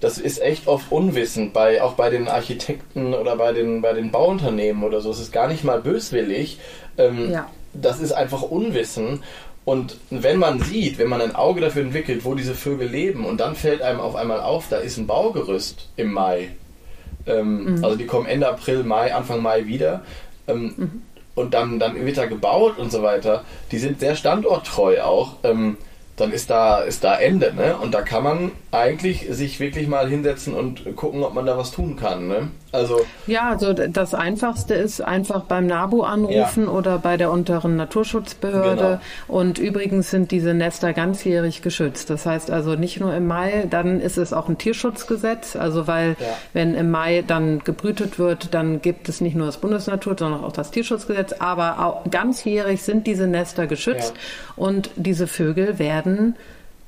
das 0.00 0.18
ist 0.18 0.42
echt 0.42 0.66
oft 0.66 0.90
unwissend, 0.90 1.52
bei, 1.52 1.80
auch 1.80 1.92
bei 1.92 2.10
den 2.10 2.26
Architekten 2.26 3.14
oder 3.14 3.36
bei 3.36 3.52
den, 3.52 3.80
bei 3.80 3.92
den 3.92 4.10
Bauunternehmen 4.10 4.82
oder 4.82 5.00
so. 5.00 5.12
Es 5.12 5.20
ist 5.20 5.32
gar 5.32 5.46
nicht 5.46 5.62
mal 5.62 5.80
böswillig. 5.80 6.58
Ähm, 6.98 7.30
ja. 7.30 7.48
Das 7.72 8.00
ist 8.00 8.10
einfach 8.10 8.42
Unwissen. 8.42 9.22
Und 9.64 9.96
wenn 10.10 10.38
man 10.38 10.60
sieht, 10.60 10.98
wenn 10.98 11.08
man 11.08 11.20
ein 11.20 11.36
Auge 11.36 11.60
dafür 11.60 11.82
entwickelt, 11.82 12.24
wo 12.24 12.34
diese 12.34 12.56
Vögel 12.56 12.88
leben, 12.88 13.24
und 13.24 13.38
dann 13.38 13.54
fällt 13.54 13.80
einem 13.80 14.00
auf 14.00 14.16
einmal 14.16 14.40
auf, 14.40 14.66
da 14.68 14.78
ist 14.78 14.96
ein 14.96 15.06
Baugerüst 15.06 15.88
im 15.94 16.12
Mai. 16.12 16.50
Ähm, 17.26 17.76
mhm. 17.76 17.84
Also 17.84 17.96
die 17.96 18.06
kommen 18.06 18.26
Ende 18.26 18.48
April, 18.48 18.82
Mai, 18.84 19.14
Anfang 19.14 19.42
Mai 19.42 19.66
wieder. 19.66 20.02
Ähm, 20.46 20.74
mhm. 20.76 21.02
Und 21.34 21.54
dann, 21.54 21.78
dann 21.78 22.04
wird 22.04 22.18
da 22.18 22.26
gebaut 22.26 22.78
und 22.78 22.92
so 22.92 23.02
weiter. 23.02 23.44
Die 23.70 23.78
sind 23.78 24.00
sehr 24.00 24.16
standorttreu 24.16 25.00
auch. 25.02 25.36
Ähm, 25.44 25.76
dann 26.16 26.30
ist 26.32 26.50
da, 26.50 26.80
ist 26.80 27.04
da 27.04 27.16
Ende. 27.16 27.54
Ne? 27.54 27.76
Und 27.76 27.94
da 27.94 28.02
kann 28.02 28.22
man 28.22 28.52
eigentlich 28.70 29.26
sich 29.30 29.58
wirklich 29.60 29.88
mal 29.88 30.08
hinsetzen 30.08 30.54
und 30.54 30.94
gucken, 30.94 31.22
ob 31.22 31.34
man 31.34 31.46
da 31.46 31.56
was 31.56 31.70
tun 31.70 31.96
kann. 31.96 32.28
Ne? 32.28 32.48
Also 32.72 33.04
ja, 33.26 33.50
also 33.50 33.74
das 33.74 34.14
Einfachste 34.14 34.72
ist 34.72 35.02
einfach 35.02 35.42
beim 35.42 35.66
NABU 35.66 36.02
anrufen 36.02 36.64
ja. 36.64 36.70
oder 36.70 36.98
bei 36.98 37.18
der 37.18 37.30
unteren 37.30 37.76
Naturschutzbehörde. 37.76 38.82
Genau. 38.82 39.00
Und 39.28 39.58
übrigens 39.58 40.10
sind 40.10 40.30
diese 40.30 40.54
Nester 40.54 40.94
ganzjährig 40.94 41.60
geschützt. 41.60 42.08
Das 42.08 42.24
heißt 42.24 42.50
also 42.50 42.74
nicht 42.74 42.98
nur 42.98 43.14
im 43.14 43.26
Mai, 43.26 43.66
dann 43.68 44.00
ist 44.00 44.16
es 44.16 44.32
auch 44.32 44.48
ein 44.48 44.56
Tierschutzgesetz. 44.56 45.54
Also 45.54 45.86
weil 45.86 46.16
ja. 46.18 46.26
wenn 46.54 46.74
im 46.74 46.90
Mai 46.90 47.22
dann 47.26 47.58
gebrütet 47.58 48.18
wird, 48.18 48.54
dann 48.54 48.80
gibt 48.80 49.08
es 49.10 49.20
nicht 49.20 49.36
nur 49.36 49.46
das 49.46 49.58
Bundesnatur, 49.58 50.16
sondern 50.18 50.42
auch 50.42 50.52
das 50.52 50.70
Tierschutzgesetz. 50.70 51.34
Aber 51.34 51.84
auch 51.84 52.10
ganzjährig 52.10 52.82
sind 52.82 53.06
diese 53.06 53.26
Nester 53.26 53.66
geschützt 53.66 54.14
ja. 54.16 54.52
und 54.56 54.88
diese 54.96 55.26
Vögel 55.26 55.78
werden 55.78 56.36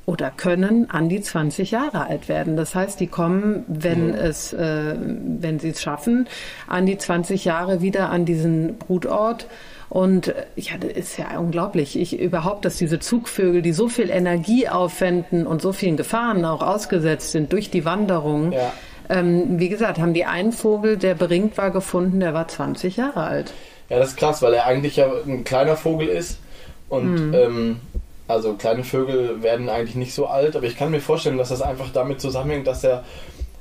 oder 0.06 0.30
können 0.30 0.90
an 0.90 1.08
die 1.08 1.20
20 1.20 1.70
Jahre 1.70 2.06
alt 2.06 2.28
werden. 2.28 2.56
Das 2.56 2.74
heißt, 2.74 3.00
die 3.00 3.06
kommen, 3.06 3.64
wenn 3.68 4.08
mhm. 4.08 4.14
es, 4.14 4.52
äh, 4.52 4.96
wenn 4.96 5.58
sie 5.58 5.70
es 5.70 5.82
schaffen, 5.82 6.28
an 6.66 6.86
die 6.86 6.98
20 6.98 7.44
Jahre 7.44 7.80
wieder 7.80 8.10
an 8.10 8.24
diesen 8.24 8.76
Brutort. 8.76 9.46
Und 9.88 10.28
äh, 10.28 10.44
ja, 10.56 10.72
das 10.78 10.92
ist 10.92 11.18
ja 11.18 11.38
unglaublich. 11.38 11.98
Ich 11.98 12.18
überhaupt, 12.18 12.64
dass 12.64 12.76
diese 12.76 12.98
Zugvögel, 12.98 13.62
die 13.62 13.72
so 13.72 13.88
viel 13.88 14.10
Energie 14.10 14.68
aufwenden 14.68 15.46
und 15.46 15.62
so 15.62 15.72
vielen 15.72 15.96
Gefahren 15.96 16.44
auch 16.44 16.62
ausgesetzt 16.62 17.32
sind 17.32 17.52
durch 17.52 17.70
die 17.70 17.84
Wanderung. 17.84 18.52
Ja. 18.52 18.72
Ähm, 19.08 19.58
wie 19.58 19.68
gesagt, 19.68 19.98
haben 19.98 20.14
die 20.14 20.24
einen 20.24 20.52
Vogel, 20.52 20.96
der 20.96 21.14
beringt 21.14 21.58
war, 21.58 21.70
gefunden, 21.70 22.20
der 22.20 22.34
war 22.34 22.48
20 22.48 22.96
Jahre 22.96 23.22
alt. 23.22 23.52
Ja, 23.88 23.98
das 23.98 24.10
ist 24.10 24.16
krass, 24.16 24.40
weil 24.42 24.54
er 24.54 24.66
eigentlich 24.66 24.96
ja 24.96 25.10
ein 25.26 25.44
kleiner 25.44 25.76
Vogel 25.76 26.08
ist 26.08 26.38
und 26.88 27.28
mhm. 27.28 27.34
ähm, 27.34 27.76
also 28.26 28.54
kleine 28.54 28.84
Vögel 28.84 29.42
werden 29.42 29.68
eigentlich 29.68 29.96
nicht 29.96 30.14
so 30.14 30.26
alt, 30.26 30.56
aber 30.56 30.66
ich 30.66 30.76
kann 30.76 30.90
mir 30.90 31.00
vorstellen, 31.00 31.38
dass 31.38 31.50
das 31.50 31.62
einfach 31.62 31.90
damit 31.92 32.20
zusammenhängt, 32.20 32.66
dass 32.66 32.84
er 32.84 33.04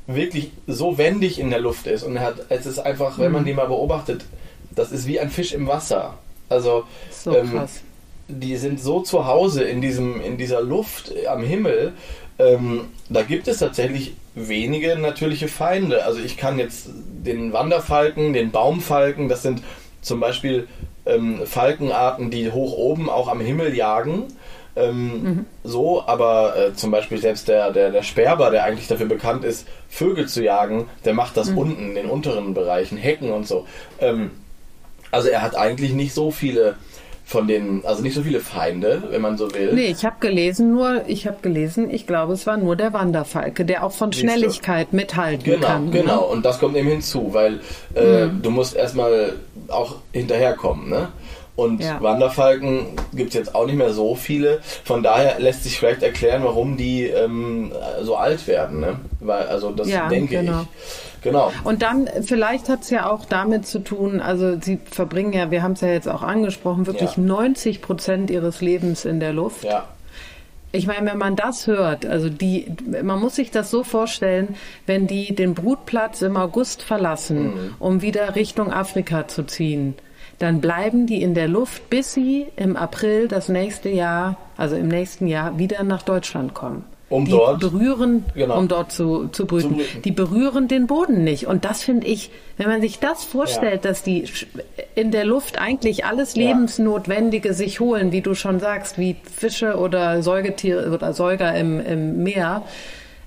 wirklich 0.07 0.51
so 0.67 0.97
wendig 0.97 1.39
in 1.39 1.49
der 1.49 1.59
Luft 1.59 1.87
ist 1.87 2.03
und 2.03 2.15
er 2.15 2.23
hat, 2.23 2.45
es 2.49 2.65
ist 2.65 2.79
einfach, 2.79 3.19
wenn 3.19 3.31
man 3.31 3.41
mhm. 3.43 3.47
die 3.47 3.53
mal 3.53 3.67
beobachtet, 3.67 4.25
das 4.71 4.91
ist 4.91 5.07
wie 5.07 5.19
ein 5.19 5.29
Fisch 5.29 5.53
im 5.53 5.67
Wasser. 5.67 6.15
Also 6.49 6.83
so 7.11 7.35
ähm, 7.35 7.61
die 8.27 8.57
sind 8.57 8.79
so 8.79 9.01
zu 9.01 9.27
Hause 9.27 9.63
in 9.63 9.81
diesem 9.81 10.21
in 10.21 10.37
dieser 10.37 10.61
Luft 10.61 11.13
am 11.27 11.43
Himmel. 11.43 11.93
Ähm, 12.39 12.85
da 13.09 13.21
gibt 13.21 13.47
es 13.47 13.59
tatsächlich 13.59 14.15
wenige 14.35 14.97
natürliche 14.97 15.47
Feinde. 15.47 16.05
Also 16.05 16.19
ich 16.19 16.37
kann 16.37 16.57
jetzt 16.57 16.89
den 16.91 17.53
Wanderfalken, 17.53 18.33
den 18.33 18.51
Baumfalken, 18.51 19.29
das 19.29 19.43
sind 19.43 19.61
zum 20.01 20.19
Beispiel 20.19 20.67
ähm, 21.05 21.41
Falkenarten, 21.45 22.31
die 22.31 22.51
hoch 22.51 22.73
oben 22.73 23.09
auch 23.09 23.27
am 23.27 23.39
Himmel 23.39 23.75
jagen. 23.75 24.25
Ähm, 24.75 25.23
mhm. 25.23 25.45
So, 25.63 26.03
aber 26.05 26.55
äh, 26.57 26.73
zum 26.73 26.91
Beispiel 26.91 27.19
selbst 27.19 27.47
der, 27.47 27.71
der, 27.71 27.91
der 27.91 28.03
Sperber, 28.03 28.49
der 28.49 28.63
eigentlich 28.63 28.87
dafür 28.87 29.05
bekannt 29.05 29.45
ist, 29.45 29.67
Vögel 29.87 30.27
zu 30.27 30.43
jagen, 30.43 30.87
der 31.05 31.13
macht 31.13 31.37
das 31.37 31.51
mhm. 31.51 31.57
unten 31.57 31.89
in 31.89 31.95
den 31.95 32.09
unteren 32.09 32.53
Bereichen, 32.53 32.97
Hecken 32.97 33.31
und 33.31 33.47
so. 33.47 33.67
Ähm, 33.99 34.31
also 35.11 35.29
er 35.29 35.43
hat 35.43 35.55
eigentlich 35.55 35.93
nicht 35.93 36.13
so 36.13 36.31
viele 36.31 36.75
von 37.25 37.47
den, 37.47 37.85
also 37.85 38.01
nicht 38.01 38.15
so 38.15 38.21
viele 38.23 38.41
Feinde, 38.41 39.03
wenn 39.09 39.21
man 39.21 39.37
so 39.37 39.53
will. 39.53 39.73
Nee, 39.73 39.87
ich 39.87 40.03
habe 40.05 40.17
gelesen 40.19 40.73
nur, 40.73 41.03
ich 41.07 41.25
habe 41.25 41.37
gelesen, 41.41 41.89
ich 41.89 42.05
glaube, 42.05 42.33
es 42.33 42.45
war 42.45 42.57
nur 42.57 42.75
der 42.75 42.91
Wanderfalke, 42.93 43.63
der 43.63 43.85
auch 43.85 43.93
von 43.93 44.11
Schnelligkeit 44.11 44.91
mithalten 44.91 45.43
genau, 45.43 45.67
kann. 45.67 45.91
Genau, 45.91 46.03
genau. 46.03 46.23
Und 46.25 46.45
das 46.45 46.59
kommt 46.59 46.75
eben 46.75 46.89
hinzu, 46.89 47.33
weil 47.33 47.61
äh, 47.95 48.25
mhm. 48.25 48.41
du 48.41 48.49
musst 48.49 48.75
erstmal 48.75 49.33
auch 49.69 49.97
hinterherkommen, 50.11 50.89
ne? 50.89 51.09
Und 51.55 51.81
ja. 51.81 52.01
Wanderfalken 52.01 52.87
gibt 53.13 53.29
es 53.29 53.35
jetzt 53.35 53.53
auch 53.53 53.67
nicht 53.67 53.75
mehr 53.75 53.93
so 53.93 54.15
viele. 54.15 54.61
Von 54.83 55.03
daher 55.03 55.39
lässt 55.39 55.63
sich 55.63 55.77
vielleicht 55.77 56.01
erklären, 56.01 56.43
warum 56.43 56.77
die 56.77 57.03
ähm, 57.03 57.71
so 58.01 58.15
alt 58.15 58.47
werden. 58.47 58.79
Ne? 58.79 58.99
Weil, 59.19 59.47
also 59.47 59.71
das 59.71 59.87
ja, 59.87 60.09
denke 60.09 60.37
genau. 60.37 60.61
ich. 60.61 61.21
Genau. 61.21 61.51
Und 61.63 61.83
dann, 61.83 62.09
vielleicht 62.21 62.69
hat 62.69 62.81
es 62.81 62.89
ja 62.89 63.09
auch 63.09 63.25
damit 63.25 63.65
zu 63.65 63.79
tun, 63.79 64.19
also 64.19 64.59
sie 64.59 64.79
verbringen 64.91 65.31
ja, 65.31 65.51
wir 65.51 65.63
haben 65.63 65.71
es 65.71 65.81
ja 65.81 65.87
jetzt 65.87 66.09
auch 66.09 66.21
angesprochen, 66.21 66.85
wirklich 66.85 67.15
ja. 67.15 67.23
90 67.23 67.81
Prozent 67.81 68.29
ihres 68.29 68.59
Lebens 68.59 69.05
in 69.05 69.21
der 69.21 69.31
Luft. 69.31 69.63
Ja. 69.63 69.87
Ich 70.73 70.85
meine, 70.85 71.09
wenn 71.09 71.17
man 71.19 71.37
das 71.37 71.67
hört, 71.67 72.05
also 72.05 72.29
die, 72.29 72.65
man 73.03 73.19
muss 73.19 73.35
sich 73.35 73.51
das 73.51 73.69
so 73.71 73.83
vorstellen, 73.83 74.55
wenn 74.85 75.07
die 75.07 75.33
den 75.33 75.53
Brutplatz 75.53 76.23
im 76.23 76.35
August 76.35 76.81
verlassen, 76.81 77.43
mhm. 77.45 77.75
um 77.79 78.01
wieder 78.01 78.35
Richtung 78.35 78.73
Afrika 78.73 79.27
zu 79.27 79.43
ziehen 79.43 79.93
dann 80.39 80.61
bleiben 80.61 81.05
die 81.05 81.21
in 81.21 81.33
der 81.33 81.47
Luft, 81.47 81.89
bis 81.89 82.13
sie 82.13 82.47
im 82.55 82.75
April 82.75 83.27
das 83.27 83.49
nächste 83.49 83.89
Jahr, 83.89 84.37
also 84.57 84.75
im 84.75 84.87
nächsten 84.87 85.27
Jahr, 85.27 85.57
wieder 85.57 85.83
nach 85.83 86.01
Deutschland 86.01 86.53
kommen. 86.53 86.83
Um 87.09 87.25
die 87.25 87.31
dort, 87.31 87.59
berühren, 87.59 88.25
genau. 88.33 88.57
um 88.57 88.67
dort 88.67 88.91
zu, 88.91 89.27
zu, 89.27 89.45
brüten. 89.45 89.77
zu. 89.77 89.99
Die 90.03 90.11
berühren 90.11 90.67
den 90.67 90.87
Boden 90.87 91.23
nicht. 91.23 91.45
Und 91.45 91.63
das 91.63 91.83
finde 91.83 92.07
ich, 92.07 92.31
wenn 92.57 92.67
man 92.67 92.81
sich 92.81 92.97
das 92.97 93.23
vorstellt, 93.23 93.85
ja. 93.85 93.91
dass 93.91 94.01
die 94.01 94.25
in 94.95 95.11
der 95.11 95.23
Luft 95.23 95.59
eigentlich 95.59 96.05
alles 96.05 96.35
Lebensnotwendige 96.35 97.53
sich 97.53 97.79
holen, 97.79 98.11
wie 98.11 98.21
du 98.21 98.33
schon 98.33 98.59
sagst, 98.59 98.97
wie 98.97 99.15
Fische 99.31 99.77
oder 99.77 100.23
Säugetiere 100.23 100.91
oder 100.91 101.13
Säuger 101.13 101.53
im, 101.55 101.79
im 101.79 102.23
Meer, 102.23 102.63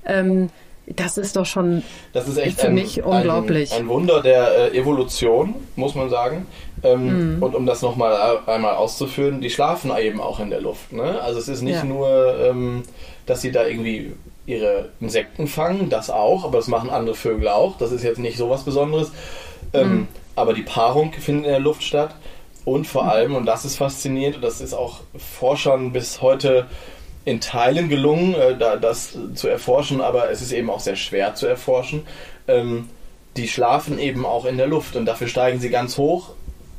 ähm, 0.05 0.49
das 0.87 1.19
ist 1.19 1.37
doch 1.37 1.47
schon 1.47 1.83
das 2.13 2.29
ist 2.29 2.39
echt 2.39 2.61
für 2.61 2.69
ein, 2.69 2.75
mich 2.75 3.03
unglaublich. 3.03 3.73
Ein, 3.73 3.83
ein 3.83 3.89
Wunder 3.89 4.23
der 4.23 4.73
äh, 4.73 4.79
Evolution, 4.79 5.55
muss 5.75 5.95
man 5.95 6.11
sagen. 6.11 6.47
Ähm, 6.83 7.37
mhm. 7.37 7.43
Und 7.43 7.55
um 7.55 7.67
das 7.67 7.83
nochmal 7.83 8.41
einmal 8.47 8.75
auszuführen, 8.75 9.41
die 9.41 9.51
schlafen 9.51 9.91
eben 9.99 10.21
auch 10.21 10.41
in 10.41 10.51
der 10.51 10.61
Luft. 10.61 10.93
Ne? 10.93 11.21
Also 11.21 11.39
es 11.39 11.49
ist 11.49 11.63
nicht 11.63 11.77
ja. 11.77 11.85
nur, 11.85 12.39
ähm, 12.39 12.83
dass 13.25 13.41
sie 13.41 13.51
da 13.51 13.67
irgendwie 13.67 14.13
ihre 14.47 14.91
Insekten 15.01 15.49
fangen, 15.49 15.91
das 15.91 16.11
auch, 16.11 16.45
aber 16.45 16.59
das 16.59 16.69
machen 16.69 16.91
andere 16.91 17.17
Vögel 17.17 17.49
auch. 17.49 17.79
Das 17.79 17.93
ist 17.93 18.05
jetzt 18.05 18.19
nicht 18.19 18.37
so 18.37 18.51
was 18.51 18.65
Besonderes. 18.65 19.11
Ähm, 19.73 19.91
mhm. 19.91 20.09
Aber 20.37 20.53
die 20.53 20.63
Paarung 20.63 21.13
findet 21.13 21.47
in 21.47 21.51
der 21.51 21.61
Luft 21.61 21.83
statt. 21.83 22.15
Und 22.65 22.87
vor 22.87 23.05
mhm. 23.05 23.09
allem, 23.09 23.35
und 23.37 23.47
das 23.47 23.65
ist 23.65 23.77
faszinierend, 23.77 24.37
und 24.37 24.43
das 24.43 24.61
ist 24.61 24.75
auch 24.75 25.01
Forschern 25.17 25.93
bis 25.93 26.21
heute 26.21 26.67
in 27.25 27.41
Teilen 27.41 27.89
gelungen, 27.89 28.35
äh, 28.35 28.57
da, 28.57 28.77
das 28.77 29.17
zu 29.35 29.49
erforschen, 29.49 30.01
aber 30.01 30.31
es 30.31 30.43
ist 30.43 30.53
eben 30.53 30.71
auch 30.71 30.81
sehr 30.81 30.97
schwer 30.97 31.35
zu 31.35 31.47
erforschen. 31.47 32.07
Ähm, 32.47 32.89
die 33.37 33.49
schlafen 33.49 33.99
eben 33.99 34.25
auch 34.25 34.47
in 34.47 34.57
der 34.57 34.67
Luft 34.67 34.97
und 34.97 35.07
dafür 35.07 35.27
steigen 35.27 35.61
sie 35.61 35.69
ganz 35.71 35.99
hoch 35.99 36.36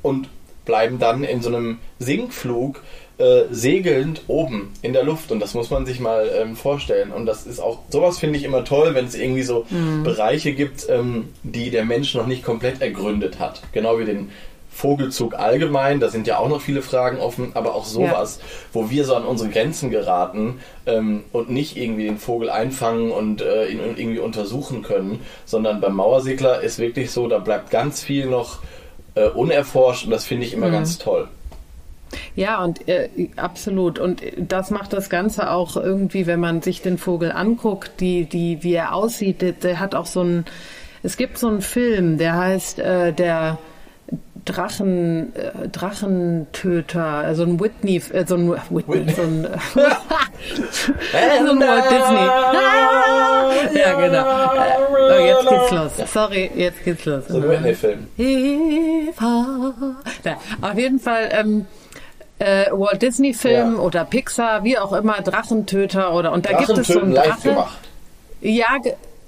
und 0.08 0.30
bleiben 0.65 1.00
dann 1.00 1.24
in 1.24 1.41
so 1.41 1.50
einem 1.50 1.80
Sinkflug 2.00 2.82
äh, 3.17 3.43
segelnd 3.50 4.22
oben 4.28 4.74
in 4.82 4.93
der 4.93 5.04
Luft 5.04 5.32
und 5.32 5.39
das 5.39 5.54
muss 5.54 5.70
man 5.72 5.86
sich 5.86 6.00
mal 6.00 6.30
ähm, 6.39 6.56
vorstellen 6.56 7.12
und 7.12 7.26
das 7.26 7.48
ist 7.48 7.60
auch 7.60 7.80
sowas 7.89 8.20
finde 8.20 8.38
ich 8.38 8.43
immer 8.43 8.63
toll, 8.63 8.93
wenn 8.93 9.06
es 9.06 9.15
irgendwie 9.15 9.43
so 9.43 9.65
mhm. 9.70 10.04
Bereiche 10.04 10.54
gibt, 10.54 10.88
ähm, 10.89 11.30
die 11.41 11.72
der 11.72 11.86
Mensch 11.86 12.13
noch 12.13 12.28
nicht 12.28 12.43
komplett 12.43 12.82
ergründet 12.82 13.39
hat, 13.39 13.63
genau 13.72 13.98
wie 13.98 14.06
den 14.06 14.30
Vogelzug 14.70 15.34
allgemein, 15.34 16.00
da 16.00 16.10
sind 16.10 16.28
ja 16.28 16.38
auch 16.38 16.50
noch 16.50 16.62
viele 16.62 16.84
Fragen 16.84 17.17
offen, 17.17 17.54
aber 17.56 17.74
auch 17.74 17.86
sowas, 17.86 18.38
ja. 18.39 18.46
wo 18.74 18.91
wir 18.91 19.06
so 19.06 19.15
an 19.15 19.26
unsere 19.26 19.50
Grenzen 19.50 19.89
geraten 19.89 20.60
ähm, 20.86 21.24
und 21.32 21.50
nicht 21.50 21.78
irgendwie 21.78 22.04
den 22.04 22.20
Vogel 22.20 22.52
einfangen 22.52 23.12
und 23.12 23.41
äh, 23.41 23.65
ihn 23.70 23.80
irgendwie 23.80 24.20
untersuchen 24.20 24.84
können, 24.84 25.22
sondern 25.46 25.82
beim 25.82 25.96
Mauersegler 25.96 26.62
ist 26.62 26.78
wirklich 26.78 27.10
so, 27.10 27.28
da 27.28 27.39
bleibt 27.39 27.72
ganz 27.72 28.04
viel 28.04 28.28
noch 28.28 28.60
äh, 29.18 29.30
unerforscht 29.30 30.06
und 30.06 30.12
das 30.12 30.26
finde 30.26 30.46
ich 30.46 30.54
immer 30.54 30.68
mhm. 30.68 30.74
ganz 30.74 30.98
toll. 30.98 31.28
Ja, 32.36 32.64
und 32.64 32.88
äh, 32.88 33.10
absolut. 33.36 34.00
Und 34.00 34.22
das 34.38 34.72
macht 34.72 34.94
das 34.94 35.10
Ganze 35.10 35.52
auch 35.52 35.76
irgendwie, 35.76 36.26
wenn 36.26 36.40
man 36.40 36.62
sich 36.62 36.82
den 36.82 36.98
Vogel 36.98 37.32
anguckt, 37.32 38.00
die, 38.00 38.26
die, 38.26 38.64
wie 38.64 38.74
er 38.74 38.94
aussieht, 38.94 39.42
der, 39.42 39.52
der 39.54 39.80
hat 39.80 39.96
auch 39.96 40.06
so 40.06 40.22
ein, 40.22 40.46
es 41.04 41.18
gibt 41.18 41.38
so 41.38 41.48
einen 41.48 41.62
Film, 41.62 42.18
der 42.18 42.38
heißt 42.38 42.80
äh, 42.80 43.12
der 43.12 43.58
Drachen, 44.46 45.36
äh, 45.36 45.67
Drachentöter, 45.67 47.04
also 47.04 47.43
ein 47.43 47.60
Whitney, 47.60 48.02
äh, 48.13 48.26
so 48.26 48.36
ein 48.36 48.50
Whitney, 48.70 49.12
so 49.13 49.22
ein, 49.24 49.43
so 49.74 51.52
ein 51.52 51.60
Walt 51.60 51.91
Disney. 51.91 53.78
ja, 53.80 53.93
genau. 54.00 54.54
Äh, 54.54 55.12
oh, 55.12 55.26
jetzt 55.26 55.50
geht's 55.50 55.72
los. 55.72 55.91
Sorry, 56.13 56.52
jetzt 56.56 56.84
geht's 56.86 57.06
los. 57.06 57.28
So 57.28 57.38
ein 57.38 57.50
Whitney-Film. 57.50 58.08
Ja, 60.24 60.38
auf 60.62 60.78
jeden 60.78 61.00
Fall, 61.00 61.30
ähm, 61.32 61.65
äh, 62.39 62.65
Walt 62.72 63.02
Disney 63.02 63.34
Film 63.34 63.76
Ja. 63.76 63.82
oder 63.82 64.06
Pixar, 64.06 64.63
wie 64.63 64.78
auch 64.78 64.93
immer, 64.93 65.22
Drachentöter 65.22 66.13
oder 66.13 66.32
und 66.32 66.46
da 66.46 66.58
gibt 66.58 66.78
es 66.78 66.88
so 66.88 67.02
einen 67.02 67.12
live 67.12 67.28
Drache. 67.28 67.50
gemacht. 67.50 67.80
Ja, 68.41 68.78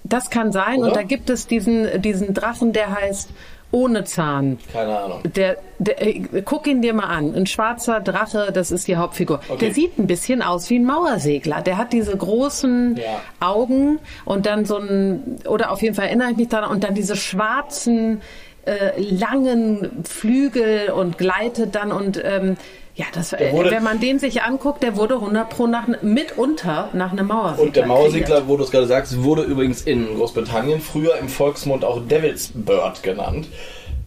das 0.04 0.30
kann 0.30 0.52
sein. 0.52 0.80
Oder? 0.80 0.88
Und 0.90 0.96
da 0.96 1.04
gibt 1.04 1.30
es 1.30 1.48
diesen, 1.48 2.02
diesen 2.02 2.34
Drachen, 2.34 2.72
der 2.74 2.96
heißt 2.96 3.30
ohne 3.72 4.04
Zahn. 4.04 4.58
Keine 4.74 4.98
Ahnung. 4.98 5.22
Der, 5.36 5.58
der, 5.78 6.02
äh, 6.06 6.42
guck 6.44 6.66
ihn 6.68 6.82
dir 6.82 6.94
mal 6.94 7.06
an. 7.06 7.36
Ein 7.36 7.46
schwarzer 7.46 8.00
Drache, 8.00 8.52
das 8.52 8.72
ist 8.72 8.88
die 8.88 8.96
Hauptfigur. 8.98 9.42
Okay. 9.48 9.66
Der 9.66 9.74
sieht 9.74 10.00
ein 10.00 10.08
bisschen 10.08 10.42
aus 10.42 10.70
wie 10.70 10.80
ein 10.80 10.86
Mauersegler. 10.86 11.62
Der 11.62 11.78
hat 11.78 11.94
diese 11.94 12.16
großen 12.18 12.98
Ja. 12.98 13.22
Augen 13.40 14.00
und 14.26 14.46
dann 14.46 14.66
so 14.66 14.78
ein, 14.78 15.38
oder 15.48 15.72
auf 15.72 15.82
jeden 15.82 15.96
Fall 15.96 16.08
erinnere 16.08 16.32
ich 16.32 16.38
mich 16.38 16.50
daran, 16.50 16.72
und 16.72 16.84
dann 16.84 16.96
diese 16.96 17.16
schwarzen, 17.16 18.22
äh, 18.66 19.00
langen 19.00 20.04
Flügel 20.04 20.90
und 20.92 21.18
gleitet 21.18 21.76
dann 21.76 21.92
und, 21.92 22.20
ähm, 22.24 22.58
ja, 23.00 23.06
das, 23.14 23.32
äh, 23.34 23.52
wurde- 23.54 23.72
wenn 23.72 23.84
man 23.84 24.00
den 24.00 24.20
sich 24.20 24.42
anguckt, 24.44 24.84
der 24.84 24.98
wurde 24.98 25.16
100 25.22 25.50
pro 25.50 25.68
nach, 25.68 25.88
mitunter 26.02 26.90
nach 26.94 27.12
einem 27.14 27.28
Mauersegler. 27.28 27.64
Und 27.66 27.76
der. 27.76 27.86
Mauersegler, 27.88 28.48
wo 28.48 28.58
du 28.58 28.64
es 28.64 28.72
gerade 28.72 28.88
sagst, 28.88 29.24
wurde 29.24 29.44
übrigens 29.44 29.82
in 29.84 30.16
Großbritannien 30.16 30.82
früher 30.82 31.16
im 31.18 31.30
Volksmund 31.30 31.86
auch 31.86 32.00
Devil's 32.06 32.52
Bird 32.54 33.02
genannt. 33.02 33.48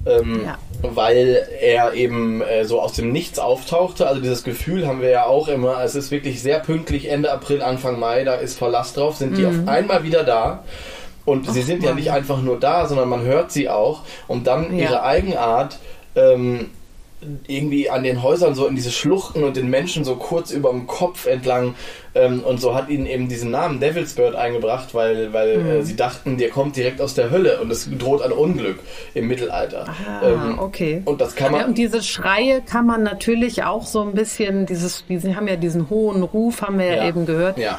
Ähm, 0.04 0.42
Ja. 0.44 0.58
Weil 0.82 1.46
er 1.60 1.94
eben 1.94 2.42
äh, 2.42 2.64
so 2.64 2.80
aus 2.80 2.92
dem 2.94 3.12
Nichts 3.12 3.38
auftauchte. 3.38 4.06
Also 4.08 4.20
dieses 4.20 4.42
Gefühl 4.42 4.86
haben 4.86 5.00
wir 5.00 5.10
ja 5.10 5.26
auch 5.26 5.46
immer. 5.48 5.80
Es 5.84 5.94
ist 5.94 6.10
wirklich 6.10 6.42
sehr 6.42 6.58
pünktlich 6.58 7.08
Ende 7.08 7.30
April, 7.32 7.62
Anfang 7.62 7.98
Mai. 8.00 8.24
Da 8.24 8.34
ist 8.34 8.58
Verlass 8.58 8.92
drauf. 8.94 9.16
Sind 9.16 9.38
die 9.38 9.46
auf 9.46 9.54
einmal 9.66 10.02
wieder 10.02 10.24
da. 10.24 10.64
Und 11.24 11.48
sie 11.48 11.62
sind 11.62 11.84
ja 11.84 11.90
Mann. 11.90 11.98
nicht 11.98 12.10
einfach 12.10 12.42
nur 12.42 12.58
da, 12.58 12.86
sondern 12.88 13.08
man 13.08 13.22
hört 13.22 13.52
sie 13.52 13.68
auch. 13.68 14.00
Und 14.26 14.48
dann 14.48 14.76
Ja. 14.76 14.82
ihre 14.84 15.02
Eigenart 15.04 15.78
ähm, 16.16 16.68
irgendwie 17.46 17.88
an 17.90 18.02
den 18.02 18.22
Häusern 18.22 18.54
so 18.54 18.66
in 18.66 18.74
diese 18.74 18.90
Schluchten 18.90 19.44
und 19.44 19.56
den 19.56 19.68
Menschen 19.70 20.04
so 20.04 20.16
kurz 20.16 20.50
über 20.50 20.70
dem 20.70 20.86
Kopf 20.86 21.26
entlang 21.26 21.74
ähm, 22.14 22.40
und 22.40 22.60
so 22.60 22.74
hat 22.74 22.88
ihnen 22.88 23.06
eben 23.06 23.28
diesen 23.28 23.50
Namen 23.50 23.80
Devil's 23.80 24.14
Bird 24.14 24.34
eingebracht, 24.34 24.94
weil, 24.94 25.32
weil 25.32 25.58
Mhm. 25.58 25.66
äh, 25.70 25.82
sie 25.82 25.96
dachten, 25.96 26.36
der 26.38 26.50
kommt 26.50 26.76
direkt 26.76 27.00
aus 27.00 27.14
der 27.14 27.30
Hölle 27.30 27.60
und 27.60 27.70
es 27.70 27.88
droht 27.98 28.22
ein 28.22 28.32
Unglück 28.32 28.78
im 29.14 29.28
Mittelalter. 29.28 29.86
Ähm, 30.22 30.56
Ah, 30.58 30.62
okay. 30.62 31.02
Und 31.04 31.20
das 31.20 31.34
kann 31.34 31.52
Ja, 31.52 31.60
man. 31.60 31.68
und 31.70 31.78
diese 31.78 32.02
Schreie 32.02 32.60
kann 32.62 32.86
man 32.86 33.02
natürlich 33.02 33.62
auch 33.64 33.86
so 33.86 34.02
ein 34.02 34.12
bisschen, 34.12 34.66
dieses, 34.66 35.04
die 35.08 35.34
haben 35.36 35.48
ja 35.48 35.56
diesen 35.56 35.88
hohen 35.90 36.22
Ruf, 36.22 36.62
haben 36.62 36.78
wir 36.78 36.86
ja, 36.86 36.94
Ja. 36.96 37.08
eben 37.08 37.24
gehört, 37.26 37.56
ja, 37.58 37.78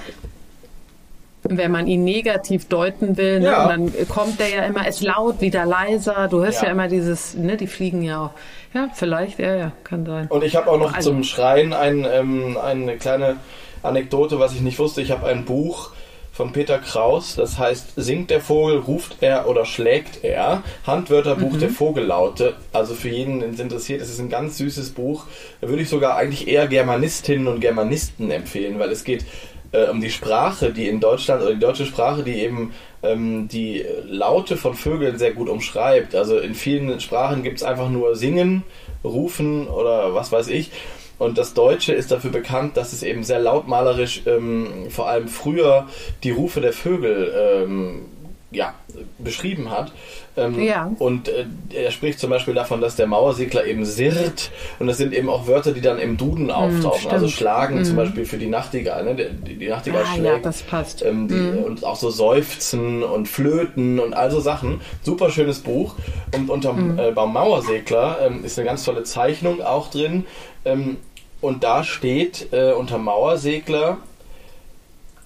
wenn 1.43 1.71
man 1.71 1.87
ihn 1.87 2.03
negativ 2.03 2.67
deuten 2.67 3.17
will, 3.17 3.39
ne, 3.39 3.45
Ja. 3.47 3.67
dann 3.67 3.91
kommt 4.07 4.39
der 4.39 4.49
ja 4.49 4.63
immer, 4.65 4.87
ist 4.87 5.01
laut, 5.01 5.41
wieder 5.41 5.65
leiser, 5.65 6.27
du 6.29 6.43
hörst 6.43 6.61
ja, 6.61 6.67
Ja. 6.67 6.71
immer 6.73 6.87
dieses, 6.87 7.33
ne, 7.35 7.57
die 7.57 7.67
fliegen 7.67 8.01
ja 8.01 8.25
auch. 8.25 8.31
Ja, 8.73 8.89
vielleicht, 8.93 9.39
ja, 9.39 9.55
ja, 9.55 9.71
kann 9.83 10.05
sein. 10.05 10.27
Und 10.27 10.43
ich 10.43 10.55
habe 10.55 10.69
auch 10.71 10.79
noch 10.79 10.93
Also- 10.93 11.11
zum 11.11 11.23
Schreien 11.23 11.73
ein, 11.73 12.07
ähm, 12.09 12.57
eine 12.57 12.97
kleine 12.97 13.35
Anekdote, 13.83 14.39
was 14.39 14.53
ich 14.53 14.61
nicht 14.61 14.79
wusste. 14.79 15.01
Ich 15.01 15.11
habe 15.11 15.27
ein 15.27 15.45
Buch 15.45 15.91
von 16.31 16.51
Peter 16.51 16.79
Kraus, 16.79 17.35
das 17.35 17.59
heißt 17.59 17.93
Singt 17.97 18.31
der 18.31 18.41
Vogel, 18.41 18.79
ruft 18.79 19.17
er 19.21 19.47
oder 19.47 19.65
schlägt 19.65 20.23
er? 20.23 20.63
Handwörterbuch 20.87 21.57
der 21.59 21.69
Vogellaute. 21.69 22.55
Also 22.71 22.95
für 22.95 23.09
jeden, 23.09 23.41
den 23.41 23.51
es 23.53 23.59
interessiert, 23.59 24.01
es 24.01 24.09
ist 24.09 24.19
ein 24.19 24.29
ganz 24.29 24.57
süßes 24.57 24.91
Buch. 24.91 25.25
Da 25.61 25.69
würde 25.69 25.83
ich 25.83 25.89
sogar 25.89 26.15
eigentlich 26.15 26.47
eher 26.47 26.67
Germanistinnen 26.67 27.47
und 27.47 27.59
Germanisten 27.59 28.31
empfehlen, 28.31 28.79
weil 28.79 28.89
es 28.91 29.03
geht 29.03 29.25
äh, 29.73 29.89
um 29.89 29.99
die 29.99 30.09
Sprache, 30.09 30.71
die 30.71 30.87
in 30.87 31.01
Deutschland, 31.01 31.41
oder 31.41 31.53
die 31.53 31.59
deutsche 31.59 31.85
Sprache, 31.85 32.23
die 32.23 32.39
eben 32.39 32.73
ähm, 33.01 33.47
die 33.49 33.83
Laute 34.05 34.55
von 34.55 34.73
Vögeln 34.75 35.17
sehr 35.17 35.33
gut 35.33 35.49
umschreibt. 35.49 36.15
Also 36.15 36.37
in 36.37 36.55
vielen 36.55 36.99
Sprachen 37.01 37.43
gibt 37.43 37.57
es 37.57 37.63
einfach 37.63 37.89
nur 37.89 38.15
Singen, 38.15 38.63
Rufen 39.03 39.67
oder 39.67 40.15
was 40.15 40.31
weiß 40.31 40.47
ich. 40.47 40.71
Und 41.19 41.37
das 41.37 41.53
Deutsche 41.53 41.93
ist 41.93 42.11
dafür 42.11 42.31
bekannt, 42.31 42.75
dass 42.75 42.91
es 42.91 43.03
eben 43.03 43.23
sehr 43.23 43.39
lautmalerisch, 43.39 44.23
ähm, 44.25 44.87
vor 44.89 45.09
allem 45.09 45.27
früher, 45.27 45.87
die 46.23 46.31
Rufe 46.31 46.59
der 46.59 46.73
Vögel 46.73 47.33
ähm, 47.35 48.05
ja, 48.53 48.73
beschrieben 49.17 49.69
hat. 49.71 49.91
Ähm, 50.37 50.59
Ja. 50.63 50.91
Und 50.99 51.27
äh, 51.29 51.45
er 51.73 51.91
spricht 51.91 52.19
zum 52.19 52.29
Beispiel 52.29 52.53
davon, 52.53 52.79
dass 52.81 52.95
der 52.95 53.07
Mauersegler 53.07 53.65
eben 53.65 53.83
sirrt. 53.85 54.51
Und 54.79 54.87
das 54.87 54.97
sind 54.97 55.13
eben 55.13 55.29
auch 55.29 55.47
Wörter, 55.47 55.71
die 55.73 55.81
dann 55.81 55.99
im 55.99 56.17
Duden 56.17 56.49
auftauchen. 56.51 56.99
stimmt. 56.99 57.13
also 57.13 57.27
schlagen 57.27 57.83
zum 57.85 57.95
Beispiel 57.97 58.25
für 58.25 58.37
die 58.37 58.47
Nachtigall. 58.47 59.03
Ne? 59.03 59.15
Die, 59.45 59.55
die 59.55 59.67
Nachtigall 59.67 60.03
Ah, 60.03 60.13
schlägt. 60.13 60.25
ja, 60.25 60.39
das 60.39 60.61
passt. 60.63 61.03
Ähm, 61.03 61.27
die, 61.27 61.63
Und 61.65 61.83
auch 61.83 61.95
so 61.97 62.09
Seufzen 62.09 63.03
und 63.03 63.27
Flöten 63.27 63.99
und 63.99 64.13
all 64.13 64.31
so 64.31 64.39
Sachen. 64.39 64.81
Super 65.03 65.29
schönes 65.29 65.59
Buch. 65.59 65.95
Und 66.35 66.49
unterm 66.49 66.97
äh, 66.99 67.11
beim 67.11 67.33
Mauersegler 67.33 68.19
ähm, 68.25 68.43
ist 68.45 68.57
eine 68.57 68.67
ganz 68.67 68.83
tolle 68.83 69.03
Zeichnung 69.03 69.61
auch 69.61 69.89
drin. 69.91 70.25
Ähm, 70.65 70.97
und 71.41 71.63
da 71.63 71.83
steht 71.83 72.47
äh, 72.53 72.71
unter 72.71 72.97
Mauersegler, 72.97 73.97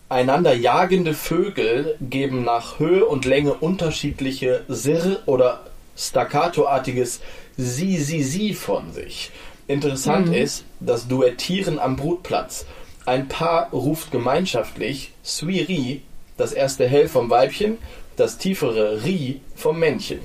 einander 0.09 0.53
jagende 0.53 1.13
Vögel 1.13 1.95
geben 2.01 2.43
nach 2.43 2.79
Höhe 2.79 3.05
und 3.05 3.25
Länge 3.25 3.53
unterschiedliche 3.53 4.63
Sirr- 4.67 5.19
oder 5.25 5.61
staccatoartiges 5.97 7.19
Sie 7.57 8.53
von 8.53 8.91
sich. 8.93 9.31
Interessant 9.67 10.33
ist 10.33 10.63
das 10.79 11.07
Duettieren 11.07 11.79
am 11.79 11.95
Brutplatz. 11.95 12.65
Ein 13.05 13.27
Paar 13.27 13.69
ruft 13.71 14.11
gemeinschaftlich 14.11 15.11
Suiri, 15.23 16.01
das 16.37 16.53
erste 16.53 16.87
Hell 16.87 17.07
vom 17.09 17.29
Weibchen, 17.29 17.77
das 18.15 18.37
tiefere 18.37 19.03
Ri 19.03 19.41
vom 19.55 19.79
Männchen. 19.79 20.19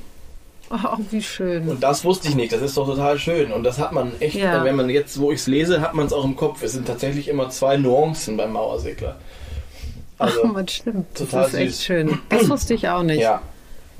Oh, 0.70 0.96
wie 1.10 1.22
schön. 1.22 1.68
Und 1.68 1.82
das 1.82 2.04
wusste 2.04 2.28
ich 2.28 2.34
nicht, 2.34 2.52
das 2.52 2.62
ist 2.62 2.76
doch 2.76 2.86
total 2.86 3.18
schön. 3.18 3.52
Und 3.52 3.64
das 3.64 3.78
hat 3.78 3.92
man 3.92 4.12
echt, 4.20 4.36
Ja. 4.36 4.64
wenn 4.64 4.76
man 4.76 4.88
jetzt, 4.90 5.18
wo 5.20 5.30
ich 5.32 5.40
es 5.40 5.46
lese, 5.46 5.80
hat 5.80 5.94
man 5.94 6.06
es 6.06 6.12
auch 6.12 6.24
im 6.24 6.36
Kopf. 6.36 6.62
Es 6.62 6.72
sind 6.72 6.86
tatsächlich 6.86 7.28
immer 7.28 7.50
zwei 7.50 7.76
Nuancen 7.76 8.36
beim 8.36 8.52
Mauersegler. 8.52 9.16
Also, 10.22 10.40
Ach, 10.44 10.52
man 10.52 10.68
stimmt. 10.68 11.06
Das 11.14 11.48
ist 11.48 11.54
echt 11.54 11.74
süß. 11.74 11.84
schön. 11.84 12.18
Das 12.28 12.48
wusste 12.48 12.74
ich 12.74 12.88
auch 12.88 13.02
nicht. 13.02 13.20
ja, 13.20 13.40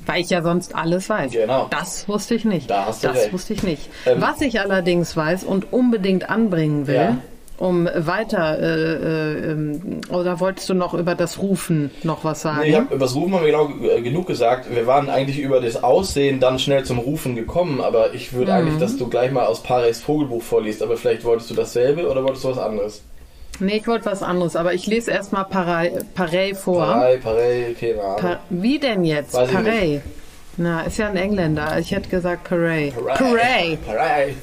Weil 0.07 0.21
ich 0.23 0.31
ja 0.31 0.43
sonst 0.43 0.75
alles 0.75 1.09
weiß. 1.09 1.33
Genau. 1.33 1.67
Das 1.71 2.09
wusste 2.09 2.35
ich 2.35 2.45
nicht. 2.45 2.69
Da 2.71 2.87
hast 2.87 3.03
du 3.05 3.09
das 3.09 3.17
recht. 3.19 3.33
wusste 3.33 3.53
ich 3.55 3.63
nicht. 3.63 3.89
Ähm, 4.07 4.21
Was 4.21 4.41
ich 4.41 4.61
allerdings 4.61 5.17
weiß 5.17 5.45
und 5.45 5.73
unbedingt 5.73 6.29
anbringen 6.31 6.87
will, 6.89 6.95
Ja. 6.97 7.19
um 7.59 7.89
weiter, 7.95 8.59
äh, 8.59 8.95
äh, 8.95 9.51
ähm, 9.53 10.01
oder 10.11 10.41
wolltest 10.41 10.69
du 10.69 10.75
noch 10.75 10.95
über 10.95 11.15
das 11.15 11.39
Rufen 11.41 11.93
noch 12.03 12.25
was 12.25 12.43
sagen? 12.43 12.61
Nee, 12.63 12.71
ich 12.71 12.75
hab, 12.75 12.91
über 12.91 12.99
das 13.05 13.15
Rufen 13.15 13.35
haben 13.35 13.45
wir 13.45 13.53
genau 13.53 13.71
äh, 13.97 14.01
genug 14.01 14.27
gesagt. 14.27 14.67
Wir 14.75 14.87
waren 14.89 15.09
eigentlich 15.09 15.39
über 15.39 15.61
das 15.61 15.85
Aussehen 15.85 16.41
dann 16.41 16.59
schnell 16.59 16.83
zum 16.85 16.99
Rufen 16.99 17.37
gekommen, 17.37 17.81
aber 17.81 18.15
ich 18.15 18.33
würde 18.33 18.51
Mhm. 18.51 18.59
eigentlich, 18.59 18.79
dass 18.79 18.97
du 18.97 19.09
gleich 19.09 19.31
mal 19.31 19.47
aus 19.47 19.63
Pareys 19.63 20.01
Vogelbuch 20.01 20.43
vorliest, 20.43 20.83
aber 20.83 20.97
vielleicht 20.97 21.23
wolltest 21.25 21.51
du 21.51 21.55
dasselbe 21.55 22.11
oder 22.11 22.25
wolltest 22.25 22.43
du 22.45 22.49
was 22.51 22.59
anderes? 22.59 23.03
Nee, 23.63 23.77
ich 23.79 23.87
wollte 23.87 24.07
was 24.07 24.23
anderes, 24.23 24.57
aber 24.57 24.75
ich 24.75 24.87
lese 24.87 25.11
erstmal 25.11 25.45
Parey, 25.45 25.93
Parey 26.15 26.55
vor. 26.55 26.85
Parey, 26.87 27.19
Parey, 27.19 27.77
keine 27.79 28.03
Ahnung. 28.03 28.17
Pa 28.21 28.41
wie 28.51 28.79
denn 28.79 29.05
jetzt? 29.05 29.35
Weiß 29.35 29.51
Parey. 29.51 30.01
Na, 30.57 30.83
ist 30.83 30.99
ja 30.99 31.09
ein 31.09 31.17
Engländer. 31.17 31.79
Ich 31.79 31.93
hätte 31.93 32.09
gesagt 32.09 32.45
Parey. 32.45 32.93
Parey. 32.93 33.17
Parey. 33.17 33.79
Parey. 33.87 34.37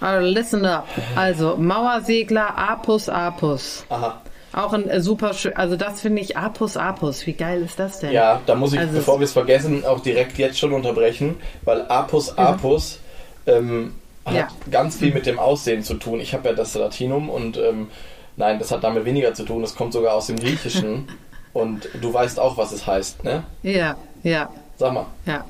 Also, 0.00 0.26
listen 0.26 0.64
up. 0.66 0.86
Also, 1.16 1.56
Mauersegler 1.56 2.56
Apus 2.58 3.08
Apus. 3.08 3.84
Aha. 3.88 4.20
Auch 4.52 4.74
ein 4.74 4.86
äh, 4.90 5.00
super 5.00 5.32
schön, 5.32 5.56
also 5.56 5.76
das 5.76 6.02
finde 6.02 6.20
ich 6.20 6.36
Apus 6.36 6.76
Apus. 6.76 7.26
Wie 7.26 7.32
geil 7.32 7.62
ist 7.62 7.78
das 7.78 8.00
denn? 8.00 8.12
Ja, 8.12 8.40
da 8.44 8.54
muss 8.54 8.74
ich, 8.74 8.80
Also 8.80 8.92
bevor 8.92 9.18
wir 9.18 9.24
es 9.24 9.32
vergessen, 9.32 9.86
auch 9.86 10.00
direkt 10.00 10.36
jetzt 10.36 10.58
schon 10.58 10.72
unterbrechen, 10.72 11.36
weil 11.64 11.86
Apus 11.88 12.36
Apus 12.36 12.98
ähm, 13.46 13.94
hat 14.26 14.32
Mhm. 14.32 14.36
Ja. 14.38 14.48
ganz 14.70 14.96
viel 14.98 15.12
mit 15.14 15.24
dem 15.26 15.38
Aussehen 15.38 15.82
zu 15.82 15.94
tun. 15.94 16.20
Ich 16.20 16.34
habe 16.34 16.50
ja 16.50 16.54
das 16.54 16.74
Latinum 16.74 17.30
und 17.30 17.56
ähm, 17.56 17.88
nein, 18.36 18.58
das 18.58 18.70
hat 18.70 18.82
damit 18.84 19.04
weniger 19.04 19.34
zu 19.34 19.44
tun. 19.44 19.62
Das 19.62 19.74
kommt 19.74 19.92
sogar 19.92 20.14
aus 20.14 20.26
dem 20.26 20.38
Griechischen 20.38 21.08
und 21.52 21.88
du 22.00 22.12
weißt 22.12 22.38
auch, 22.40 22.56
was 22.56 22.72
es 22.72 22.86
heißt, 22.86 23.24
ne? 23.24 23.44
Ja, 23.62 23.96
ja, 24.22 24.48
Sag 24.76 24.92
mal. 24.92 25.06
ja. 25.26 25.44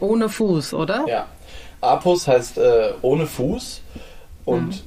Ohne 0.00 0.28
Fuß, 0.28 0.74
oder? 0.74 1.04
Ja. 1.08 1.26
Apus 1.80 2.28
heißt 2.28 2.58
äh, 2.58 2.90
ohne 3.02 3.26
Fuß 3.26 3.80
und 4.44 4.82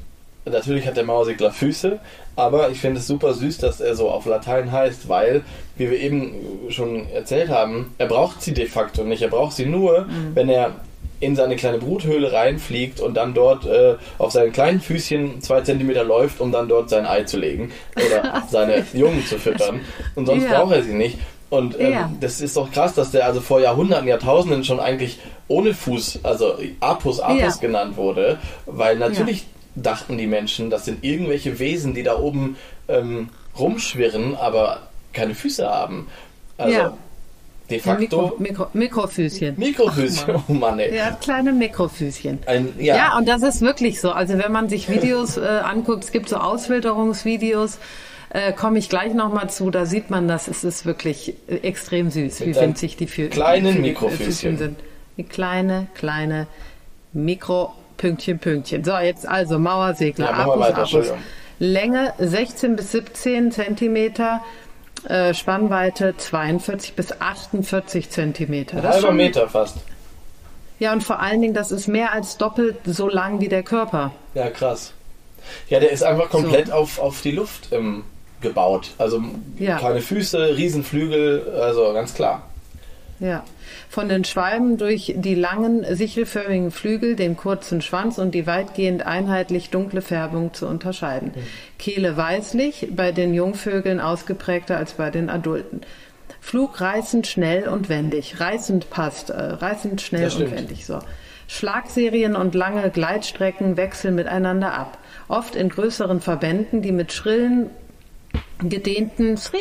Mhm. 0.45 0.51
natürlich 0.53 0.85
hat 0.85 0.95
der 0.97 1.03
Mauersegler 1.05 1.51
Füße, 1.51 1.99
aber 2.35 2.69
ich 2.69 2.79
finde 2.79 2.99
es 2.99 3.07
super 3.07 3.33
süß, 3.33 3.57
dass 3.57 3.79
er 3.81 3.95
so 3.95 4.09
auf 4.11 4.25
Latein 4.27 4.71
heißt, 4.71 5.09
weil, 5.09 5.43
wie 5.77 5.89
wir 5.89 5.99
eben 5.99 6.35
schon 6.69 7.09
erzählt 7.09 7.49
haben, 7.49 7.95
er 7.97 8.05
braucht 8.07 8.43
sie 8.43 8.53
de 8.53 8.67
facto 8.67 9.03
nicht. 9.03 9.23
Er 9.23 9.29
braucht 9.29 9.53
sie 9.55 9.65
nur, 9.65 10.01
Mhm. 10.01 10.35
wenn 10.35 10.49
er 10.49 10.75
in 11.23 11.35
seine 11.35 11.55
kleine 11.55 11.77
Bruthöhle 11.77 12.31
reinfliegt 12.33 12.99
und 12.99 13.15
dann 13.15 13.33
dort 13.33 13.65
äh, 13.65 13.95
auf 14.17 14.31
seinen 14.31 14.51
kleinen 14.51 14.81
Füßchen 14.81 15.41
zwei 15.41 15.61
Zentimeter 15.61 16.03
läuft, 16.03 16.41
um 16.41 16.51
dann 16.51 16.67
dort 16.67 16.89
sein 16.89 17.05
Ei 17.05 17.23
zu 17.23 17.37
legen 17.37 17.71
oder 17.95 18.43
seine 18.49 18.85
Jungen 18.93 19.25
zu 19.25 19.39
füttern. 19.39 19.81
Und 20.15 20.25
sonst 20.25 20.43
Ja. 20.43 20.59
braucht 20.61 20.73
er 20.75 20.83
sie 20.83 20.93
nicht. 20.93 21.17
Und 21.49 21.79
ähm, 21.79 21.91
Ja. 21.91 22.11
das 22.19 22.41
ist 22.41 22.57
doch 22.57 22.71
krass, 22.71 22.93
dass 22.95 23.11
der 23.11 23.25
also 23.25 23.39
vor 23.39 23.59
Jahrhunderten, 23.61 24.07
Jahrtausenden 24.07 24.63
schon 24.63 24.79
eigentlich 24.79 25.19
ohne 25.47 25.73
Fuß, 25.73 26.19
also 26.23 26.55
Apus 26.79 27.19
Apus 27.19 27.39
Ja. 27.39 27.51
genannt 27.61 27.95
wurde, 27.95 28.39
weil 28.65 28.97
natürlich 28.97 29.45
dachten 29.75 30.17
die 30.17 30.27
Menschen, 30.27 30.69
das 30.69 30.85
sind 30.85 31.03
irgendwelche 31.03 31.59
Wesen, 31.59 31.93
die 31.93 32.03
da 32.03 32.17
oben 32.19 32.57
ähm, 32.87 33.29
rumschwirren, 33.57 34.35
aber 34.35 34.79
keine 35.13 35.35
Füße 35.35 35.67
haben. 35.69 36.07
Also 36.57 36.75
Ja. 36.77 36.97
De 37.69 37.79
Ja, 37.79 37.93
Mikro, 37.95 38.27
facto 38.27 38.35
Mikro, 38.41 38.67
Mikrofüßchen. 38.73 39.55
Mikrofüße. 39.57 40.41
Oh 40.47 40.53
Mann, 40.53 40.79
ey. 40.79 40.95
Ja, 40.95 41.11
kleine 41.11 41.53
Mikrofüßchen. 41.53 42.39
Ein, 42.45 42.73
Ja. 42.77 42.95
ja, 42.95 43.17
und 43.17 43.27
das 43.27 43.41
ist 43.43 43.61
wirklich 43.61 44.01
so. 44.01 44.11
Also 44.11 44.37
wenn 44.37 44.51
man 44.51 44.69
sich 44.69 44.89
Videos 44.89 45.37
äh, 45.37 45.41
anguckt, 45.41 46.03
es 46.03 46.11
gibt 46.11 46.27
so 46.29 46.37
Auswilderungsvideos, 46.37 47.79
äh, 48.29 48.51
komme 48.53 48.79
ich 48.79 48.89
gleich 48.89 49.13
nochmal 49.13 49.49
zu, 49.49 49.69
da 49.69 49.85
sieht 49.85 50.09
man 50.09 50.27
das, 50.27 50.47
es 50.47 50.63
ist 50.63 50.85
wirklich 50.85 51.35
äh, 51.47 51.57
extrem 51.57 52.09
süß, 52.11 52.41
wie 52.41 52.47
Mit 52.47 52.57
einem 52.57 52.69
winzig 52.71 52.97
die 52.97 53.07
Fü 53.07 53.29
kleinen 53.29 53.77
Fü- 53.77 53.81
Mikrofüßchen. 53.81 54.25
Füßchen 54.25 54.57
sind. 54.57 54.79
Die 55.17 55.23
kleine, 55.23 55.87
kleine 55.95 56.47
Mikro 57.13 57.73
Pünktchen, 57.97 58.39
Pünktchen. 58.39 58.83
So, 58.83 58.97
jetzt 58.97 59.27
also 59.27 59.59
Mauersegler, 59.59 60.25
Ja, 60.25 60.31
Apus. 60.45 60.67
Entschuldigung. 60.77 61.17
Länge 61.59 62.13
16 62.17 62.75
bis 62.75 62.91
17 62.91 63.51
Zentimeter, 63.51 64.41
äh, 65.09 65.33
Spannweite 65.33 66.15
42 66.17 66.93
bis 66.93 67.19
48 67.21 68.09
Zentimeter. 68.09 68.77
ein 68.77 68.83
Das 68.83 68.89
ist 68.91 68.95
halber 69.03 69.07
schon- 69.09 69.17
Meter 69.17 69.49
fast. 69.49 69.77
ja, 70.79 70.93
und 70.93 71.03
vor 71.03 71.19
allen 71.19 71.41
Dingen, 71.41 71.53
das 71.53 71.71
ist 71.71 71.87
mehr 71.87 72.11
als 72.13 72.37
doppelt 72.37 72.77
so 72.85 73.09
lang 73.09 73.39
wie 73.41 73.49
der 73.49 73.63
Körper. 73.63 74.11
Ja, 74.33 74.49
krass. 74.49 74.93
Ja, 75.69 75.79
der 75.79 75.91
ist 75.91 76.03
einfach 76.03 76.29
komplett 76.29 76.71
auf, 76.71 76.99
auf 76.99 77.21
die 77.21 77.31
Luft 77.31 77.67
ähm, 77.73 78.03
gebaut. 78.41 78.91
Also 78.97 79.21
Ja. 79.59 79.77
kleine 79.77 80.01
Füße, 80.01 80.55
Riesenflügel, 80.55 81.53
also 81.61 81.91
ganz 81.93 82.13
klar. 82.13 82.43
Ja. 83.19 83.43
Von 83.89 84.09
den 84.09 84.23
Schwalben 84.23 84.77
durch 84.77 85.13
die 85.17 85.35
langen, 85.35 85.85
sichelförmigen 85.95 86.71
Flügel, 86.71 87.15
den 87.15 87.37
kurzen 87.37 87.81
Schwanz 87.81 88.17
und 88.17 88.35
die 88.35 88.47
weitgehend 88.47 89.05
einheitlich 89.05 89.69
dunkle 89.69 90.01
Färbung 90.01 90.53
zu 90.53 90.67
unterscheiden. 90.67 91.31
Kehle 91.79 92.17
weißlich, 92.17 92.89
bei 92.95 93.11
den 93.11 93.33
Jungvögeln 93.33 93.99
ausgeprägter 93.99 94.77
als 94.77 94.93
bei 94.93 95.09
den 95.09 95.29
Adulten. 95.29 95.81
Flug 96.41 96.81
reißend 96.81 97.25
schnell 97.25 97.67
und 97.69 97.87
wendig. 97.87 98.39
Reißend 98.39 98.89
passt, 98.89 99.29
äh, 99.29 99.41
reißend 99.41 100.01
schnell 100.01 100.29
und 100.29 100.51
wendig. 100.51 100.85
So. 100.85 100.99
Schlagserien 101.47 102.35
und 102.35 102.55
lange 102.55 102.89
Gleitstrecken 102.89 103.77
wechseln 103.77 104.15
miteinander 104.15 104.73
ab. 104.73 104.97
Oft 105.27 105.55
in 105.55 105.69
größeren 105.69 106.19
Verbänden, 106.19 106.81
die 106.81 106.91
mit 106.91 107.13
schrillen, 107.13 107.69
gedehnten 108.69 109.37
Sri 109.37 109.57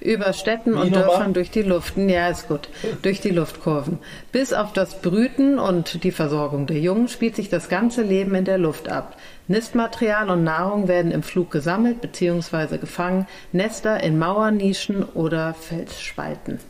über 0.00 0.32
Städten 0.32 0.74
und? 0.74 0.94
Dörfern 0.94 1.34
durch 1.34 1.50
die 1.50 1.62
Luft, 1.62 1.96
ja 1.96 2.28
ist 2.28 2.48
gut, 2.48 2.68
durch 3.02 3.20
die 3.20 3.30
Luftkurven. 3.30 3.98
Bis 4.32 4.52
auf 4.52 4.72
das 4.72 5.00
Brüten 5.00 5.58
und 5.58 6.04
die 6.04 6.12
Versorgung 6.12 6.66
der 6.66 6.78
Jungen 6.78 7.08
spielt 7.08 7.36
sich 7.36 7.48
das 7.48 7.68
ganze 7.68 8.02
Leben 8.02 8.34
in 8.34 8.44
der 8.44 8.58
Luft 8.58 8.88
ab. 8.88 9.16
Nistmaterial 9.48 10.30
und 10.30 10.44
Nahrung 10.44 10.88
werden 10.88 11.10
im 11.10 11.22
Flug 11.22 11.50
gesammelt 11.50 12.00
bzw. 12.00 12.78
gefangen, 12.78 13.26
Nester 13.52 14.02
in 14.02 14.18
Mauernischen 14.18 15.02
oder 15.04 15.54
Felsspalten. 15.54 16.60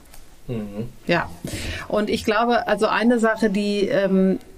Ja, 1.07 1.29
und 1.89 2.09
ich 2.09 2.25
glaube, 2.25 2.67
also 2.67 2.87
eine 2.87 3.19
Sache, 3.19 3.51
die 3.51 3.87
ähm, 3.89 4.31
äh, 4.31 4.35
äh, 4.35 4.58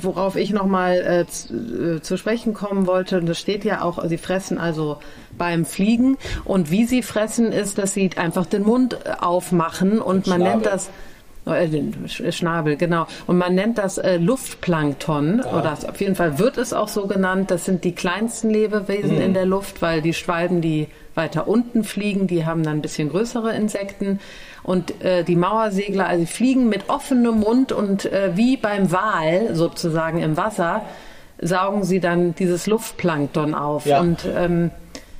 worauf 0.00 0.36
ich 0.36 0.50
nochmal 0.50 0.96
äh, 0.96 1.26
zu, 1.26 1.96
äh, 1.96 2.00
zu 2.00 2.16
sprechen 2.16 2.54
kommen 2.54 2.86
wollte, 2.86 3.18
und 3.18 3.26
das 3.26 3.38
steht 3.38 3.64
ja 3.64 3.82
auch, 3.82 4.02
sie 4.06 4.18
fressen 4.18 4.56
also 4.58 4.96
beim 5.36 5.64
Fliegen 5.66 6.16
und 6.44 6.70
wie 6.70 6.86
sie 6.86 7.02
fressen 7.02 7.52
ist, 7.52 7.76
dass 7.76 7.92
sie 7.92 8.10
einfach 8.16 8.46
den 8.46 8.62
Mund 8.62 8.94
äh, 9.04 9.12
aufmachen 9.20 10.00
und 10.00 10.26
man 10.26 10.40
nennt 10.42 10.64
das 10.64 10.90
äh, 11.44 11.68
den 11.68 12.06
Sch- 12.06 12.32
Schnabel, 12.32 12.76
genau. 12.76 13.06
Und 13.26 13.36
man 13.36 13.54
nennt 13.54 13.76
das 13.76 13.98
äh, 13.98 14.16
Luftplankton, 14.16 15.40
oder 15.40 15.76
auf 15.88 16.00
jeden 16.00 16.14
Fall 16.14 16.38
wird 16.38 16.56
es 16.56 16.72
auch 16.72 16.88
so 16.88 17.06
genannt. 17.06 17.50
Das 17.50 17.64
sind 17.64 17.84
die 17.84 17.92
kleinsten 17.92 18.48
Lebewesen 18.48 19.20
in 19.20 19.34
der 19.34 19.44
Luft, 19.44 19.82
weil 19.82 20.02
die 20.02 20.14
Schwalben, 20.14 20.60
die 20.60 20.86
weiter 21.14 21.46
unten 21.46 21.84
fliegen, 21.84 22.26
die 22.26 22.46
haben 22.46 22.62
dann 22.62 22.78
ein 22.78 22.82
bisschen 22.82 23.10
größere 23.10 23.54
Insekten. 23.54 24.20
Und 24.62 25.02
äh, 25.02 25.24
die 25.24 25.36
Mauersegler, 25.36 26.06
also 26.06 26.24
fliegen 26.26 26.68
mit 26.68 26.88
offenem 26.88 27.40
Mund 27.40 27.72
und 27.72 28.04
äh, 28.06 28.36
wie 28.36 28.56
beim 28.56 28.92
Wal 28.92 29.54
sozusagen 29.54 30.20
im 30.22 30.36
Wasser, 30.36 30.82
saugen 31.40 31.82
sie 31.82 31.98
dann 31.98 32.34
dieses 32.34 32.66
Luftplankton 32.66 33.54
auf. 33.54 33.86
Ja. 33.86 34.00
Und 34.00 34.24
ähm, 34.24 34.70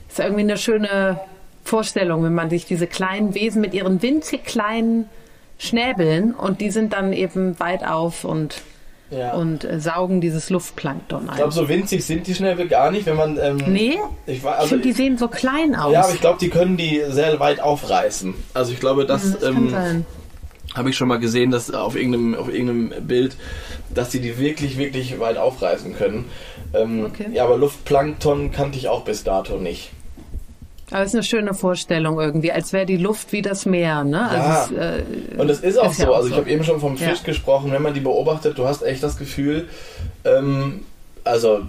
ist 0.09 0.21
irgendwie 0.21 0.43
eine 0.43 0.57
schöne 0.57 1.21
Vorstellung, 1.65 2.23
wenn 2.25 2.35
man 2.35 2.51
sich 2.51 2.67
diese 2.67 2.87
kleinen 2.87 3.35
Wesen 3.35 3.61
mit 3.61 3.75
ihren 3.75 4.03
winzig 4.03 4.45
kleinen 4.45 5.09
Schnäbeln 5.59 6.35
und 6.35 6.61
die 6.61 6.71
sind 6.71 6.93
dann 6.93 7.13
eben 7.13 7.59
weit 7.61 7.87
auf 7.87 8.25
und, 8.25 8.63
Ja. 9.13 9.35
und 9.35 9.65
äh, 9.65 9.79
saugen 9.79 10.21
dieses 10.21 10.49
Luftplankton 10.51 11.25
ich 11.25 11.31
ein. 11.31 11.37
glaube, 11.37 11.53
so 11.53 11.69
winzig 11.69 12.05
sind 12.05 12.27
die 12.27 12.35
Schnäbel 12.35 12.67
gar 12.67 12.91
nicht, 12.91 13.07
wenn 13.07 13.17
man. 13.17 13.39
Ähm, 13.39 13.59
nee, 13.69 13.99
Ich, 14.27 14.43
war, 14.43 14.55
ich 14.55 14.59
also, 14.61 14.69
finde, 14.71 14.85
die 14.85 14.93
sehen 14.93 15.19
so 15.19 15.29
klein 15.29 15.75
aus. 15.75 15.93
ja, 15.93 16.03
aber 16.03 16.15
ich 16.15 16.21
glaube, 16.21 16.39
die 16.41 16.49
können 16.49 16.77
die 16.77 17.03
sehr 17.09 17.39
weit 17.39 17.61
aufreißen. 17.61 18.35
Also 18.55 18.73
ich 18.73 18.81
glaube, 18.81 19.05
das, 19.05 19.33
das 19.33 19.41
kann 19.43 19.75
ähm, 19.75 20.07
habe 20.75 20.91
ich 20.91 20.97
schon 20.97 21.09
mal 21.09 21.19
gesehen, 21.19 21.51
dass 21.51 21.71
auf 21.71 21.97
irgendeinem, 21.97 22.35
auf 22.35 22.49
irgendeinem 22.53 23.07
Bild, 23.07 23.37
dass 23.95 24.11
die 24.11 24.21
die 24.21 24.39
wirklich, 24.39 24.79
wirklich 24.79 25.19
weit 25.21 25.37
aufreißen 25.37 25.95
können. 25.95 26.25
Ähm, 26.75 27.05
Okay. 27.05 27.27
Ja, 27.33 27.45
aber 27.45 27.59
Luftplankton 27.59 28.53
kannte 28.53 28.79
ich 28.79 28.89
auch 28.89 29.05
bis 29.05 29.25
dato 29.25 29.59
nicht. 29.59 29.91
Aber 30.93 31.03
es 31.03 31.09
ist 31.09 31.15
eine 31.15 31.23
schöne 31.23 31.55
Vorstellung 31.55 32.21
irgendwie, 32.21 32.53
als 32.53 32.73
wäre 32.73 32.87
die 32.87 32.97
Luft 32.99 33.33
wie 33.33 33.43
das 33.43 33.67
Meer, 33.67 34.05
ne? 34.05 34.29
Ja. 34.33 34.65
es 34.65 34.71
äh, 34.73 35.03
Und 35.39 35.51
es 35.51 35.61
ist 35.61 35.79
auch 35.79 35.91
Ist 35.91 35.99
ja 36.01 36.07
so. 36.07 36.13
auch 36.13 36.17
Also 36.17 36.29
ich 36.29 36.35
so. 36.35 36.41
habe 36.41 36.51
eben 36.51 36.65
schon 36.65 36.81
vom 36.81 36.97
Ja. 36.97 37.09
Fisch 37.09 37.23
gesprochen. 37.23 37.73
Wenn 37.73 37.83
man 37.83 37.95
die 37.95 38.01
beobachtet, 38.01 38.59
du 38.59 38.67
hast 38.67 38.83
echt 38.83 39.03
das 39.03 39.17
Gefühl, 39.19 39.69
ähm, 40.25 40.83
also 41.25 41.61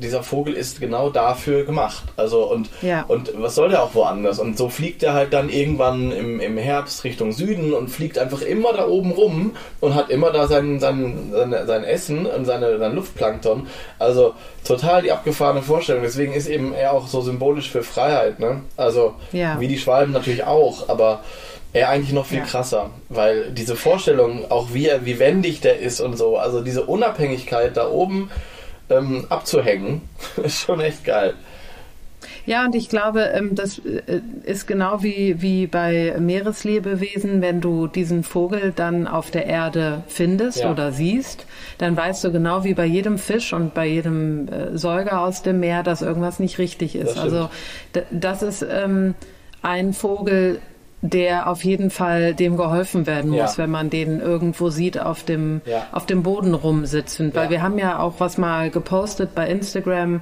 dieser 0.00 0.22
Vogel 0.22 0.52
ist 0.54 0.80
genau 0.80 1.08
dafür 1.10 1.64
gemacht. 1.64 2.04
Also 2.16 2.44
und 2.50 2.68
Ja. 2.82 3.04
und 3.08 3.32
was 3.36 3.54
soll 3.54 3.70
der 3.70 3.82
auch 3.82 3.94
woanders? 3.94 4.38
Und 4.38 4.58
so 4.58 4.68
fliegt 4.68 5.02
er 5.02 5.14
halt 5.14 5.32
dann 5.32 5.48
irgendwann 5.48 6.12
im, 6.12 6.38
im 6.40 6.58
Herbst 6.58 7.04
Richtung 7.04 7.32
Süden 7.32 7.72
und 7.72 7.88
fliegt 7.88 8.18
einfach 8.18 8.42
immer 8.42 8.72
da 8.74 8.86
oben 8.86 9.12
rum 9.12 9.56
und 9.80 9.94
hat 9.94 10.10
immer 10.10 10.30
da 10.32 10.46
sein, 10.48 10.80
sein, 10.80 11.30
sein, 11.32 11.54
sein 11.66 11.84
Essen 11.84 12.26
und 12.26 12.44
seine, 12.44 12.78
sein 12.78 12.94
Luftplankton. 12.94 13.66
Also 13.98 14.34
total 14.64 15.02
die 15.02 15.12
abgefahrene 15.12 15.62
Vorstellung. 15.62 16.02
Deswegen 16.02 16.32
ist 16.34 16.46
eben 16.48 16.74
er 16.74 16.92
auch 16.92 17.06
so 17.06 17.22
symbolisch 17.22 17.70
für 17.70 17.82
Freiheit. 17.82 18.38
Ne? 18.38 18.60
Also 18.76 19.14
Ja. 19.32 19.58
wie 19.60 19.68
die 19.68 19.78
Schwalben 19.78 20.12
natürlich 20.12 20.44
auch, 20.44 20.88
aber 20.90 21.20
er 21.72 21.88
eigentlich 21.88 22.12
noch 22.12 22.26
viel 22.26 22.38
Ja. 22.38 22.44
krasser, 22.44 22.90
weil 23.08 23.52
diese 23.52 23.76
Vorstellung, 23.76 24.50
auch 24.50 24.68
wie 24.74 24.88
er, 24.88 25.06
wie 25.06 25.20
wendig 25.20 25.60
der 25.60 25.78
ist 25.78 26.00
und 26.00 26.16
so, 26.18 26.36
also 26.36 26.62
diese 26.62 26.82
Unabhängigkeit 26.84 27.76
da 27.76 27.88
oben 27.88 28.28
ähm, 28.90 29.26
abzuhängen, 29.28 30.02
ist 30.42 30.60
schon 30.60 30.80
echt 30.80 31.04
geil. 31.04 31.34
Ja, 32.46 32.64
und 32.64 32.74
ich 32.74 32.88
glaube, 32.88 33.20
ähm, 33.34 33.54
das 33.54 33.78
äh, 33.78 34.20
ist 34.44 34.66
genau 34.66 35.02
wie, 35.02 35.40
wie 35.40 35.66
bei 35.66 36.14
Meereslebewesen, 36.18 37.40
wenn 37.42 37.60
du 37.60 37.86
diesen 37.86 38.24
Vogel 38.24 38.72
dann 38.74 39.06
auf 39.06 39.30
der 39.30 39.46
Erde 39.46 40.02
findest 40.08 40.60
Ja. 40.60 40.70
oder 40.70 40.92
siehst, 40.92 41.46
dann 41.78 41.96
weißt 41.96 42.24
du 42.24 42.32
genau 42.32 42.64
wie 42.64 42.74
bei 42.74 42.86
jedem 42.86 43.18
Fisch 43.18 43.52
und 43.52 43.74
bei 43.74 43.86
jedem 43.86 44.48
äh, 44.48 44.76
Säuger 44.76 45.20
aus 45.20 45.42
dem 45.42 45.60
Meer, 45.60 45.82
dass 45.82 46.02
irgendwas 46.02 46.38
nicht 46.40 46.58
richtig 46.58 46.96
ist. 46.96 47.16
Das 47.16 47.22
also 47.22 47.50
das 48.10 48.42
ist 48.42 48.66
ähm, 48.68 49.14
ein 49.62 49.92
Vogel, 49.92 50.60
der 51.02 51.48
auf 51.48 51.64
jeden 51.64 51.90
Fall 51.90 52.34
dem 52.34 52.56
geholfen 52.56 53.06
werden 53.06 53.32
Ja. 53.32 53.44
muss, 53.44 53.56
wenn 53.58 53.70
man 53.70 53.88
den 53.90 54.20
irgendwo 54.20 54.68
sieht 54.70 55.00
auf 55.00 55.22
dem, 55.24 55.62
Ja. 55.64 55.86
auf 55.92 56.04
dem 56.06 56.22
Boden 56.22 56.52
rumsitzen. 56.54 57.34
Weil 57.34 57.44
Ja. 57.44 57.50
wir 57.50 57.62
haben 57.62 57.78
ja 57.78 57.98
auch 58.00 58.14
was 58.18 58.36
mal 58.36 58.70
gepostet 58.70 59.34
bei 59.34 59.48
Instagram, 59.48 60.20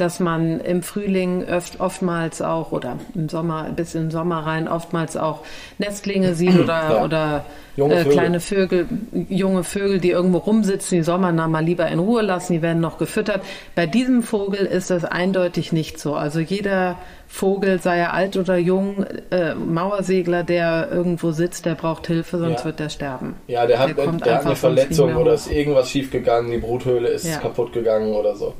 dass 0.00 0.20
man 0.20 0.60
im 0.60 0.82
Frühling 0.82 1.44
öft, 1.44 1.80
oftmals 1.80 2.40
auch 2.42 2.72
oder 2.72 2.96
im 3.14 3.28
Sommer 3.28 3.68
bis 3.74 3.94
in 3.94 4.02
den 4.04 4.10
Sommer 4.10 4.46
rein 4.46 4.66
oftmals 4.68 5.16
auch 5.16 5.40
Nestlinge 5.78 6.34
sieht 6.34 6.58
oder, 6.58 6.90
Ja. 6.96 7.04
oder 7.04 7.44
äh, 7.76 8.04
kleine 8.04 8.40
Vögel, 8.40 8.86
junge 9.28 9.64
Vögel, 9.64 10.00
die 10.00 10.10
irgendwo 10.10 10.38
rumsitzen, 10.38 10.98
die 10.98 11.04
soll 11.04 11.18
man 11.18 11.36
da 11.36 11.48
mal 11.48 11.64
lieber 11.64 11.86
in 11.88 11.98
Ruhe 11.98 12.22
lassen, 12.22 12.52
die 12.54 12.62
werden 12.62 12.80
noch 12.80 12.98
gefüttert. 12.98 13.42
Bei 13.74 13.86
diesem 13.86 14.22
Vogel 14.22 14.66
ist 14.66 14.90
das 14.90 15.04
eindeutig 15.04 15.72
nicht 15.72 15.98
so. 15.98 16.14
Also 16.14 16.40
jeder 16.40 16.96
Vogel, 17.26 17.80
sei 17.80 17.98
er 17.98 18.12
alt 18.12 18.36
oder 18.36 18.56
jung, 18.56 19.04
äh, 19.30 19.54
Mauersegler, 19.54 20.42
der 20.42 20.88
irgendwo 20.90 21.30
sitzt, 21.30 21.64
der 21.64 21.74
braucht 21.76 22.06
Hilfe, 22.08 22.38
sonst 22.38 22.60
Ja. 22.60 22.64
wird 22.66 22.80
der 22.80 22.88
sterben. 22.88 23.36
Ja, 23.46 23.66
der 23.66 23.78
hat, 23.78 23.96
Der 23.96 24.06
der 24.06 24.34
hat 24.36 24.46
eine 24.46 24.56
Verletzung 24.56 25.14
oder 25.16 25.34
ist 25.34 25.50
irgendwas 25.50 25.88
schief 25.88 26.10
gegangen, 26.10 26.50
die 26.50 26.58
Bruthöhle 26.58 27.08
ist 27.08 27.26
Ja. 27.26 27.38
kaputt 27.38 27.72
gegangen 27.72 28.14
oder 28.14 28.34
so. 28.34 28.54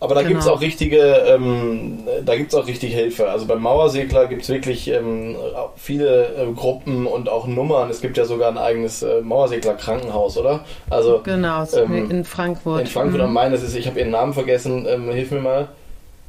Aber 0.00 0.14
da 0.14 0.20
Genau. 0.20 0.30
gibt 0.32 0.40
es 0.42 0.48
auch 0.48 0.60
richtige, 0.60 0.98
ähm, 1.00 2.00
da 2.24 2.36
gibt 2.36 2.54
auch 2.54 2.66
richtig 2.66 2.92
Hilfe. 2.94 3.30
Also 3.30 3.46
beim 3.46 3.62
Mauersegler 3.62 4.26
gibt 4.26 4.42
es 4.42 4.48
wirklich 4.50 4.88
ähm, 4.88 5.36
viele 5.76 6.26
äh, 6.36 6.52
Gruppen 6.54 7.06
und 7.06 7.28
auch 7.28 7.46
Nummern. 7.46 7.88
Es 7.90 8.00
gibt 8.02 8.16
ja 8.18 8.24
sogar 8.24 8.50
ein 8.50 8.58
eigenes 8.58 9.02
äh, 9.02 9.20
Mauersegler-Krankenhaus, 9.22 10.36
oder? 10.36 10.64
Also 10.90 11.20
Genau, 11.24 11.64
Ähm, 11.74 12.10
in 12.10 12.24
Frankfurt. 12.24 12.80
in 12.80 12.86
Frankfurt 12.86 13.20
am 13.22 13.28
Mhm. 13.30 13.34
Main, 13.34 13.52
das 13.52 13.62
ist, 13.62 13.74
ich 13.76 13.86
habe 13.86 13.98
ihren 13.98 14.10
Namen 14.10 14.34
vergessen, 14.34 14.84
ähm, 14.88 15.10
hilf 15.10 15.30
mir 15.30 15.40
mal. 15.40 15.68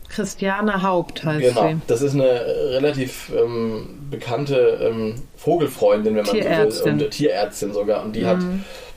Christiane 0.08 0.82
Haupt 0.84 1.24
heißt 1.24 1.42
Genau, 1.56 1.68
sie. 1.70 1.78
das 1.88 2.02
ist 2.02 2.14
eine 2.14 2.28
äh, 2.28 2.76
relativ 2.76 3.32
ähm, 3.36 4.00
bekannte 4.10 4.80
ähm, 4.82 5.16
Vogelfreundin, 5.36 6.16
wenn 6.16 6.26
man 6.26 6.36
so 6.36 6.42
will, 6.84 6.94
und 6.94 7.02
äh, 7.02 7.10
Tierärztin 7.10 7.74
sogar. 7.74 8.04
Und 8.04 8.16
die 8.16 8.22
Mhm. 8.22 8.28
hat 8.28 8.38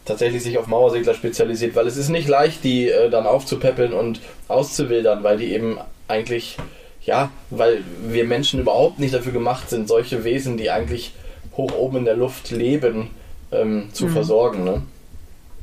tatsächlich 0.08 0.42
sich 0.42 0.58
auf 0.58 0.66
Mauersegler 0.66 1.14
spezialisiert, 1.14 1.76
weil 1.76 1.86
es 1.86 1.96
ist 1.96 2.08
nicht 2.08 2.28
leicht, 2.28 2.64
die 2.64 2.88
äh, 2.88 3.08
dann 3.10 3.26
aufzupäppeln 3.26 3.92
und 3.92 4.20
auszuwildern, 4.48 5.22
weil 5.22 5.38
die 5.38 5.52
eben 5.52 5.78
eigentlich, 6.08 6.56
ja, 7.02 7.30
weil 7.50 7.84
wir 8.08 8.24
Menschen 8.24 8.60
überhaupt 8.60 8.98
nicht 8.98 9.14
dafür 9.14 9.32
gemacht 9.32 9.70
sind, 9.70 9.86
solche 9.88 10.24
Wesen, 10.24 10.56
die 10.56 10.70
eigentlich 10.70 11.12
hoch 11.56 11.72
oben 11.76 11.98
in 11.98 12.04
der 12.04 12.16
Luft 12.16 12.50
leben, 12.50 13.10
ähm, 13.52 13.88
zu 13.92 14.06
Mhm. 14.06 14.10
versorgen. 14.10 14.64
Ne? 14.64 14.82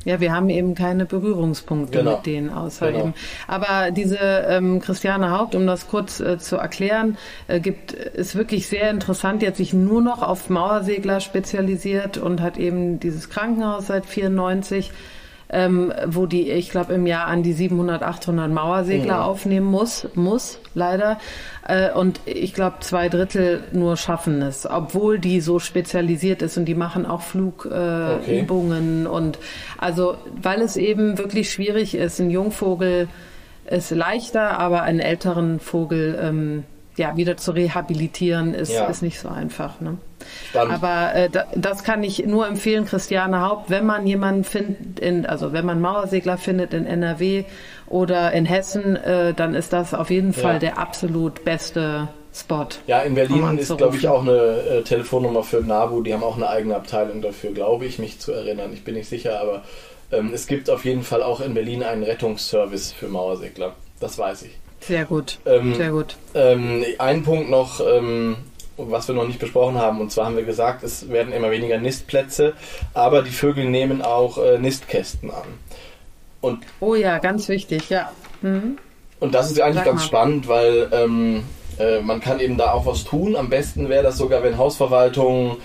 Ja, 0.06 0.20
wir 0.20 0.32
haben 0.32 0.48
eben 0.50 0.74
keine 0.76 1.04
Berührungspunkte 1.04 1.98
Genau. 1.98 2.12
mit 2.16 2.26
denen 2.26 2.48
außer 2.50 2.86
Genau. 2.92 3.04
eben. 3.06 3.14
Aber 3.48 3.90
diese 3.90 4.16
ähm, 4.18 4.80
Christiane 4.80 5.32
Haupt, 5.32 5.54
um 5.56 5.66
das 5.66 5.88
kurz 5.88 6.20
äh, 6.20 6.38
zu 6.38 6.56
erklären, 6.56 7.18
äh, 7.48 7.58
gibt 7.60 7.92
ist 7.92 8.36
wirklich 8.36 8.68
sehr 8.68 8.88
interessant. 8.90 9.42
Die 9.42 9.46
hat 9.48 9.56
sich 9.56 9.72
nur 9.74 10.00
noch 10.00 10.22
auf 10.22 10.48
Mauersegler 10.48 11.18
spezialisiert 11.20 12.18
und 12.18 12.40
hat 12.40 12.56
eben 12.56 13.00
dieses 13.00 13.28
Krankenhaus 13.30 13.88
seit 13.88 14.06
94, 14.06 14.92
ähm, 15.48 15.92
wo 16.06 16.26
die, 16.26 16.50
ich 16.50 16.70
glaube, 16.70 16.92
im 16.94 17.06
Jahr 17.06 17.26
an 17.26 17.42
die 17.42 17.52
700, 17.52 18.02
800 18.02 18.50
Mauersegler 18.50 19.16
Mhm. 19.18 19.22
aufnehmen 19.22 19.66
muss, 19.66 20.06
muss 20.14 20.58
leider. 20.74 21.18
Äh, 21.66 21.92
und 21.92 22.20
ich 22.26 22.54
glaube, 22.54 22.76
zwei 22.80 23.08
Drittel 23.08 23.64
nur 23.72 23.96
schaffen 23.96 24.40
es, 24.42 24.68
obwohl 24.68 25.18
die 25.18 25.40
so 25.40 25.58
spezialisiert 25.58 26.42
ist 26.42 26.56
und 26.56 26.66
die 26.66 26.74
machen 26.74 27.06
auch 27.06 27.22
Flugübungen 27.22 29.06
äh, 29.06 29.08
Okay. 29.08 29.16
Und 29.16 29.38
also, 29.78 30.16
weil 30.40 30.60
es 30.60 30.76
eben 30.76 31.18
wirklich 31.18 31.50
schwierig 31.50 31.94
ist, 31.94 32.20
ein 32.20 32.30
Jungvogel 32.30 33.08
ist 33.68 33.90
leichter, 33.90 34.58
aber 34.58 34.82
einen 34.82 35.00
älteren 35.00 35.58
Vogel 35.58 36.18
ähm, 36.20 36.64
ja 36.96 37.16
wieder 37.16 37.36
zu 37.36 37.52
rehabilitieren 37.52 38.54
ist, 38.54 38.72
Ja. 38.72 38.86
ist 38.86 39.02
nicht 39.02 39.20
so 39.20 39.28
einfach. 39.28 39.80
Ne? 39.80 39.98
Spannend. 40.50 40.74
Aber 40.74 41.14
äh, 41.14 41.28
da, 41.30 41.44
das 41.54 41.84
kann 41.84 42.02
ich 42.02 42.24
nur 42.26 42.46
empfehlen, 42.46 42.84
Christiane 42.86 43.40
Haupt, 43.42 43.70
wenn 43.70 43.84
man 43.86 44.06
jemanden 44.06 44.44
findet, 44.44 44.98
in, 45.00 45.26
also 45.26 45.52
wenn 45.52 45.64
man 45.66 45.80
Mauersegler 45.80 46.38
findet 46.38 46.72
in 46.74 46.86
NRW 46.86 47.44
oder 47.86 48.32
in 48.32 48.44
Hessen, 48.46 48.96
äh, 48.96 49.34
dann 49.34 49.54
ist 49.54 49.72
das 49.72 49.94
auf 49.94 50.10
jeden 50.10 50.32
Ja. 50.32 50.38
Fall 50.42 50.58
der 50.58 50.78
absolut 50.78 51.44
beste 51.44 52.08
Spot. 52.34 52.66
Ja, 52.86 53.00
in 53.00 53.14
Berlin 53.14 53.56
ist, 53.58 53.74
glaube 53.76 53.96
ich, 53.96 54.08
auch 54.08 54.20
eine 54.22 54.32
äh, 54.32 54.82
Telefonnummer 54.82 55.42
für 55.42 55.60
NABU. 55.62 56.02
Die 56.02 56.12
haben 56.12 56.22
auch 56.22 56.36
eine 56.36 56.48
eigene 56.48 56.76
Abteilung 56.76 57.22
dafür, 57.22 57.52
glaube 57.52 57.86
ich, 57.86 57.98
mich 57.98 58.18
zu 58.18 58.32
erinnern. 58.32 58.72
Ich 58.74 58.84
bin 58.84 58.94
nicht 58.94 59.08
sicher, 59.08 59.40
aber 59.40 59.62
ähm, 60.12 60.32
es 60.34 60.46
gibt 60.46 60.68
auf 60.68 60.84
jeden 60.84 61.02
Fall 61.02 61.22
auch 61.22 61.40
in 61.40 61.54
Berlin 61.54 61.82
einen 61.82 62.02
Rettungsservice 62.02 62.92
für 62.92 63.08
Mauersegler. 63.08 63.74
Das 64.00 64.18
weiß 64.18 64.42
ich. 64.42 64.50
Sehr 64.86 65.04
gut, 65.04 65.38
Ähm, 65.46 65.74
sehr 65.74 65.90
gut. 65.90 66.16
Ähm, 66.34 66.84
ein 66.98 67.22
Punkt 67.22 67.50
noch, 67.50 67.80
ähm, 67.80 68.36
was 68.76 69.08
wir 69.08 69.14
noch 69.14 69.26
nicht 69.26 69.38
besprochen 69.38 69.78
haben, 69.78 70.00
und 70.00 70.12
zwar 70.12 70.26
haben 70.26 70.36
wir 70.36 70.44
gesagt, 70.44 70.82
es 70.84 71.08
werden 71.08 71.32
immer 71.32 71.50
weniger 71.50 71.78
Nistplätze, 71.78 72.52
aber 72.94 73.22
die 73.22 73.30
Vögel 73.30 73.64
nehmen 73.64 74.02
auch 74.02 74.38
äh, 74.38 74.58
Nistkästen 74.58 75.30
an. 75.30 75.46
Und 76.40 76.64
Oh 76.80 76.94
ja, 76.94 77.18
ganz 77.18 77.48
wichtig, 77.48 77.88
ja. 77.90 78.12
Mhm. 78.42 78.78
Und 79.18 79.34
das 79.34 79.50
ist 79.50 79.56
ja 79.56 79.64
eigentlich 79.64 79.76
Sag 79.78 79.86
ganz 79.86 80.00
mal. 80.02 80.06
spannend, 80.06 80.48
weil 80.48 80.88
ähm, 80.92 81.42
äh, 81.78 82.00
man 82.00 82.20
kann 82.20 82.38
eben 82.38 82.56
da 82.58 82.72
auch 82.72 82.86
was 82.86 83.04
tun. 83.04 83.34
Am 83.34 83.48
besten 83.48 83.88
wäre 83.88 84.02
das 84.02 84.18
sogar, 84.18 84.42
wenn 84.42 84.58
Hausverwaltungen, 84.58 85.56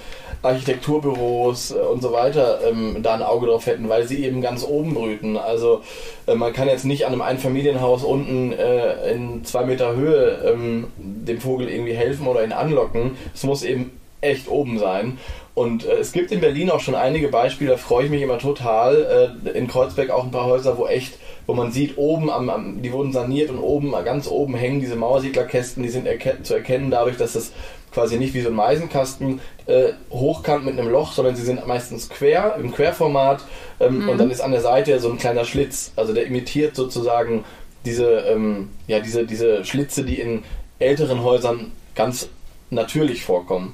Architekturbüros 0.44 1.72
äh, 1.72 1.76
und 1.76 2.02
so 2.02 2.12
weiter 2.12 2.60
ähm, 2.68 2.98
da 3.02 3.14
ein 3.14 3.24
Auge 3.24 3.48
drauf 3.48 3.66
hätten, 3.66 3.90
weil 3.90 4.08
sie 4.08 4.24
eben 4.26 4.42
ganz 4.42 4.64
oben 4.64 4.94
brüten. 4.94 5.38
Also 5.38 5.82
äh, 6.28 6.36
man 6.36 6.54
kann 6.54 6.68
jetzt 6.68 6.86
nicht 6.86 7.06
an 7.06 7.14
einem 7.14 7.22
Einfamilienhaus 7.22 8.04
unten 8.04 8.54
äh, 8.54 9.12
in 9.12 9.44
zwei 9.46 9.66
Meter 9.66 9.96
Höhe 9.96 10.42
ähm, 10.46 10.88
dem 10.98 11.40
Vogel 11.40 11.70
irgendwie 11.70 11.94
helfen 11.94 12.28
oder 12.28 12.44
ihn 12.44 12.54
anlocken. 12.54 13.12
Es 13.34 13.44
muss 13.44 13.64
eben 13.64 13.92
echt 14.22 14.48
oben 14.48 14.78
sein. 14.78 15.18
Und 15.54 15.86
äh, 15.86 15.98
es 15.98 16.12
gibt 16.12 16.32
in 16.32 16.40
Berlin 16.40 16.70
auch 16.70 16.80
schon 16.80 16.96
einige 16.96 17.28
Beispiele, 17.28 17.72
da 17.72 17.78
freue 17.78 18.06
ich 18.06 18.12
mich 18.12 18.22
immer 18.22 18.38
total. 18.38 19.36
Äh, 19.46 19.50
in 19.58 19.68
Kreuzberg 19.68 20.10
auch 20.12 20.24
ein 20.24 20.32
paar 20.32 20.46
Häuser, 20.46 20.78
wo 20.78 20.88
echt, 20.88 21.14
wo 21.46 21.54
man 21.54 21.72
sieht, 21.72 21.98
oben 21.98 22.30
am, 22.30 22.50
am 22.50 22.82
die 22.82 22.94
wurden 22.94 23.12
saniert 23.12 23.50
und 23.50 23.60
oben, 23.60 23.92
ganz 24.06 24.28
oben 24.28 24.56
hängen 24.56 24.80
diese 24.80 24.96
Mauersiedlerkästen, 24.96 25.84
die 25.84 25.90
sind 25.90 26.08
erke 26.08 26.42
zu 26.44 26.54
erkennen 26.54 26.92
dadurch, 26.92 27.18
dass 27.18 27.34
das 27.34 27.52
quasi 27.92 28.18
nicht 28.18 28.34
wie 28.34 28.42
so 28.42 28.50
ein 28.50 28.56
Meisenkasten 28.56 29.42
äh, 29.66 29.94
hochkant 30.10 30.66
mit 30.66 30.80
einem 30.80 30.90
Loch, 30.90 31.12
sondern 31.12 31.36
sie 31.36 31.44
sind 31.44 31.66
meistens 31.68 32.10
quer, 32.10 32.56
im 32.58 32.72
Querformat 32.74 33.44
ähm, 33.80 34.08
und 34.10 34.18
dann 34.18 34.32
ist 34.32 34.42
an 34.42 34.52
der 34.52 34.62
Seite 34.62 35.00
so 35.00 35.10
ein 35.10 35.18
kleiner 35.18 35.46
Schlitz. 35.46 35.92
Also 35.96 36.14
der 36.14 36.26
imitiert 36.26 36.76
sozusagen 36.76 37.44
diese, 37.86 38.06
ähm, 38.22 38.70
ja, 38.88 39.00
diese, 39.00 39.26
diese 39.26 39.66
Schlitze, 39.66 40.04
die 40.04 40.20
in 40.20 40.44
älteren 40.80 41.24
Häusern 41.24 41.72
ganz 41.96 42.30
natürlich 42.70 43.24
vorkommen. 43.26 43.74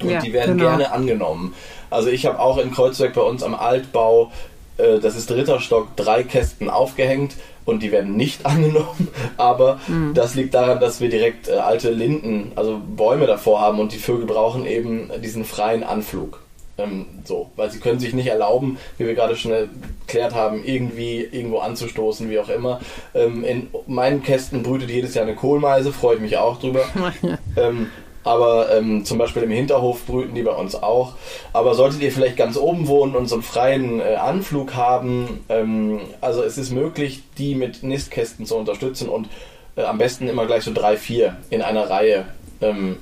Und 0.00 0.10
Ja, 0.10 0.20
die 0.20 0.32
werden 0.32 0.58
genau. 0.58 0.70
gerne 0.70 0.92
angenommen. 0.92 1.54
Also 1.90 2.08
ich 2.08 2.26
habe 2.26 2.40
auch 2.40 2.58
in 2.58 2.72
Kreuzberg 2.72 3.14
bei 3.14 3.22
uns 3.22 3.42
am 3.42 3.54
Altbau, 3.54 4.32
äh, 4.78 4.98
das 4.98 5.16
ist 5.16 5.30
dritter 5.30 5.60
Stock, 5.60 5.94
drei 5.96 6.24
Kästen 6.24 6.68
aufgehängt 6.68 7.36
und 7.64 7.82
die 7.82 7.92
werden 7.92 8.16
nicht 8.16 8.44
angenommen. 8.46 9.08
Aber 9.36 9.80
Mhm. 9.88 10.14
das 10.14 10.34
liegt 10.34 10.54
daran, 10.54 10.80
dass 10.80 11.00
wir 11.00 11.08
direkt 11.08 11.48
äh, 11.48 11.52
alte 11.52 11.90
Linden, 11.90 12.52
also 12.56 12.80
Bäume 12.96 13.26
davor 13.26 13.60
haben 13.60 13.78
und 13.80 13.92
die 13.92 13.98
Vögel 13.98 14.26
brauchen 14.26 14.66
eben 14.66 15.10
diesen 15.22 15.44
freien 15.44 15.82
Anflug. 15.82 16.40
Ähm, 16.76 17.06
so, 17.24 17.50
weil 17.54 17.70
sie 17.70 17.78
können 17.78 18.00
sich 18.00 18.14
nicht 18.14 18.26
erlauben, 18.26 18.78
wie 18.98 19.06
wir 19.06 19.14
gerade 19.14 19.36
schon 19.36 19.52
erklärt 19.52 20.34
haben, 20.34 20.64
irgendwie 20.64 21.20
irgendwo 21.20 21.58
anzustoßen, 21.58 22.28
wie 22.28 22.40
auch 22.40 22.48
immer. 22.48 22.80
Ähm, 23.14 23.44
in 23.44 23.68
meinen 23.86 24.24
Kästen 24.24 24.64
brütet 24.64 24.90
jedes 24.90 25.14
Jahr 25.14 25.24
eine 25.24 25.36
Kohlmeise, 25.36 25.92
freue 25.92 26.16
ich 26.16 26.20
mich 26.20 26.36
auch 26.36 26.58
drüber. 26.58 26.80
Ähm, 27.56 27.90
aber 28.24 28.74
ähm, 28.74 29.04
zum 29.04 29.18
Beispiel 29.18 29.42
im 29.42 29.50
Hinterhof 29.50 30.04
brüten 30.06 30.34
die 30.34 30.42
bei 30.42 30.52
uns 30.52 30.74
auch. 30.74 31.12
Aber 31.52 31.74
solltet 31.74 32.00
ihr 32.00 32.10
vielleicht 32.10 32.36
ganz 32.36 32.56
oben 32.56 32.88
wohnen 32.88 33.14
und 33.14 33.28
so 33.28 33.36
einen 33.36 33.42
freien 33.42 34.00
äh, 34.00 34.16
Anflug 34.16 34.74
haben, 34.74 35.44
ähm, 35.48 36.00
also 36.20 36.42
es 36.42 36.58
ist 36.58 36.72
möglich, 36.72 37.22
die 37.38 37.54
mit 37.54 37.82
Nistkästen 37.82 38.46
zu 38.46 38.56
unterstützen 38.56 39.08
und 39.08 39.28
äh, 39.76 39.82
am 39.82 39.98
besten 39.98 40.28
immer 40.28 40.46
gleich 40.46 40.64
so 40.64 40.72
drei, 40.72 40.96
vier 40.96 41.36
in 41.50 41.62
einer 41.62 41.88
Reihe 41.88 42.26
ähm, 42.60 42.96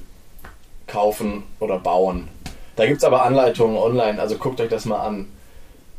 kaufen 0.87 1.45
oder 1.61 1.79
bauen. 1.79 2.29
Da 2.77 2.87
gibt 2.87 2.99
es 2.99 3.05
aber 3.05 3.25
Anleitungen 3.25 3.77
online, 3.77 4.20
also 4.20 4.37
guckt 4.37 4.61
euch 4.61 4.70
das 4.70 4.85
mal 4.85 5.01
an. 5.01 5.29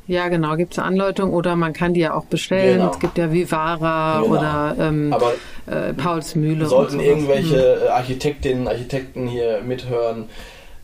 Ja, 0.08 0.28
genau, 0.28 0.56
gibt 0.58 0.74
es 0.74 0.80
eine 0.80 0.88
Anleitung 0.88 1.34
oder 1.34 1.56
man 1.56 1.72
kann 1.74 1.94
die 1.94 2.02
ja 2.02 2.14
auch 2.14 2.26
bestellen. 2.26 2.80
Genau. 2.80 2.92
Es 2.92 3.00
gibt 3.00 3.18
ja 3.18 3.32
Vivara 3.32 4.22
Genau. 4.22 4.36
oder 4.36 4.76
ähm, 4.80 5.14
Aber 5.14 5.34
äh, 5.66 5.94
Pauls 5.94 6.36
Mühle. 6.36 6.66
Sollten 6.66 7.00
irgendwelche 7.00 7.86
äh, 7.86 7.88
Architektinnen, 7.90 8.68
Architekten 8.68 9.28
hier 9.28 9.62
mithören, 9.64 10.26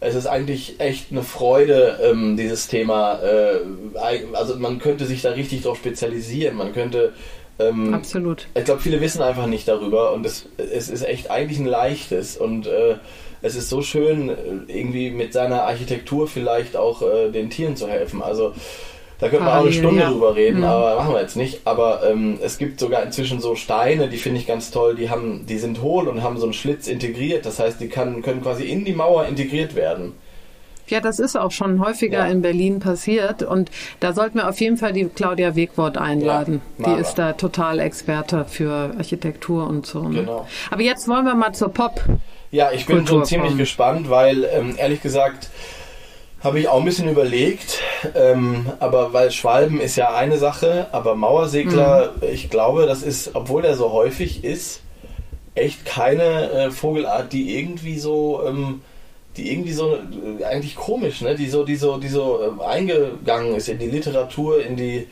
es 0.01 0.15
ist 0.15 0.27
eigentlich 0.27 0.79
echt 0.79 1.11
eine 1.11 1.23
Freude, 1.23 1.99
ähm, 2.01 2.37
dieses 2.37 2.67
Thema. 2.67 3.19
Äh, 3.21 3.59
also 4.33 4.55
man 4.55 4.79
könnte 4.79 5.05
sich 5.05 5.21
da 5.21 5.31
richtig 5.31 5.63
drauf 5.63 5.77
spezialisieren. 5.77 6.55
Man 6.55 6.73
könnte. 6.73 7.13
Ähm, 7.59 7.93
Absolut. 7.93 8.47
ich 8.55 8.63
glaube, 8.63 8.79
viele 8.79 9.01
wissen 9.01 9.21
einfach 9.21 9.45
nicht 9.45 9.67
darüber 9.67 10.13
und 10.13 10.25
es, 10.25 10.47
es 10.55 10.87
ist 10.89 11.05
echt 11.05 11.29
eigentlich 11.29 11.59
ein 11.59 11.65
leichtes 11.65 12.37
und 12.37 12.67
äh, 12.67 12.95
es 13.41 13.57
ist 13.57 13.67
so 13.67 13.81
schön, 13.81 14.29
äh, 14.29 14.33
irgendwie 14.67 15.11
mit 15.11 15.33
seiner 15.33 15.63
Architektur 15.63 16.29
vielleicht 16.29 16.77
auch 16.77 17.01
äh, 17.01 17.29
den 17.31 17.49
Tieren 17.49 17.75
zu 17.75 17.89
helfen. 17.89 18.21
Also 18.23 18.53
da 19.19 19.27
könnte 19.29 19.43
man 19.45 19.57
auch 19.57 19.61
eine 19.63 19.73
Stunde 19.73 20.01
ja. 20.01 20.09
drüber 20.11 20.35
reden, 20.35 20.59
Mhm. 20.59 20.63
aber 20.65 20.95
machen 20.95 21.13
wir 21.13 21.21
jetzt 21.21 21.35
nicht. 21.35 21.61
Aber 21.65 22.09
ähm, 22.09 22.39
es 22.41 22.57
gibt 22.57 22.79
sogar 22.79 23.03
inzwischen 23.03 23.41
so 23.41 23.55
Steine, 23.55 24.07
die 24.09 24.17
finde 24.17 24.39
ich 24.39 24.47
ganz 24.47 24.71
toll, 24.71 24.95
die 24.95 25.09
haben, 25.09 25.45
die 25.45 25.57
sind 25.57 25.81
hohl 25.81 26.07
und 26.07 26.23
haben 26.23 26.37
so 26.37 26.45
einen 26.45 26.53
Schlitz 26.53 26.87
integriert. 26.87 27.45
Das 27.45 27.59
heißt, 27.59 27.79
die 27.81 27.89
kann, 27.89 28.21
können 28.21 28.41
quasi 28.41 28.63
in 28.63 28.85
die 28.85 28.93
Mauer 28.93 29.25
integriert 29.25 29.75
werden. 29.75 30.13
Ja, 30.87 31.01
das 31.01 31.19
ist 31.19 31.35
auch 31.35 31.51
schon 31.51 31.85
häufiger 31.85 32.19
Ja. 32.19 32.25
in 32.31 32.41
Berlin 32.41 32.79
passiert 32.79 33.43
und 33.43 33.69
da 33.99 34.11
sollten 34.11 34.39
wir 34.39 34.49
auf 34.49 34.59
jeden 34.59 34.75
Fall 34.77 34.91
die 34.91 35.05
Claudia 35.05 35.55
Wegwort 35.55 35.99
einladen. 35.99 36.61
Ja, 36.79 36.95
die 36.95 37.01
ist 37.01 37.13
da 37.15 37.33
total 37.33 37.77
Experte 37.79 38.45
für 38.45 38.95
Architektur 38.97 39.67
und 39.67 39.85
so. 39.85 40.07
Ne? 40.09 40.21
Genau. 40.21 40.47
Aber 40.71 40.81
jetzt 40.81 41.07
wollen 41.07 41.25
wir 41.25 41.35
mal 41.35 41.53
zur 41.53 41.69
Pop. 41.69 42.01
Ja, 42.49 42.71
ich 42.71 42.87
bin 42.87 42.95
Kultur 42.97 43.17
schon 43.19 43.25
ziemlich 43.25 43.49
kommen. 43.49 43.57
gespannt, 43.59 44.09
weil 44.09 44.45
ähm, 44.51 44.73
ehrlich 44.79 45.03
gesagt 45.03 45.49
habe 46.41 46.59
ich 46.59 46.67
auch 46.67 46.79
ein 46.79 46.85
bisschen 46.85 47.09
überlegt, 47.09 47.79
ähm, 48.15 48.65
aber 48.79 49.11
weil 49.13 49.31
Schwalben 49.31 49.81
ist 49.81 49.95
ja 49.97 50.13
eine 50.13 50.37
Sache, 50.37 50.87
aber 50.91 51.15
Mauersegler, 51.15 52.13
Mhm. 52.21 52.27
ich 52.31 52.49
glaube, 52.49 52.85
das 52.85 53.01
ist, 53.03 53.31
obwohl 53.35 53.61
der 53.61 53.75
so 53.75 53.91
häufig 53.91 54.43
ist, 54.43 54.81
echt 55.55 55.85
keine 55.85 56.51
äh, 56.51 56.71
Vogelart, 56.71 57.33
die 57.33 57.57
irgendwie 57.57 57.99
so, 57.99 58.41
ähm, 58.47 58.81
die 59.35 59.51
irgendwie 59.51 59.73
so 59.73 59.95
äh, 59.95 60.43
eigentlich 60.45 60.75
komisch, 60.75 61.21
ne, 61.21 61.35
die 61.35 61.49
so, 61.49 61.65
die 61.65 61.75
so, 61.75 61.97
die 61.97 62.07
so 62.07 62.39
äh, 62.59 62.63
eingegangen 62.65 63.55
ist 63.55 63.67
in 63.67 63.77
die 63.79 63.87
Literatur, 63.89 64.63
in 64.63 64.77
die, 64.77 65.07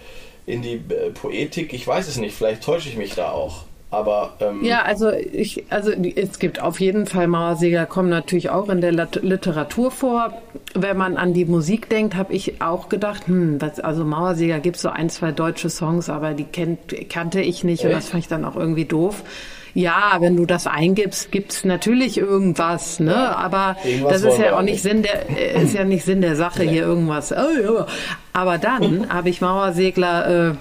in 0.46 0.62
die 0.62 0.76
äh, 0.76 1.10
Poetik. 1.14 1.74
Ich 1.74 1.86
weiß 1.86 2.08
es 2.08 2.18
nicht, 2.18 2.36
vielleicht 2.36 2.64
täusche 2.64 2.88
ich 2.88 2.96
mich 2.96 3.16
da 3.16 3.32
auch. 3.32 3.64
Aber 3.90 4.34
ähm, 4.42 4.64
Ja, 4.64 4.82
also 4.82 5.12
ich, 5.12 5.64
also 5.70 5.92
es 5.92 6.40
gibt 6.40 6.62
auf 6.62 6.82
jeden 6.82 7.06
Fall 7.06 7.28
Mauersegler 7.28 7.86
kommen 7.86 8.10
natürlich 8.10 8.50
auch 8.50 8.68
in 8.68 8.82
der 8.82 8.92
Literatur 8.92 9.92
vor. 9.92 10.34
Wenn 10.74 10.98
man 10.98 11.16
an 11.16 11.34
die 11.34 11.46
Musik 11.46 11.90
denkt, 11.90 12.16
habe 12.16 12.34
ich 12.34 12.62
auch 12.62 12.90
gedacht, 12.90 13.28
hm, 13.28 13.60
das, 13.60 13.80
also 13.80 14.04
Mauersegler 14.04 14.60
gibt 14.60 14.78
so 14.78 14.90
ein, 14.90 15.10
zwei 15.10 15.32
deutsche 15.32 15.70
Songs, 15.70 16.10
aber 16.10 16.34
die 16.34 16.44
kennt, 16.44 17.10
kannte 17.10 17.40
ich 17.40 17.64
nicht 17.64 17.84
und 17.84 17.92
Echt? 17.92 17.98
das 17.98 18.10
fand 18.10 18.24
ich 18.24 18.28
dann 18.28 18.44
auch 18.44 18.58
irgendwie 18.58 18.86
doof. 18.86 19.24
Ja, 19.74 20.18
wenn 20.20 20.36
du 20.36 20.46
das 20.46 20.66
eingibst, 20.66 21.32
gibt's 21.32 21.64
natürlich 21.64 22.18
irgendwas, 22.18 23.00
ne? 23.00 23.38
Aber 23.38 23.78
Irgendwas 23.86 24.24
das 24.24 24.34
ist 24.34 24.40
ja 24.40 24.58
auch 24.58 24.64
nicht. 24.64 24.82
Sinn 24.82 25.04
der, 25.04 25.30
äh, 25.30 25.64
ist 25.64 25.76
ja 25.76 25.84
nicht 25.84 26.04
Sinn 26.04 26.22
der 26.22 26.36
Sache 26.36 26.64
hier 26.64 26.82
irgendwas. 26.82 27.32
Oh, 27.32 27.36
ja. 27.64 27.86
Aber 28.34 28.58
dann 28.58 29.10
habe 29.14 29.30
ich 29.30 29.40
Mauersegler 29.40 30.50
äh, 30.50 30.54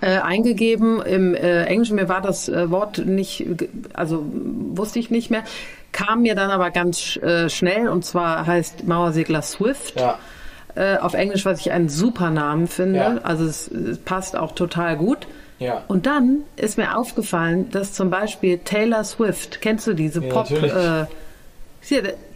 äh, 0.00 0.18
eingegeben 0.18 1.00
im 1.02 1.34
äh, 1.34 1.64
Englischen. 1.64 1.96
Mir 1.96 2.08
war 2.08 2.20
das 2.20 2.48
äh, 2.48 2.70
Wort 2.70 2.98
nicht, 2.98 3.46
also 3.94 4.24
wusste 4.32 4.98
ich 4.98 5.10
nicht 5.10 5.30
mehr. 5.30 5.42
Kam 5.92 6.22
mir 6.22 6.34
dann 6.34 6.50
aber 6.50 6.70
ganz 6.70 6.98
sch- 6.98 7.22
äh, 7.22 7.48
schnell 7.50 7.88
und 7.88 8.04
zwar 8.04 8.46
heißt 8.46 8.86
Mauersegler 8.86 9.42
Swift. 9.42 9.98
ja, 10.00 10.18
Äh, 10.74 10.98
auf 10.98 11.14
Englisch, 11.14 11.44
was 11.44 11.60
ich 11.60 11.72
einen 11.72 11.88
super 11.88 12.30
Namen 12.30 12.68
finde. 12.68 12.98
Ja. 12.98 13.18
Also 13.22 13.44
es, 13.44 13.68
es 13.68 13.98
passt 13.98 14.36
auch 14.36 14.52
total 14.52 14.96
gut. 14.96 15.26
ja. 15.58 15.82
Und 15.88 16.06
dann 16.06 16.40
ist 16.56 16.76
mir 16.78 16.96
aufgefallen, 16.96 17.70
dass 17.70 17.92
zum 17.94 18.10
Beispiel 18.10 18.58
Taylor 18.58 19.02
Swift, 19.02 19.60
kennst 19.60 19.86
du 19.88 19.94
diese 19.94 20.22
Ja, 20.22 20.32
Pop, 20.32 20.50
äh, 20.50 21.06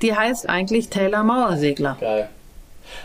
die 0.00 0.14
heißt 0.16 0.48
eigentlich 0.48 0.88
Taylor 0.88 1.22
Mauersegler. 1.22 1.96
Geil. 2.00 2.28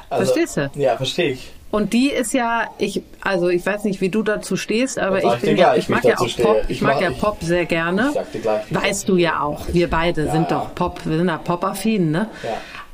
Also, 0.09 0.25
Verstehst 0.33 0.57
du? 0.57 0.69
Ja, 0.75 0.95
verstehe 0.97 1.31
ich. 1.31 1.51
Und 1.69 1.93
die 1.93 2.09
ist 2.09 2.33
ja, 2.33 2.69
ich, 2.77 3.01
also 3.21 3.49
ich 3.49 3.65
weiß 3.65 3.83
nicht, 3.83 3.99
wie 3.99 4.09
du 4.09 4.23
dazu 4.23 4.55
stehst, 4.55 4.97
aber 4.99 5.23
ich 5.23 5.41
bin 5.41 5.57
ja, 5.57 5.75
ich 5.75 5.89
mag 5.89 6.03
ja 6.05 6.17
auch. 6.17 6.37
Pop, 6.37 6.63
Ich 6.69 6.81
mag 6.81 7.01
ja 7.01 7.11
Pop 7.11 7.37
sehr 7.41 7.65
gerne. 7.65 8.13
gleich, 8.41 8.65
Weißt 8.69 9.09
du 9.09 9.17
ja 9.17 9.41
auch, 9.41 9.65
wir 9.73 9.89
beide 9.89 10.31
sind 10.31 10.49
doch 10.51 10.73
Pop, 10.75 11.01
wir 11.05 11.17
sind 11.17 11.27
ja 11.27 11.37
Pop-affin, 11.37 12.11
ne? 12.11 12.29
Ja. 12.43 12.49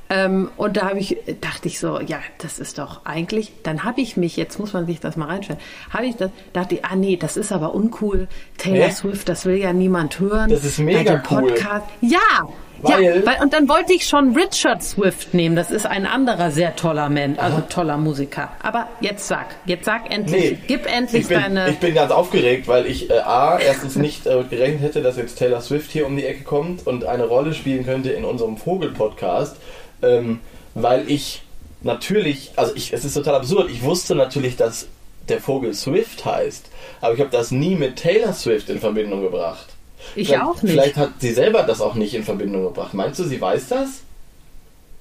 Ähm, 0.09 0.51
und 0.57 0.78
da 0.78 0.89
habe 0.89 0.99
ich, 0.99 1.17
dachte 1.39 1.67
ich 1.67 1.80
so, 1.80 1.99
ja, 1.99 2.19
das 2.39 2.59
ist 2.59 2.78
doch 2.78 3.05
eigentlich, 3.05 3.51
dann 3.63 3.84
habe 3.84 4.01
ich 4.01 4.17
mich, 4.17 4.38
jetzt 4.38 4.59
muss 4.59 4.74
man 4.74 4.86
sich 4.86 4.99
das 4.99 5.15
mal 5.17 5.28
reinstellen, 5.28 5.61
habe 5.91 6.05
ich 6.05 6.15
das, 6.17 6.30
dachte 6.51 6.76
ich, 6.76 6.86
ah 6.86 6.95
nee, 6.95 7.15
das 7.15 7.38
ist 7.38 7.51
aber 7.51 7.74
uncool. 7.74 8.28
Taylor 8.57 8.88
Hä? 8.88 8.91
Swift, 8.91 9.30
das 9.30 9.45
will 9.45 9.55
ja 9.55 9.71
niemand 9.71 10.19
hören. 10.19 10.49
Das 10.49 10.65
ist 10.65 10.78
Bei 10.78 10.84
mega 10.84 11.15
dem 11.15 11.21
cool. 11.32 11.43
Podcast. 11.53 11.86
Ja, 12.01 12.19
Weil- 12.84 13.03
ja, 13.03 13.25
weil, 13.25 13.41
und 13.41 13.53
dann 13.53 13.67
wollte 13.69 13.93
ich 13.93 14.05
schon 14.07 14.36
Richard 14.36 14.84
Swift 14.84 15.34
nehmen. 15.34 15.55
Das 15.55 15.71
ist 15.71 15.86
ein 15.86 16.05
anderer 16.05 16.51
sehr 16.51 16.75
toller 16.75 17.09
Mensch, 17.09 17.39
also 17.39 17.61
toller 17.69 17.97
Musiker. 17.97 18.49
Aber 18.61 18.88
jetzt 18.99 19.27
sag, 19.27 19.47
jetzt 19.65 19.86
sag 19.86 20.11
endlich, 20.13 20.51
Nee, 20.51 20.57
gib 20.67 20.86
endlich 20.86 21.23
ich 21.23 21.27
bin, 21.29 21.39
deine. 21.39 21.69
ich 21.69 21.79
bin 21.79 21.93
ganz 21.95 22.11
aufgeregt, 22.11 22.67
weil 22.67 22.86
ich 22.86 23.09
äh, 23.09 23.19
A, 23.19 23.57
erstens 23.59 23.95
nicht 23.95 24.27
äh, 24.27 24.43
gerechnet 24.49 24.81
hätte, 24.84 25.01
dass 25.01 25.17
jetzt 25.17 25.38
Taylor 25.38 25.61
Swift 25.61 25.91
hier 25.91 26.05
um 26.05 26.15
die 26.17 26.25
Ecke 26.25 26.43
kommt 26.43 26.86
und 26.86 27.05
eine 27.05 27.25
Rolle 27.25 27.53
spielen 27.53 27.86
könnte 27.86 28.11
in 28.11 28.25
unserem 28.25 28.57
Vogel-Podcast, 28.57 29.55
ähm, 30.01 30.39
weil 30.75 31.09
ich 31.09 31.41
natürlich, 31.81 32.51
also 32.55 32.73
ich, 32.75 32.93
es 32.93 33.05
ist 33.05 33.13
total 33.13 33.36
absurd, 33.36 33.69
ich 33.71 33.84
wusste 33.84 34.15
natürlich, 34.15 34.55
dass 34.57 34.88
der 35.29 35.39
Vogel 35.39 35.73
Swift 35.73 36.25
heißt, 36.25 36.65
aber 37.01 37.13
ich 37.13 37.19
habe 37.19 37.29
das 37.29 37.51
nie 37.51 37.75
mit 37.75 37.95
Taylor 37.97 38.34
Swift 38.34 38.69
in 38.69 38.79
Verbindung 38.79 39.21
gebracht. 39.21 39.67
Ich 40.16 40.28
vielleicht, 40.28 40.43
auch 40.43 40.62
nicht. 40.62 40.72
Vielleicht 40.72 40.97
hat 40.97 41.10
sie 41.20 41.32
selber 41.34 41.64
das 41.64 41.82
auch 41.82 41.95
nicht 41.95 42.14
in 42.14 42.24
Verbindung 42.24 42.64
gebracht. 42.64 42.93
Meinst 42.93 43.20
du, 43.20 43.24
sie 43.24 43.39
weiß 43.41 43.68
das? 43.70 43.88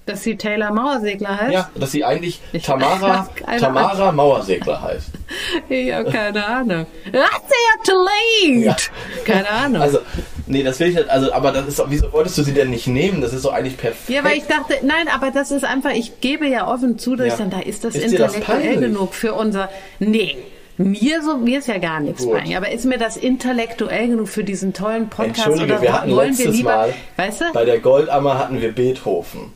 dass 0.05 0.25
sie 0.25 0.37
Taylor 0.37 0.73
Mauersegler 0.73 1.39
heißt? 1.39 1.53
Ja, 1.53 1.71
dass 1.77 1.93
sie 1.93 2.05
eigentlich 2.05 2.41
Ich- 2.53 2.65
Tamara, 2.65 3.29
Tamara 3.61 4.11
Mauersegler 4.11 4.83
heißt. 4.83 5.11
Ich 5.69 5.93
habe 5.93 6.11
keine 6.11 6.45
Ahnung. 6.45 6.87
That's 7.13 7.85
too 7.85 7.93
late. 8.05 8.65
Ja. 8.65 8.77
Keine 9.25 9.49
Ahnung. 9.49 9.81
Also, 9.81 10.01
nee, 10.49 10.65
das 10.65 10.81
will 10.81 10.89
ich 10.89 10.97
nicht. 10.97 11.09
Also, 11.09 11.33
aber 11.33 11.53
das 11.53 11.69
ist 11.69 11.79
doch, 11.79 11.87
wieso 11.89 12.13
wolltest 12.13 12.37
du 12.37 12.43
sie 12.43 12.53
denn 12.53 12.71
nicht 12.71 12.89
nehmen? 12.89 13.21
Das 13.21 13.33
ist 13.33 13.45
doch 13.45 13.53
eigentlich 13.53 13.77
perfekt. 13.77 14.09
ja, 14.09 14.25
weil 14.25 14.39
ich 14.39 14.45
dachte, 14.49 14.75
nein, 14.83 15.07
aber 15.07 15.31
das 15.31 15.53
ist 15.53 15.65
einfach, 15.65 15.93
ich 15.93 16.21
gebe 16.21 16.49
ja 16.49 16.67
offen 16.67 16.99
zu, 16.99 17.15
dass 17.15 17.29
Ja. 17.29 17.33
ich 17.35 17.39
dann, 17.39 17.51
da 17.51 17.61
ist 17.61 17.85
das 17.85 17.95
Ist 17.95 18.03
das 18.19 18.35
intellektuell 18.35 18.59
peinlich? 18.61 18.81
genug 18.81 19.15
für 19.15 19.35
unser, 19.35 19.71
nee. 20.01 20.37
Mir 20.85 21.23
so, 21.23 21.37
mir 21.37 21.59
ist 21.59 21.69
ja 21.69 21.79
gar 21.79 22.01
nichts 22.01 22.25
Gut. 22.25 22.39
aber 22.57 22.71
ist 22.71 22.85
mir 22.85 22.99
das 22.99 23.17
intellektuell 23.17 24.09
genug 24.09 24.29
für 24.29 24.45
diesen 24.45 24.73
tollen 24.73 25.09
Podcast 25.09 25.47
Entschuldige, 25.47 25.73
oder 25.75 25.83
wir 25.83 25.93
hatten 25.93 26.11
wollen 26.17 26.37
wir 26.37 26.45
letztes 26.45 26.57
lieber, 26.57 26.71
Mal 26.77 26.95
weißt 27.17 27.41
du? 27.41 27.45
bei 27.53 27.65
der 27.65 27.79
Goldammer 27.81 28.39
hatten 28.39 28.61
wir 28.61 28.73
Beethoven. 28.73 29.53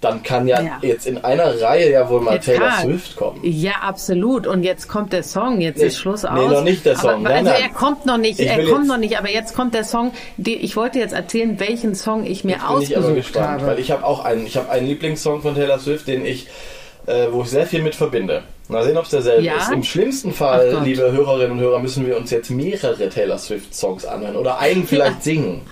Dann 0.00 0.22
kann 0.22 0.46
ja, 0.46 0.60
Ja. 0.60 0.78
jetzt 0.82 1.06
in 1.06 1.24
einer 1.24 1.58
Reihe 1.62 1.90
ja 1.90 2.06
wohl 2.10 2.20
mal 2.20 2.34
Jetzt 2.34 2.44
Taylor 2.44 2.68
kann. 2.68 2.84
Swift 2.84 3.16
kommen. 3.16 3.40
Ja, 3.42 3.72
absolut. 3.80 4.46
Und 4.46 4.62
jetzt 4.62 4.86
kommt 4.86 5.14
der 5.14 5.22
Song. 5.22 5.62
Jetzt 5.62 5.78
Nee, 5.78 5.86
ist 5.86 5.98
Schluss 5.98 6.24
nee, 6.24 6.28
aus. 6.28 6.50
noch 6.50 6.62
nicht 6.62 6.84
der 6.84 6.96
Song. 6.96 7.10
Aber, 7.10 7.20
Nein, 7.20 7.46
also 7.46 7.50
nein. 7.52 7.62
er 7.62 7.68
kommt 7.70 8.04
noch 8.04 8.18
nicht. 8.18 8.38
Ich 8.38 8.46
Er 8.46 8.66
kommt 8.66 8.86
noch 8.86 8.98
nicht. 8.98 9.16
Aber 9.18 9.30
jetzt 9.30 9.54
kommt 9.54 9.72
der 9.72 9.84
Song. 9.84 10.12
Den, 10.36 10.58
ich 10.62 10.76
wollte 10.76 10.98
jetzt 10.98 11.14
erzählen, 11.14 11.58
welchen 11.58 11.94
Song 11.94 12.26
ich 12.26 12.44
mir 12.44 12.52
Jetzt 12.56 12.68
bin 12.68 12.82
ich 12.82 12.96
aber 12.98 13.06
ausgesucht 13.06 13.14
gespannt, 13.14 13.46
habe. 13.62 13.66
weil 13.68 13.78
ich 13.78 13.90
habe 13.92 14.04
auch 14.04 14.22
einen, 14.26 14.46
ich 14.46 14.58
habe 14.58 14.68
einen 14.68 14.86
Lieblingssong 14.88 15.40
von 15.40 15.54
Taylor 15.54 15.78
Swift, 15.78 16.06
den 16.06 16.26
ich, 16.26 16.48
äh, 17.06 17.26
wo 17.30 17.42
ich 17.42 17.48
sehr 17.50 17.66
viel 17.66 17.82
mit 17.82 17.94
verbinde. 17.94 18.42
Mal 18.68 18.84
sehen, 18.84 18.96
ob 18.96 19.04
es 19.04 19.10
derselbe 19.10 19.42
Ja? 19.44 19.56
ist. 19.56 19.70
Im 19.72 19.82
schlimmsten 19.82 20.32
Fall, 20.32 20.70
Gott. 20.72 20.84
liebe 20.84 21.10
Hörerinnen 21.12 21.52
und 21.52 21.58
Hörer, 21.60 21.78
müssen 21.80 22.06
wir 22.06 22.16
uns 22.16 22.30
jetzt 22.30 22.50
mehrere 22.50 23.08
Taylor 23.10 23.38
Swift 23.38 23.74
Songs 23.74 24.04
anhören 24.06 24.36
oder 24.36 24.58
einen 24.58 24.86
vielleicht 24.86 25.22
singen. 25.22 25.62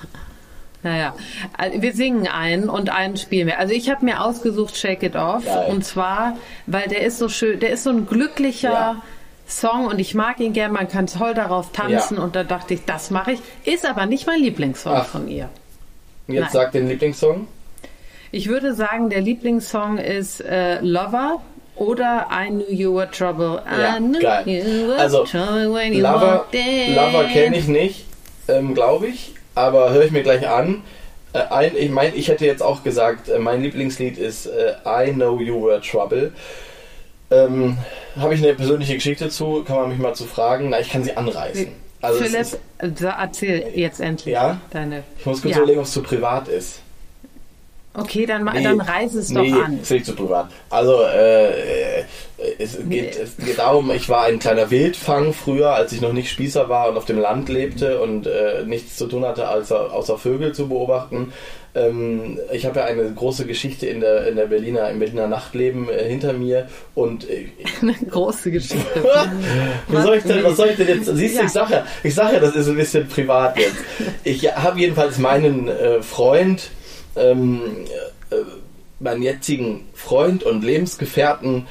Naja, 0.83 1.15
also 1.57 1.81
wir 1.81 1.93
singen 1.95 2.27
einen 2.27 2.69
und 2.69 2.91
einen 2.91 3.17
spielen 3.17 3.47
wir. 3.47 3.61
Also 3.61 3.73
ich 3.73 3.89
habe 3.89 4.05
mir 4.05 4.21
ausgesucht 4.25 4.77
Shake 4.77 5.05
It 5.05 5.15
Off 5.17 5.45
Geil. 5.45 5.67
und 5.71 5.85
zwar, 5.85 6.37
weil 6.67 6.89
der 6.89 7.03
ist 7.03 7.19
so 7.19 7.29
schön, 7.29 7.61
der 7.61 7.71
ist 7.71 7.85
so 7.85 7.91
ein 7.91 8.07
glücklicher 8.07 8.73
Ja. 8.73 9.03
Song 9.47 9.87
und 9.87 9.99
ich 9.99 10.15
mag 10.15 10.41
ihn 10.41 10.53
gern, 10.53 10.73
man 10.73 10.89
kann 10.89 11.07
toll 11.07 11.35
darauf 11.35 11.73
tanzen 11.73 12.17
Ja. 12.17 12.23
und 12.25 12.35
da 12.37 12.43
dachte 12.43 12.75
ich, 12.75 12.85
das 12.85 13.11
mache 13.11 13.33
ich. 13.33 13.41
Ist 13.65 13.87
aber 13.89 14.07
nicht 14.07 14.27
mein 14.27 14.41
Lieblingssong 14.41 14.93
Ach. 14.95 15.07
von 15.07 15.29
ihr. 15.29 15.49
Jetzt 16.27 16.41
Nein. 16.41 16.49
sag 16.53 16.73
den 16.73 16.89
Lieblingssong. 16.89 17.47
Ich 18.35 18.49
würde 18.49 18.75
sagen, 18.75 19.11
der 19.11 19.21
Lieblingssong 19.21 19.99
ist 19.99 20.41
äh, 20.41 20.81
Lover 20.81 21.43
oder 21.77 22.27
I 22.33 22.49
Knew 22.49 22.65
You 22.71 22.95
Were 22.97 23.11
Trouble. 23.11 23.63
Ja, 23.67 23.99
geil. 24.21 24.43
you 24.47 24.89
were 24.89 24.99
Also, 24.99 25.25
trouble 25.25 25.73
when 25.73 25.93
you 25.93 26.01
Lover. 26.01 26.47
Lover 26.95 27.25
kenne 27.33 27.57
ich 27.59 27.69
nicht, 27.69 28.07
ähm, 28.49 28.75
glaube 28.75 29.07
ich, 29.09 29.33
aber 29.55 29.91
höre 29.93 30.05
ich 30.05 30.11
mir 30.13 30.23
gleich 30.23 30.49
an. 30.49 30.83
Äh, 31.35 31.41
ein, 31.51 31.77
ich 31.77 31.91
meine, 31.91 32.15
ich 32.15 32.29
hätte 32.29 32.47
jetzt 32.47 32.63
auch 32.63 32.83
gesagt, 32.83 33.29
äh, 33.29 33.39
mein 33.39 33.63
Lieblingslied 33.63 34.17
ist 34.19 34.47
äh, 34.47 34.75
I 34.87 35.13
Know 35.13 35.39
You 35.39 35.63
Were 35.67 35.81
Trouble. 35.81 36.33
Ähm, 37.31 37.79
Habe 38.19 38.35
ich 38.35 38.43
eine 38.43 38.55
persönliche 38.55 38.95
Geschichte 38.95 39.29
zu, 39.31 39.63
kann 39.65 39.77
man 39.77 39.89
mich 39.91 39.99
mal 39.99 40.15
zu 40.15 40.25
fragen. 40.25 40.69
Na, 40.71 40.81
ich 40.81 40.91
kann 40.91 41.03
sie 41.05 41.17
anreißen. 41.17 41.69
Also 42.03 42.19
Philipp, 42.23 42.41
ist, 42.41 42.59
erzähl 42.79 43.65
jetzt 43.75 44.01
endlich 44.01 44.35
Ja? 44.35 44.61
deine. 44.71 45.03
ich 45.19 45.25
muss 45.25 45.41
kurz 45.41 45.53
Ja. 45.55 45.59
überlegen, 45.63 45.79
ob 45.81 45.87
es 45.87 45.93
zu 45.93 46.03
privat 46.03 46.49
ist. 46.49 46.82
Okay, 47.95 48.25
dann, 48.25 48.45
Nee, 48.45 48.63
dann 48.63 48.81
reiß 48.81 49.15
es 49.15 49.29
nee, 49.29 49.51
doch 49.51 49.65
an. 49.65 49.81
ist 49.81 49.91
nicht 49.91 50.07
zu 50.07 50.15
privat. 50.15 50.49
Also, 50.71 51.03
äh, 51.03 51.51
äh, 51.51 52.05
es, 52.59 52.79
geht, 52.89 53.17
es 53.17 53.37
geht 53.37 53.59
darum, 53.59 53.91
ich 53.91 54.09
war 54.09 54.25
ein 54.25 54.39
kleiner 54.39 54.71
Wildfang 54.71 55.33
früher, 55.35 55.75
als 55.75 55.93
ich 55.93 56.01
noch 56.01 56.15
nicht 56.15 56.31
Spießer 56.31 56.69
war 56.71 56.89
und 56.89 56.97
auf 56.97 57.05
dem 57.05 57.19
Land 57.19 57.49
lebte 57.51 58.01
und 58.01 58.27
äh, 58.27 58.65
nichts 58.65 58.97
zu 58.97 59.07
tun 59.07 59.25
hatte, 59.27 59.47
als, 59.47 59.71
außer 59.71 60.17
Vögel 60.19 60.53
zu 60.53 60.69
beobachten. 60.69 61.33
Ähm, 61.75 62.39
ich 62.51 62.67
habe 62.67 62.81
ja 62.81 62.87
eine 62.87 63.11
große 63.13 63.47
Geschichte 63.47 63.87
in 63.87 64.01
der, 64.01 64.27
in 64.27 64.37
der 64.37 64.47
Berliner, 64.47 64.89
im 64.91 64.99
Berliner 64.99 65.27
Nachtleben 65.29 65.89
äh, 65.89 66.05
hinter 66.09 66.33
mir 66.33 66.69
und 66.95 67.29
äh, 67.29 67.49
Eine 67.83 67.95
große 68.11 68.51
Geschichte. 68.51 68.87
was 69.89 70.05
soll 70.05 70.17
ich 70.17 70.25
denn, 70.25 70.43
was 70.45 70.57
soll 70.57 70.69
ich 70.71 70.77
denn 70.77 70.89
jetzt? 70.89 71.07
Siehst 71.15 71.35
du, 71.35 71.39
Ja. 71.41 71.45
ich 71.47 71.53
sage 71.53 71.73
ja, 71.75 71.87
ich 72.03 72.15
sag 72.15 72.33
ja, 72.33 72.41
das 72.41 72.57
ist 72.57 72.69
ein 72.69 72.77
bisschen 72.77 73.07
privat 73.07 73.59
jetzt. 73.59 73.77
Ich 74.25 74.51
habe 74.55 74.81
jedenfalls 74.81 75.19
meinen 75.19 75.69
äh, 75.69 76.03
Freund, 76.03 76.71
ähm, 77.17 77.61
äh, 78.31 78.37
meinen 79.01 79.23
jetzigen 79.23 79.87
Freund 79.95 80.43
und 80.45 80.63
Lebensgefährten 80.65 81.67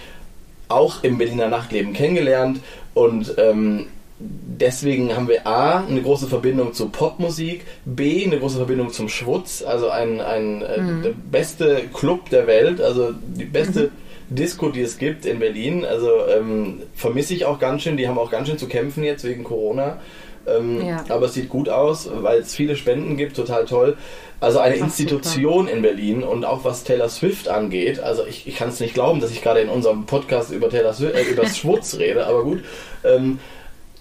auch 0.67 1.03
im 1.03 1.17
Berliner 1.17 1.47
Nachtleben 1.49 1.93
kennengelernt 1.93 2.59
und 2.93 3.33
ähm, 3.37 3.87
deswegen 4.19 5.15
haben 5.15 5.27
wir 5.27 5.47
A, 5.47 5.85
eine 5.85 6.01
große 6.01 6.27
Verbindung 6.27 6.73
zu 6.73 6.89
Popmusik, 6.89 7.65
B, 7.85 8.23
eine 8.25 8.37
große 8.37 8.57
Verbindung 8.57 8.91
zum 8.91 9.09
Schwutz, 9.09 9.63
also 9.63 9.89
ein, 9.89 10.21
ein 10.21 10.61
äh, 10.61 10.81
Mhm. 10.81 11.03
der 11.03 11.13
beste 11.31 11.83
Club 11.93 12.29
der 12.29 12.47
Welt, 12.47 12.81
also 12.81 13.11
die 13.13 13.45
beste 13.45 13.89
Disco, 14.29 14.69
die 14.69 14.81
es 14.81 14.97
gibt 14.97 15.25
in 15.25 15.39
Berlin. 15.39 15.83
Also 15.85 16.09
ähm, 16.27 16.83
vermisse 16.95 17.33
ich 17.33 17.45
auch 17.45 17.59
ganz 17.59 17.81
schön, 17.81 17.97
die 17.97 18.07
haben 18.07 18.17
auch 18.17 18.31
ganz 18.31 18.47
schön 18.47 18.57
zu 18.57 18.67
kämpfen 18.67 19.03
jetzt 19.03 19.23
wegen 19.23 19.43
Corona. 19.43 19.99
Ähm, 20.47 20.85
Ja. 20.85 21.03
Aber 21.09 21.27
es 21.27 21.33
sieht 21.33 21.49
gut 21.49 21.69
aus, 21.69 22.09
weil 22.13 22.39
es 22.39 22.55
viele 22.55 22.75
Spenden 22.75 23.17
gibt, 23.17 23.35
total 23.35 23.65
toll. 23.65 23.97
Also 24.39 24.59
eine 24.59 24.75
Ach, 24.75 24.85
Institution 24.85 25.67
in 25.67 25.81
Berlin 25.81 26.23
und 26.23 26.45
auch 26.45 26.63
was 26.63 26.83
Taylor 26.83 27.09
Swift 27.09 27.47
angeht. 27.47 27.99
Also 27.99 28.25
ich, 28.25 28.47
ich 28.47 28.55
kann 28.55 28.69
es 28.69 28.79
nicht 28.79 28.93
glauben, 28.95 29.19
dass 29.21 29.31
ich 29.31 29.41
gerade 29.41 29.59
in 29.59 29.69
unserem 29.69 30.05
Podcast 30.05 30.51
über 30.51 30.69
Taylor 30.69 30.93
Swift, 30.93 31.15
äh, 31.15 31.23
über 31.23 31.45
Schwutz 31.47 31.97
rede, 31.97 32.25
aber 32.25 32.43
gut. 32.43 32.63
Ähm, 33.03 33.39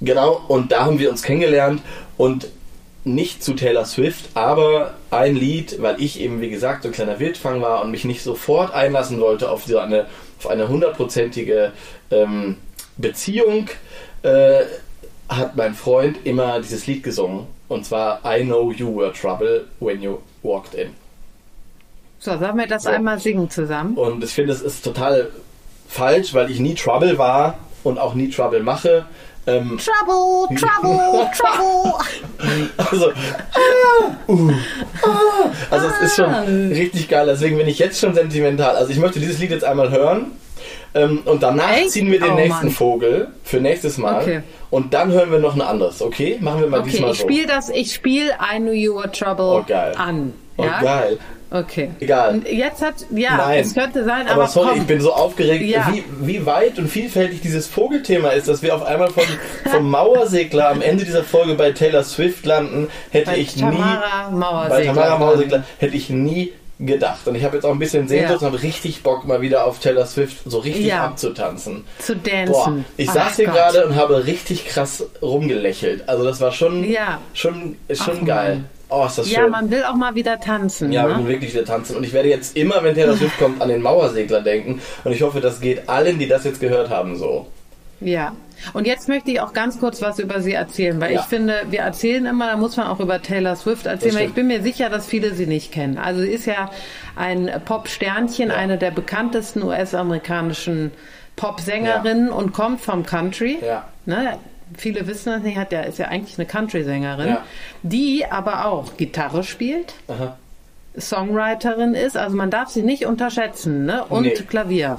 Genau, 0.01 0.41
und 0.49 0.73
da 0.73 0.87
haben 0.87 0.99
wir 0.99 1.11
uns 1.11 1.23
kennengelernt 1.23 1.83
und 2.17 2.49
nicht 3.05 3.43
zu 3.45 3.53
Taylor 3.55 3.85
Swift, 3.85 4.31
aber 4.35 4.95
ein 5.11 5.37
Lied, 5.37 5.81
weil 5.83 6.01
ich 6.01 6.21
eben, 6.21 6.41
wie 6.41 6.51
gesagt, 6.51 6.83
so 6.83 6.89
ein 6.89 6.93
kleiner 6.93 7.19
Wildfang 7.21 7.61
war 7.61 7.83
und 7.83 7.91
mich 7.91 8.05
nicht 8.05 8.23
sofort 8.23 8.73
einlassen 8.73 9.21
wollte 9.21 9.51
auf 9.51 9.65
so 9.65 9.79
eine, 9.79 10.07
auf 10.39 10.49
eine 10.49 10.69
hundertprozentige 10.69 11.73
ähm, 12.11 12.57
Beziehung, 12.97 13.69
äh, 14.23 14.61
hat 15.31 15.57
mein 15.57 15.75
Freund 15.75 16.19
immer 16.25 16.61
dieses 16.61 16.87
Lied 16.87 17.03
gesungen. 17.03 17.47
Und 17.69 17.87
zwar 17.87 18.21
I 18.27 18.43
Know 18.45 18.73
You 18.73 18.97
Were 18.97 19.13
Trouble 19.13 19.67
When 19.79 20.03
You 20.03 20.19
Walked 20.43 20.75
In. 20.75 20.91
So, 22.19 22.37
sollen 22.37 22.57
wir 22.59 22.67
das 22.67 22.83
So. 22.83 22.91
einmal 22.91 23.19
singen 23.19 23.49
zusammen? 23.49 23.97
Und 23.97 24.23
ich 24.23 24.31
finde, 24.31 24.53
es 24.53 24.61
ist 24.61 24.85
total 24.85 25.31
falsch, 25.89 26.35
weil 26.35 26.51
ich 26.51 26.59
nie 26.61 26.75
Trouble 26.75 27.17
war 27.17 27.57
und 27.85 27.99
auch 27.99 28.15
nie 28.15 28.29
Trouble 28.29 28.61
mache. 28.63 29.07
Ähm, 29.47 29.79
Trouble, 29.79 30.55
Trouble, 30.59 31.31
Trouble. 31.39 31.95
also, 32.77 33.11
ah, 33.11 34.29
uh, 34.29 34.51
ah, 35.03 35.51
also 35.71 35.87
es 35.87 36.09
ist 36.11 36.17
schon 36.17 36.35
richtig 36.73 37.09
geil. 37.09 37.25
Deswegen 37.27 37.57
bin 37.57 37.67
ich 37.67 37.79
jetzt 37.79 37.99
schon 37.99 38.15
sentimental. 38.15 38.77
Also 38.77 38.93
ich 38.93 38.99
möchte 38.99 39.19
dieses 39.19 39.39
Lied 39.39 39.51
jetzt 39.51 39.65
einmal 39.65 39.91
hören. 39.91 40.33
Ähm, 40.93 41.21
und 41.25 41.43
danach 41.43 41.73
Echt? 41.79 41.93
ziehen 41.93 42.11
wir 42.11 42.21
den 42.21 42.33
Oh, 42.33 42.35
nächsten 42.35 42.67
Mann. 42.67 42.71
Vogel 42.75 43.29
für 43.45 43.61
nächstes 43.61 43.97
Mal. 43.97 44.21
Okay. 44.23 44.43
Und 44.71 44.95
dann 44.95 45.11
hören 45.11 45.33
wir 45.33 45.39
noch 45.41 45.55
ein 45.55 45.61
anderes, 45.63 46.01
okay? 46.01 46.39
Machen 46.41 46.61
wir 46.63 46.69
mal 46.69 46.81
Okay, 46.81 46.91
diesmal 46.91 47.11
ich 47.13 47.19
so. 47.19 47.25
spiele 47.25 47.47
das, 47.47 47.69
ich 47.71 47.93
spiele 47.93 48.31
I 48.55 48.59
Knew 48.59 48.73
You 48.73 48.95
Were 48.97 49.11
Trouble 49.11 49.65
Oh, 49.69 49.99
an. 49.99 50.33
Oh, 50.57 50.63
Ja? 50.65 50.81
geil. 50.83 51.19
Okay. 51.53 51.91
Egal. 51.99 52.35
Und 52.35 52.49
jetzt 52.49 52.81
hat, 52.81 52.95
ja, 53.11 53.37
Nein. 53.37 53.59
es 53.65 53.75
könnte 53.75 54.05
sein, 54.05 54.29
Aber, 54.29 54.43
aber, 54.43 54.47
sorry, 54.47 54.69
komm. 54.69 54.79
ich 54.83 54.87
bin 54.87 55.01
so 55.01 55.13
aufgeregt, 55.13 55.65
Ja. 55.65 55.93
wie, 55.93 56.05
wie 56.21 56.47
weit 56.47 56.79
und 56.79 56.87
vielfältig 56.87 57.41
dieses 57.41 57.67
Vogelthema 57.67 58.29
ist, 58.29 58.47
dass 58.47 58.63
wir 58.63 58.73
auf 58.73 58.85
einmal 58.87 59.11
vom, 59.11 59.25
vom 59.69 59.91
Mauersegler 59.91 60.69
am 60.69 60.81
Ende 60.81 61.05
dieser 61.05 61.25
Folge 61.25 61.55
bei 61.55 61.73
Taylor 61.73 62.05
Swift 62.05 62.47
landen, 62.47 62.87
hätte 63.11 63.33
bei 63.33 63.39
ich 63.39 63.57
Tamara 63.57 64.31
nie 64.31 64.37
Mauersegler. 64.39 64.69
bei 64.79 64.85
Tamara 64.85 65.19
Mauersegler 65.19 65.65
hätte 65.79 65.97
ich 65.97 66.09
nie 66.11 66.53
gedacht. 66.81 67.27
Und 67.29 67.35
ich 67.35 67.45
habe 67.45 67.57
jetzt 67.57 67.65
auch 67.65 67.73
ein 67.73 67.79
bisschen 67.79 68.09
Sehnsucht 68.09 68.41
Ja. 68.41 68.47
und 68.47 68.53
habe 68.55 68.63
richtig 68.63 69.03
Bock, 69.03 69.27
mal 69.27 69.41
wieder 69.41 69.65
auf 69.67 69.79
Taylor 69.79 70.07
Swift 70.07 70.39
so 70.45 70.59
richtig 70.59 70.87
Ja. 70.87 71.05
abzutanzen. 71.05 71.85
Zu 71.99 72.17
Boah, 72.17 72.31
dancen. 72.31 72.85
ich 72.97 73.09
Ach 73.11 73.15
saß 73.15 73.37
hier 73.37 73.45
gerade 73.47 73.87
und 73.87 73.97
habe 73.97 74.27
richtig 74.27 74.67
krass 74.67 75.05
rumgelächelt. 75.23 76.09
Also 76.09 76.25
das 76.25 76.41
war 76.41 76.53
schon, 76.53 76.85
Ja. 76.91 77.21
schon, 77.35 77.77
schon 77.93 78.19
Ach, 78.23 78.27
geil. 78.27 78.55
Mann. 78.57 78.65
Oh, 78.93 79.07
ist 79.07 79.19
das 79.19 79.31
Ja, 79.31 79.43
schön. 79.43 79.51
man 79.53 79.71
will 79.71 79.85
auch 79.85 79.95
mal 79.95 80.15
wieder 80.17 80.41
tanzen. 80.41 80.91
Ja, 80.91 81.07
ne? 81.07 81.15
müssen 81.15 81.29
wirklich 81.29 81.55
wieder 81.55 81.65
tanzen. 81.65 81.95
Und 81.97 82.03
ich 82.05 82.13
werde 82.13 82.29
jetzt 82.29 82.57
immer, 82.57 82.83
wenn 82.83 82.95
Taylor 82.97 83.17
Swift 83.17 83.39
kommt, 83.39 83.63
an 83.63 83.69
den 83.69 83.83
Mauersegler 83.83 84.41
denken. 84.41 84.81
Und 85.05 85.13
ich 85.13 85.23
hoffe, 85.23 85.41
das 85.41 85.61
geht 85.61 85.89
allen, 85.89 86.19
die 86.19 86.27
das 86.27 86.43
jetzt 86.45 86.61
gehört 86.61 86.91
haben, 86.91 87.17
so. 87.17 87.47
Ja. 88.01 88.33
Und 88.73 88.87
jetzt 88.87 89.09
möchte 89.09 89.31
ich 89.31 89.41
auch 89.41 89.53
ganz 89.53 89.79
kurz 89.81 90.03
was 90.03 90.19
über 90.19 90.41
sie 90.41 90.53
erzählen, 90.53 91.01
weil 91.01 91.13
Ja. 91.13 91.21
ich 91.21 91.27
finde, 91.27 91.63
wir 91.71 91.81
erzählen 91.81 92.27
immer, 92.27 92.49
da 92.51 92.57
muss 92.57 92.77
man 92.77 92.87
auch 92.89 93.01
über 93.01 93.21
Taylor 93.23 93.57
Swift 93.57 93.87
erzählen, 93.87 94.15
weil 94.15 94.27
ich 94.27 94.35
bin 94.35 94.47
mir 94.49 94.63
sicher, 94.63 94.89
dass 94.91 95.07
viele 95.07 95.35
sie 95.35 95.47
nicht 95.47 95.73
kennen. 95.73 95.99
Also 95.99 96.21
sie 96.21 96.29
ist 96.31 96.47
ja 96.47 96.71
ein 97.17 97.51
Pop-Sternchen, 97.65 98.51
Ja. 98.51 98.57
eine 98.57 98.77
der 98.79 98.91
bekanntesten 98.91 99.63
US-amerikanischen 99.63 100.91
Pop-Sängerinnen 101.37 102.31
und 102.31 102.53
kommt 102.53 102.81
vom 102.81 103.05
Country. 103.07 103.59
Ja. 103.65 103.85
Ne? 104.07 104.37
Viele 104.77 105.07
wissen 105.07 105.33
das 105.33 105.43
nicht, 105.43 105.57
hat 105.59 105.73
ja, 105.73 105.81
ist 105.81 105.99
ja 105.99 106.09
eigentlich 106.09 106.39
eine 106.39 106.47
Country-Sängerin, 106.47 107.29
Ja. 107.29 107.43
die 107.83 108.25
aber 108.31 108.67
auch 108.67 108.97
Gitarre 108.97 109.43
spielt, 109.43 109.95
Aha. 110.09 110.37
Songwriterin 110.99 111.95
ist, 111.95 112.17
also 112.17 112.37
man 112.37 112.51
darf 112.51 112.69
sie 112.69 112.83
nicht 112.83 113.07
unterschätzen, 113.07 113.87
ne? 113.87 114.05
Und 114.09 114.23
Nee. 114.23 114.31
Klavier. 114.35 114.99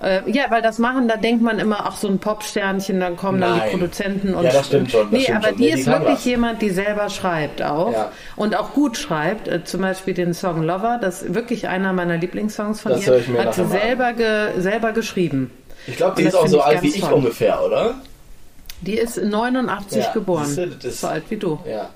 Äh, 0.00 0.30
ja, 0.30 0.44
weil 0.50 0.62
das 0.62 0.78
machen, 0.78 1.08
da 1.08 1.16
denkt 1.16 1.42
man 1.42 1.58
immer, 1.58 1.80
ach 1.84 1.96
so 1.96 2.06
ein 2.06 2.20
Popsternchen, 2.20 3.00
dann 3.00 3.16
kommen 3.16 3.40
dann 3.40 3.58
Nein. 3.58 3.62
die 3.66 3.76
Produzenten 3.78 4.34
und 4.34 4.44
Ja, 4.44 4.52
das 4.52 4.66
stimmt 4.68 4.92
schon, 4.92 5.02
das 5.02 5.10
nee, 5.10 5.20
stimmt 5.24 5.38
aber 5.38 5.48
schon. 5.48 5.56
die 5.56 5.62
Nee, 5.64 5.72
die 5.74 5.80
ist 5.80 5.84
kann 5.86 6.00
wirklich 6.02 6.18
was. 6.18 6.24
jemand, 6.24 6.62
die 6.62 6.70
selber 6.70 7.10
schreibt 7.10 7.62
auch 7.62 7.92
Ja. 7.92 8.12
und 8.36 8.56
auch 8.56 8.72
gut 8.74 8.96
schreibt. 8.96 9.48
Äh, 9.48 9.64
zum 9.64 9.80
Beispiel 9.80 10.14
den 10.14 10.34
Song 10.34 10.62
Lover, 10.62 10.98
das 11.00 11.22
ist 11.22 11.34
wirklich 11.34 11.66
einer 11.66 11.92
meiner 11.92 12.16
Lieblingssongs 12.16 12.80
von 12.80 12.92
Das 12.92 13.06
ihr. 13.06 13.22
hat 13.44 13.54
sie 13.54 13.64
selber 13.66 14.12
ge, 14.12 14.60
selber 14.60 14.92
geschrieben. 14.92 15.50
Ich 15.88 15.96
glaube, 15.96 16.14
die 16.16 16.22
Und 16.22 16.28
ist 16.28 16.34
auch 16.36 16.46
so 16.46 16.60
alt 16.60 16.80
wie 16.82 16.88
ich 16.88 17.00
toll. 17.00 17.14
ungefähr, 17.14 17.60
oder? 17.64 17.94
Die 18.82 18.94
ist 18.96 19.16
89 19.20 20.04
Ja, 20.04 20.12
geboren, 20.12 20.44
ist- 20.80 21.00
so 21.00 21.06
alt 21.08 21.24
wie 21.28 21.36
du. 21.38 21.58
Ja. 21.68 21.88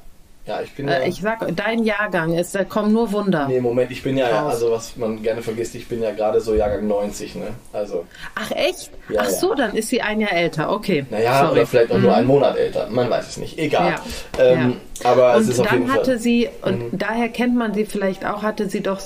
Ja, 0.44 0.60
ich 0.60 0.72
bin 0.74 0.88
Äh, 0.88 1.02
ja. 1.02 1.06
ich 1.06 1.20
sag, 1.20 1.46
dein 1.56 1.84
Jahrgang 1.84 2.34
ist, 2.36 2.54
da 2.54 2.64
kommen 2.64 2.92
nur 2.92 3.12
Wunder. 3.12 3.46
Nee, 3.46 3.60
Moment, 3.60 3.92
ich 3.92 4.02
bin 4.02 4.16
ja, 4.16 4.26
Raus. 4.42 4.54
also 4.54 4.72
was 4.72 4.96
man 4.96 5.22
gerne 5.22 5.40
vergisst, 5.40 5.76
ich 5.76 5.86
bin 5.86 6.02
ja 6.02 6.10
gerade 6.10 6.40
so 6.40 6.54
Jahrgang 6.54 6.86
90, 6.88 7.36
ne? 7.36 7.48
Also, 7.72 8.04
Ach 8.34 8.50
echt? 8.50 8.90
Ja, 9.08 9.20
Ach 9.20 9.26
ja. 9.26 9.30
so, 9.30 9.54
dann 9.54 9.76
ist 9.76 9.88
sie 9.88 10.02
ein 10.02 10.20
Jahr 10.20 10.32
älter. 10.32 10.72
Okay. 10.72 11.06
naja, 11.10 11.40
Sorry. 11.46 11.52
oder 11.52 11.66
vielleicht 11.66 11.92
auch 11.92 11.98
nur 11.98 12.14
einen 12.14 12.26
Monat 12.26 12.56
älter, 12.56 12.88
man 12.90 13.08
weiß 13.08 13.28
es 13.28 13.36
nicht, 13.36 13.56
egal. 13.58 13.94
Ja. 14.36 14.44
Ähm, 14.44 14.76
Aber 15.04 15.36
es 15.36 15.44
und 15.44 15.50
ist 15.50 15.60
auf 15.60 15.70
jeden 15.70 15.86
dann 15.86 15.94
hatte 15.94 16.04
Fall. 16.06 16.14
Mhm. 16.16 16.20
sie, 16.20 16.48
und 16.62 16.84
daher 16.92 17.28
kennt 17.28 17.54
man 17.56 17.72
sie 17.74 17.84
vielleicht 17.84 18.26
auch, 18.26 18.42
hatte 18.42 18.68
sie 18.68 18.80
doch 18.80 19.00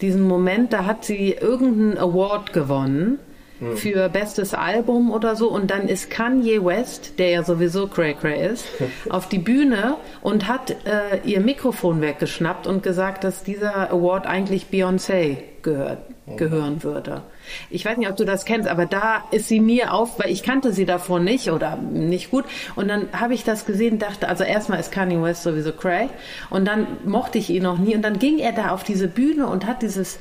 diesen 0.00 0.22
Moment, 0.22 0.72
da 0.72 0.86
hat 0.86 1.04
sie 1.04 1.32
irgendeinen 1.32 1.98
Award 1.98 2.54
gewonnen 2.54 3.18
Mhm. 3.62 3.76
für 3.76 4.08
bestes 4.08 4.54
Album 4.54 5.10
oder 5.12 5.36
so 5.36 5.48
und 5.50 5.70
dann 5.70 5.86
ist 5.88 6.10
Kanye 6.10 6.64
West, 6.64 7.18
der 7.18 7.30
ja 7.30 7.42
sowieso 7.44 7.86
Cray 7.86 8.14
Cray 8.14 8.46
ist, 8.52 8.66
auf 9.08 9.28
die 9.28 9.38
Bühne 9.38 9.96
und 10.20 10.48
hat 10.48 10.70
äh, 10.84 11.20
ihr 11.24 11.40
Mikrofon 11.40 12.00
weggeschnappt 12.00 12.66
und 12.66 12.82
gesagt, 12.82 13.22
dass 13.24 13.44
dieser 13.44 13.90
Award 13.92 14.26
eigentlich 14.26 14.66
Beyoncé 14.72 15.36
gehört, 15.62 15.98
Mhm. 16.24 16.36
gehören 16.36 16.82
würde. 16.84 17.22
Ich 17.68 17.84
weiß 17.84 17.96
nicht, 17.96 18.08
ob 18.08 18.16
du 18.16 18.24
das 18.24 18.44
kennst, 18.44 18.68
aber 18.68 18.86
da 18.86 19.24
ist 19.32 19.48
sie 19.48 19.58
mir 19.58 19.92
auf, 19.92 20.20
weil 20.20 20.30
ich 20.30 20.44
kannte 20.44 20.72
sie 20.72 20.86
davor 20.86 21.18
nicht 21.18 21.50
oder 21.50 21.76
nicht 21.76 22.30
gut. 22.30 22.44
Und 22.76 22.86
dann 22.86 23.08
habe 23.12 23.34
ich 23.34 23.42
das 23.42 23.66
gesehen, 23.66 23.98
dachte, 23.98 24.28
also 24.28 24.44
erstmal 24.44 24.78
ist 24.78 24.92
Kanye 24.92 25.20
West 25.20 25.42
sowieso 25.42 25.72
cray. 25.72 26.08
Und 26.48 26.64
dann 26.66 26.86
mochte 27.04 27.38
ich 27.38 27.50
ihn 27.50 27.64
noch 27.64 27.78
nie. 27.78 27.96
Und 27.96 28.02
dann 28.02 28.20
ging 28.20 28.38
er 28.38 28.52
da 28.52 28.70
auf 28.70 28.84
diese 28.84 29.08
Bühne 29.08 29.48
und 29.48 29.66
hat 29.66 29.82
dieses 29.82 30.20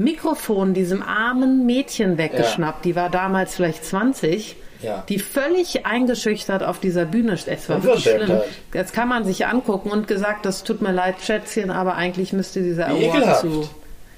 Mikrofon 0.00 0.72
diesem 0.72 1.02
armen 1.02 1.66
Mädchen 1.66 2.16
weggeschnappt. 2.16 2.84
Die 2.86 2.96
war 2.96 3.10
damals 3.10 3.54
vielleicht 3.54 3.84
20. 3.84 4.56
Ja. 4.82 5.04
Die 5.10 5.18
völlig 5.18 5.84
eingeschüchtert 5.84 6.62
auf 6.62 6.78
dieser 6.80 7.04
Bühne 7.04 7.36
steht. 7.36 7.58
Es 7.58 7.68
war 7.68 7.82
wirklich 7.82 8.04
schlimm. 8.04 8.40
Jetzt 8.72 8.94
kann 8.94 9.08
man 9.08 9.24
sich 9.26 9.46
angucken 9.46 9.90
und 9.90 10.08
gesagt, 10.08 10.46
das 10.46 10.64
tut 10.64 10.80
mir 10.80 10.90
leid, 10.92 11.16
Schätzchen, 11.22 11.70
aber 11.70 11.96
eigentlich 11.96 12.32
müsste 12.32 12.62
dieser 12.62 12.88
Wie 12.88 13.04
Award 13.04 13.16
ekelhaft. 13.18 13.40
zu. 13.42 13.68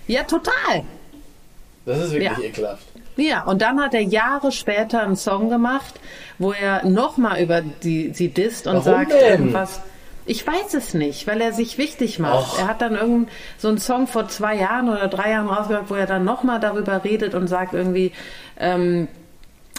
Ja, 0.06 0.22
total. 0.22 0.84
Das 1.84 1.98
ist 1.98 2.12
wirklich 2.12 2.30
Ja. 2.38 2.44
ekelhaft. 2.44 2.86
Ja, 3.16 3.42
und 3.44 3.60
dann 3.60 3.80
hat 3.80 3.92
er 3.92 4.02
Jahre 4.02 4.52
später 4.52 5.02
einen 5.02 5.16
Song 5.16 5.50
gemacht, 5.50 5.94
wo 6.38 6.52
er 6.52 6.84
nochmal 6.86 7.42
über 7.42 7.60
die, 7.60 8.12
sie 8.14 8.28
disst 8.28 8.68
und 8.68 8.74
Warum 8.74 8.84
sagt 8.84 9.12
denn? 9.12 9.30
irgendwas. 9.30 9.80
Ich 10.24 10.46
weiß 10.46 10.74
es 10.74 10.94
nicht, 10.94 11.26
weil 11.26 11.40
er 11.40 11.52
sich 11.52 11.78
wichtig 11.78 12.18
macht. 12.18 12.54
Och. 12.54 12.58
Er 12.60 12.68
hat 12.68 12.80
dann 12.80 12.94
irgend 12.94 13.28
so 13.58 13.68
einen 13.68 13.78
Song 13.78 14.06
vor 14.06 14.28
zwei 14.28 14.54
Jahren 14.56 14.88
oder 14.88 15.08
drei 15.08 15.30
Jahren 15.30 15.48
rausgebracht, 15.48 15.86
wo 15.88 15.94
er 15.94 16.06
dann 16.06 16.24
nochmal 16.24 16.60
darüber 16.60 17.02
redet 17.04 17.34
und 17.34 17.48
sagt 17.48 17.74
irgendwie, 17.74 18.12
ähm, 18.58 19.08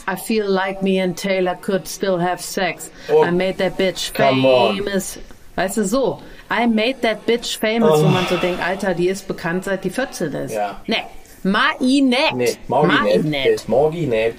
I 0.10 0.18
feel 0.18 0.44
like 0.44 0.82
me 0.82 1.02
and 1.02 1.18
Taylor 1.18 1.56
could 1.56 1.88
still 1.88 2.20
have 2.22 2.44
sex. 2.44 2.92
Oh. 3.10 3.24
I 3.24 3.32
made 3.32 3.56
that 3.60 3.78
bitch 3.78 4.12
famous. 4.14 5.18
Weißt 5.56 5.78
du, 5.78 5.86
so. 5.86 6.22
I 6.52 6.68
made 6.68 6.96
that 7.04 7.26
bitch 7.26 7.58
famous, 7.58 8.00
Oh. 8.00 8.04
wo 8.04 8.08
man 8.10 8.26
so 8.30 8.36
denkt, 8.36 8.62
Alter, 8.62 8.94
die 8.94 9.08
ist 9.08 9.28
bekannt, 9.30 9.64
seit 9.64 9.84
die 9.86 9.90
14 9.90 10.34
ist. 10.34 10.54
Ja. 10.56 10.82
Nee. 10.88 11.04
Mai 11.44 11.72
net. 11.80 12.36
Nee, 12.36 12.58
Morgi 12.68 13.20
net. 13.24 13.56
Das 13.56 13.68
Morgi 13.68 14.08
nicht. 14.08 14.36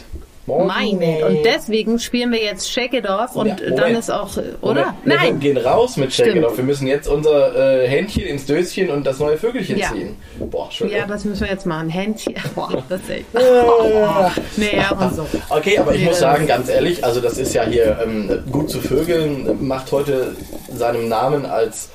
Meine. 0.47 1.25
Und 1.27 1.43
deswegen 1.45 1.99
spielen 1.99 2.31
wir 2.31 2.43
jetzt 2.43 2.71
Shake 2.71 2.93
It 2.93 3.09
Off 3.09 3.35
und 3.35 3.47
Ja, 3.47 3.57
dann 3.77 3.95
ist 3.95 4.11
auch, 4.11 4.37
oder? 4.37 4.53
Moment, 4.61 4.95
Wir 5.05 5.17
Nein. 5.17 5.41
gehen 5.41 5.57
raus 5.57 5.97
mit 5.97 6.13
Shake 6.13 6.27
It 6.27 6.33
Stimmt. 6.33 6.47
Off. 6.47 6.57
Wir 6.59 6.65
müssen 6.65 6.87
jetzt 6.87 7.09
unser 7.09 7.83
äh, 7.83 7.89
Händchen 7.89 8.25
ins 8.25 8.45
Döschen 8.45 8.91
und 8.91 9.07
das 9.07 9.19
neue 9.21 9.39
Vögelchen 9.39 9.79
Ja. 9.79 9.91
ziehen. 9.93 10.17
Boah, 10.51 10.71
schön. 10.71 10.91
Ja, 10.91 11.07
das 11.07 11.25
müssen 11.25 11.41
wir 11.43 11.49
jetzt 11.49 11.65
machen. 11.65 11.89
Händchen. 11.89 12.35
Boah, 12.55 12.83
das 12.89 13.01
ist 13.01 13.11
echt. 13.11 13.35
Äh. 13.35 13.41
Nee, 14.57 14.79
aber 14.89 15.11
so. 15.11 15.27
Okay, 15.49 15.79
aber 15.79 15.95
ich 15.95 16.01
Nee, 16.01 16.07
muss 16.09 16.19
sagen, 16.21 16.47
ganz 16.47 16.69
ehrlich, 16.69 17.03
also 17.05 17.21
das 17.21 17.39
ist 17.39 17.55
ja 17.55 17.65
hier 17.65 17.99
ähm, 18.05 18.43
gut 18.51 18.71
zu 18.71 18.81
Vögeln, 18.81 19.67
macht 19.67 19.91
heute 19.93 20.37
seinem 20.75 21.09
Namen 21.09 21.47
als 21.47 21.89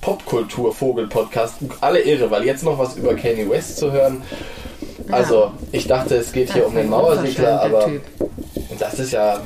Popkultur-Vogel-Podcast 0.00 1.56
alle 1.80 1.98
Ehre, 2.00 2.30
weil 2.30 2.44
jetzt 2.44 2.62
noch 2.62 2.78
was 2.78 2.96
über 2.96 3.14
Kanye 3.14 3.48
West 3.50 3.78
zu 3.78 3.90
hören. 3.92 4.22
Also, 5.10 5.52
ich 5.72 5.86
dachte, 5.86 6.16
es 6.16 6.32
geht 6.32 6.52
hier 6.52 6.66
um 6.66 6.74
den 6.74 6.90
der 6.90 7.60
aber 7.60 7.84
Typ. 7.86 8.02
das 8.78 8.98
ist 8.98 9.12
ja 9.12 9.40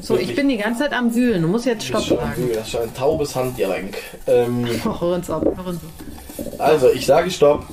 So, 0.00 0.16
ich 0.16 0.34
bin 0.34 0.48
die 0.48 0.58
ganze 0.58 0.82
Zeit 0.82 0.92
am 0.92 1.14
Wühlen. 1.14 1.42
Du 1.42 1.48
musst 1.48 1.66
jetzt 1.66 1.80
das 1.80 1.86
Stopp 1.86 2.00
ist 2.00 2.06
schon, 2.08 2.16
sagen. 2.18 2.50
das 2.54 2.62
ist 2.66 2.70
schon 2.72 2.82
ein 2.82 2.94
taubes 2.94 3.34
Handgelenk. 3.34 3.96
Ähm, 4.26 4.66
Oh, 4.84 5.00
hör 5.00 5.14
uns 5.14 5.30
auf. 5.30 5.42
Hör 5.44 5.66
uns 5.66 5.80
auf. 5.82 6.60
also, 6.60 6.90
ich 6.90 7.06
sage 7.06 7.30
Stopp. 7.30 7.64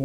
Oh 0.00 0.04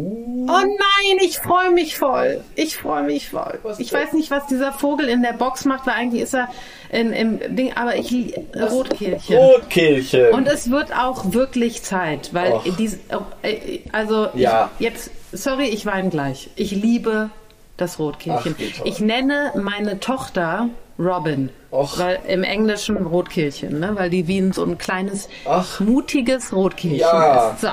nein, 0.60 1.18
ich 1.22 1.38
freue 1.38 1.70
mich 1.70 1.96
voll. 1.96 2.40
Ich 2.56 2.76
freue 2.76 3.04
mich 3.04 3.30
voll. 3.30 3.60
Ich 3.78 3.92
weiß 3.92 4.12
nicht, 4.12 4.30
was 4.30 4.46
dieser 4.48 4.72
Vogel 4.72 5.08
in 5.08 5.22
der 5.22 5.34
Box 5.34 5.64
macht, 5.64 5.86
weil 5.86 5.94
eigentlich 5.94 6.22
ist 6.22 6.34
er 6.34 6.48
in, 6.90 7.12
im 7.12 7.54
Ding, 7.54 7.72
aber 7.76 7.94
ich 7.96 8.34
Rotkehlchen. 8.56 9.36
Rotkehlchen. 9.36 10.30
Und 10.32 10.48
es 10.48 10.68
wird 10.70 10.92
auch 10.96 11.32
wirklich 11.32 11.82
Zeit, 11.84 12.30
weil 12.34 12.52
Och. 12.54 12.64
dies, 12.76 12.98
äh, 13.42 13.80
also 13.92 14.28
Ja. 14.34 14.70
ich, 14.78 14.84
jetzt, 14.86 15.10
sorry, 15.32 15.66
ich 15.66 15.86
weine 15.86 16.10
gleich. 16.10 16.50
Ich 16.56 16.72
liebe 16.72 17.30
das 17.76 17.98
Rotkehlchen. 18.00 18.56
Ach. 18.58 18.84
Ich 18.84 18.98
nenne 18.98 19.52
meine 19.54 20.00
Tochter 20.00 20.68
Robin, 20.98 21.50
Och. 21.70 21.98
weil 22.00 22.18
im 22.26 22.42
Englischen 22.42 22.96
Rotkehlchen, 22.96 23.78
ne? 23.78 23.90
weil 23.94 24.10
die 24.10 24.26
wie 24.26 24.38
ein- 24.38 24.52
so 24.52 24.64
ein 24.64 24.76
kleines, 24.78 25.28
Ach. 25.44 25.78
mutiges 25.80 26.52
Rotkehlchen 26.52 26.98
Ja. 27.00 27.50
ist. 27.52 27.60
So, 27.60 27.68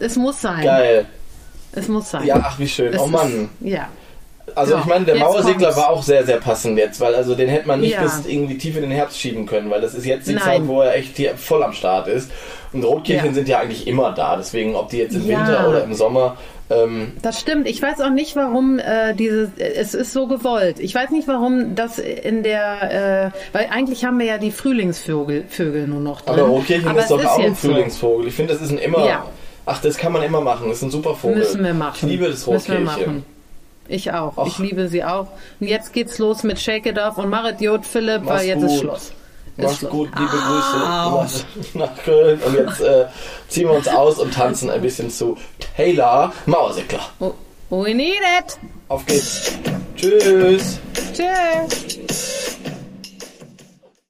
es 0.00 0.16
muss 0.16 0.40
sein. 0.40 0.62
Geil. 0.64 1.06
Es 1.74 1.88
muss 1.88 2.10
sein. 2.10 2.26
Ja, 2.26 2.40
ach, 2.44 2.58
wie 2.58 2.68
schön. 2.68 2.92
Es 2.92 3.00
Oh 3.00 3.06
Mann. 3.06 3.48
Ist, 3.60 3.70
ja. 3.72 3.88
Also 4.54 4.74
Ja, 4.74 4.80
ich 4.80 4.86
meine, 4.86 5.04
der 5.04 5.14
jetzt 5.16 5.24
Mauersegler 5.24 5.68
kommt's. 5.68 5.76
war 5.76 5.90
auch 5.90 6.02
sehr, 6.02 6.26
sehr 6.26 6.36
passend 6.38 6.76
jetzt, 6.76 7.00
weil 7.00 7.14
also 7.14 7.34
den 7.34 7.48
hätte 7.48 7.66
man 7.68 7.80
nicht 7.80 7.92
Ja. 7.94 8.02
bis 8.02 8.26
irgendwie 8.26 8.58
tief 8.58 8.74
in 8.76 8.82
den 8.82 8.90
Herbst 8.90 9.18
schieben 9.18 9.46
können, 9.46 9.70
weil 9.70 9.80
das 9.80 9.94
ist 9.94 10.04
jetzt 10.04 10.26
die 10.28 10.34
Nein. 10.34 10.42
Zeit, 10.42 10.66
wo 10.66 10.82
er 10.82 10.94
echt 10.96 11.16
hier 11.16 11.36
voll 11.36 11.62
am 11.62 11.72
Start 11.72 12.08
ist. 12.08 12.30
Und 12.72 12.84
Rotkehlchen 12.84 13.28
Ja. 13.28 13.32
sind 13.32 13.48
ja 13.48 13.60
eigentlich 13.60 13.86
immer 13.86 14.12
da, 14.12 14.36
deswegen 14.36 14.74
ob 14.74 14.88
die 14.90 14.98
jetzt 14.98 15.14
im. 15.14 15.26
Winter 15.28 15.68
oder 15.68 15.84
im 15.84 15.94
Sommer, 15.94 16.36
ähm, 16.70 17.12
Das 17.22 17.38
stimmt. 17.40 17.68
Ich 17.68 17.80
weiß 17.80 18.00
auch 18.00 18.10
nicht, 18.10 18.34
warum 18.34 18.78
äh, 18.78 19.14
dieses. 19.14 19.50
Es 19.58 19.94
ist 19.94 20.12
so 20.12 20.26
gewollt. 20.26 20.80
Ich 20.80 20.94
weiß 20.94 21.10
nicht, 21.10 21.28
warum 21.28 21.74
das 21.74 21.98
in 21.98 22.42
der. 22.42 23.30
Äh, 23.32 23.56
weil 23.56 23.68
eigentlich 23.70 24.04
haben 24.04 24.18
wir 24.18 24.26
ja 24.26 24.38
die 24.38 24.50
Frühlingsvögel 24.50 25.44
Vögel 25.48 25.86
nur 25.86 26.00
noch 26.00 26.22
drin. 26.22 26.34
aber 26.34 26.42
Rotkehlchen 26.48 26.94
ist 26.96 27.10
doch 27.10 27.24
auch 27.24 27.38
ein 27.38 27.54
so. 27.54 27.68
Frühlingsvogel. 27.68 28.26
Ich 28.28 28.34
finde, 28.34 28.52
das 28.54 28.60
ist 28.62 28.70
ein 28.72 28.78
immer. 28.78 28.98
Ach, 29.66 29.80
das 29.80 29.96
kann 29.96 30.12
man 30.12 30.22
immer 30.22 30.40
machen, 30.40 30.68
das 30.68 30.78
ist 30.78 30.82
ein 30.84 30.90
super 30.90 31.14
Vogel. 31.14 31.38
Müssen 31.38 31.62
wir 31.64 31.74
machen. 31.74 31.96
Ich 31.96 32.02
liebe 32.02 32.28
das 32.30 32.46
Müssen 32.46 32.72
wir 32.72 32.78
Rotkehlchen. 32.80 32.84
machen. 32.84 33.24
Ich 33.88 34.12
auch. 34.12 34.36
Och. 34.36 34.46
Ich 34.46 34.58
liebe 34.58 34.88
sie 34.88 35.02
auch. 35.04 35.26
Und 35.60 35.66
jetzt 35.66 35.92
geht's 35.92 36.18
los 36.18 36.42
mit 36.44 36.58
Shake 36.60 36.86
It 36.86 36.98
Off 36.98 37.18
und 37.18 37.28
Marit 37.30 37.60
Jod 37.60 37.84
Philipp, 37.84 38.22
Mach's 38.24 38.40
weil 38.40 38.48
jetzt 38.48 38.60
gut. 38.60 38.70
ist 38.70 38.80
Schluss. 38.80 39.02
Ist 39.02 39.12
Mach's 39.64 39.78
Schluss. 39.78 39.90
gut, 39.90 40.08
liebe 40.18 40.30
Grüße 40.30 40.86
Aus. 40.86 41.44
nach, 41.74 41.96
Köln. 42.04 42.40
Und 42.42 42.54
jetzt 42.54 42.80
äh, 42.80 43.06
ziehen 43.48 43.68
wir 43.68 43.74
uns 43.76 43.88
aus 43.88 44.18
und 44.18 44.32
tanzen 44.32 44.70
ein 44.70 44.80
bisschen 44.80 45.10
zu 45.10 45.36
Taylor 45.76 46.32
Mauersäckler. 46.46 47.00
Oh, 47.20 47.32
we 47.70 47.92
need 47.94 48.14
it. 48.38 48.58
Auf 48.88 49.04
geht's. 49.04 49.52
Tschüss. 49.96 50.78
Tschüss. 51.12 52.58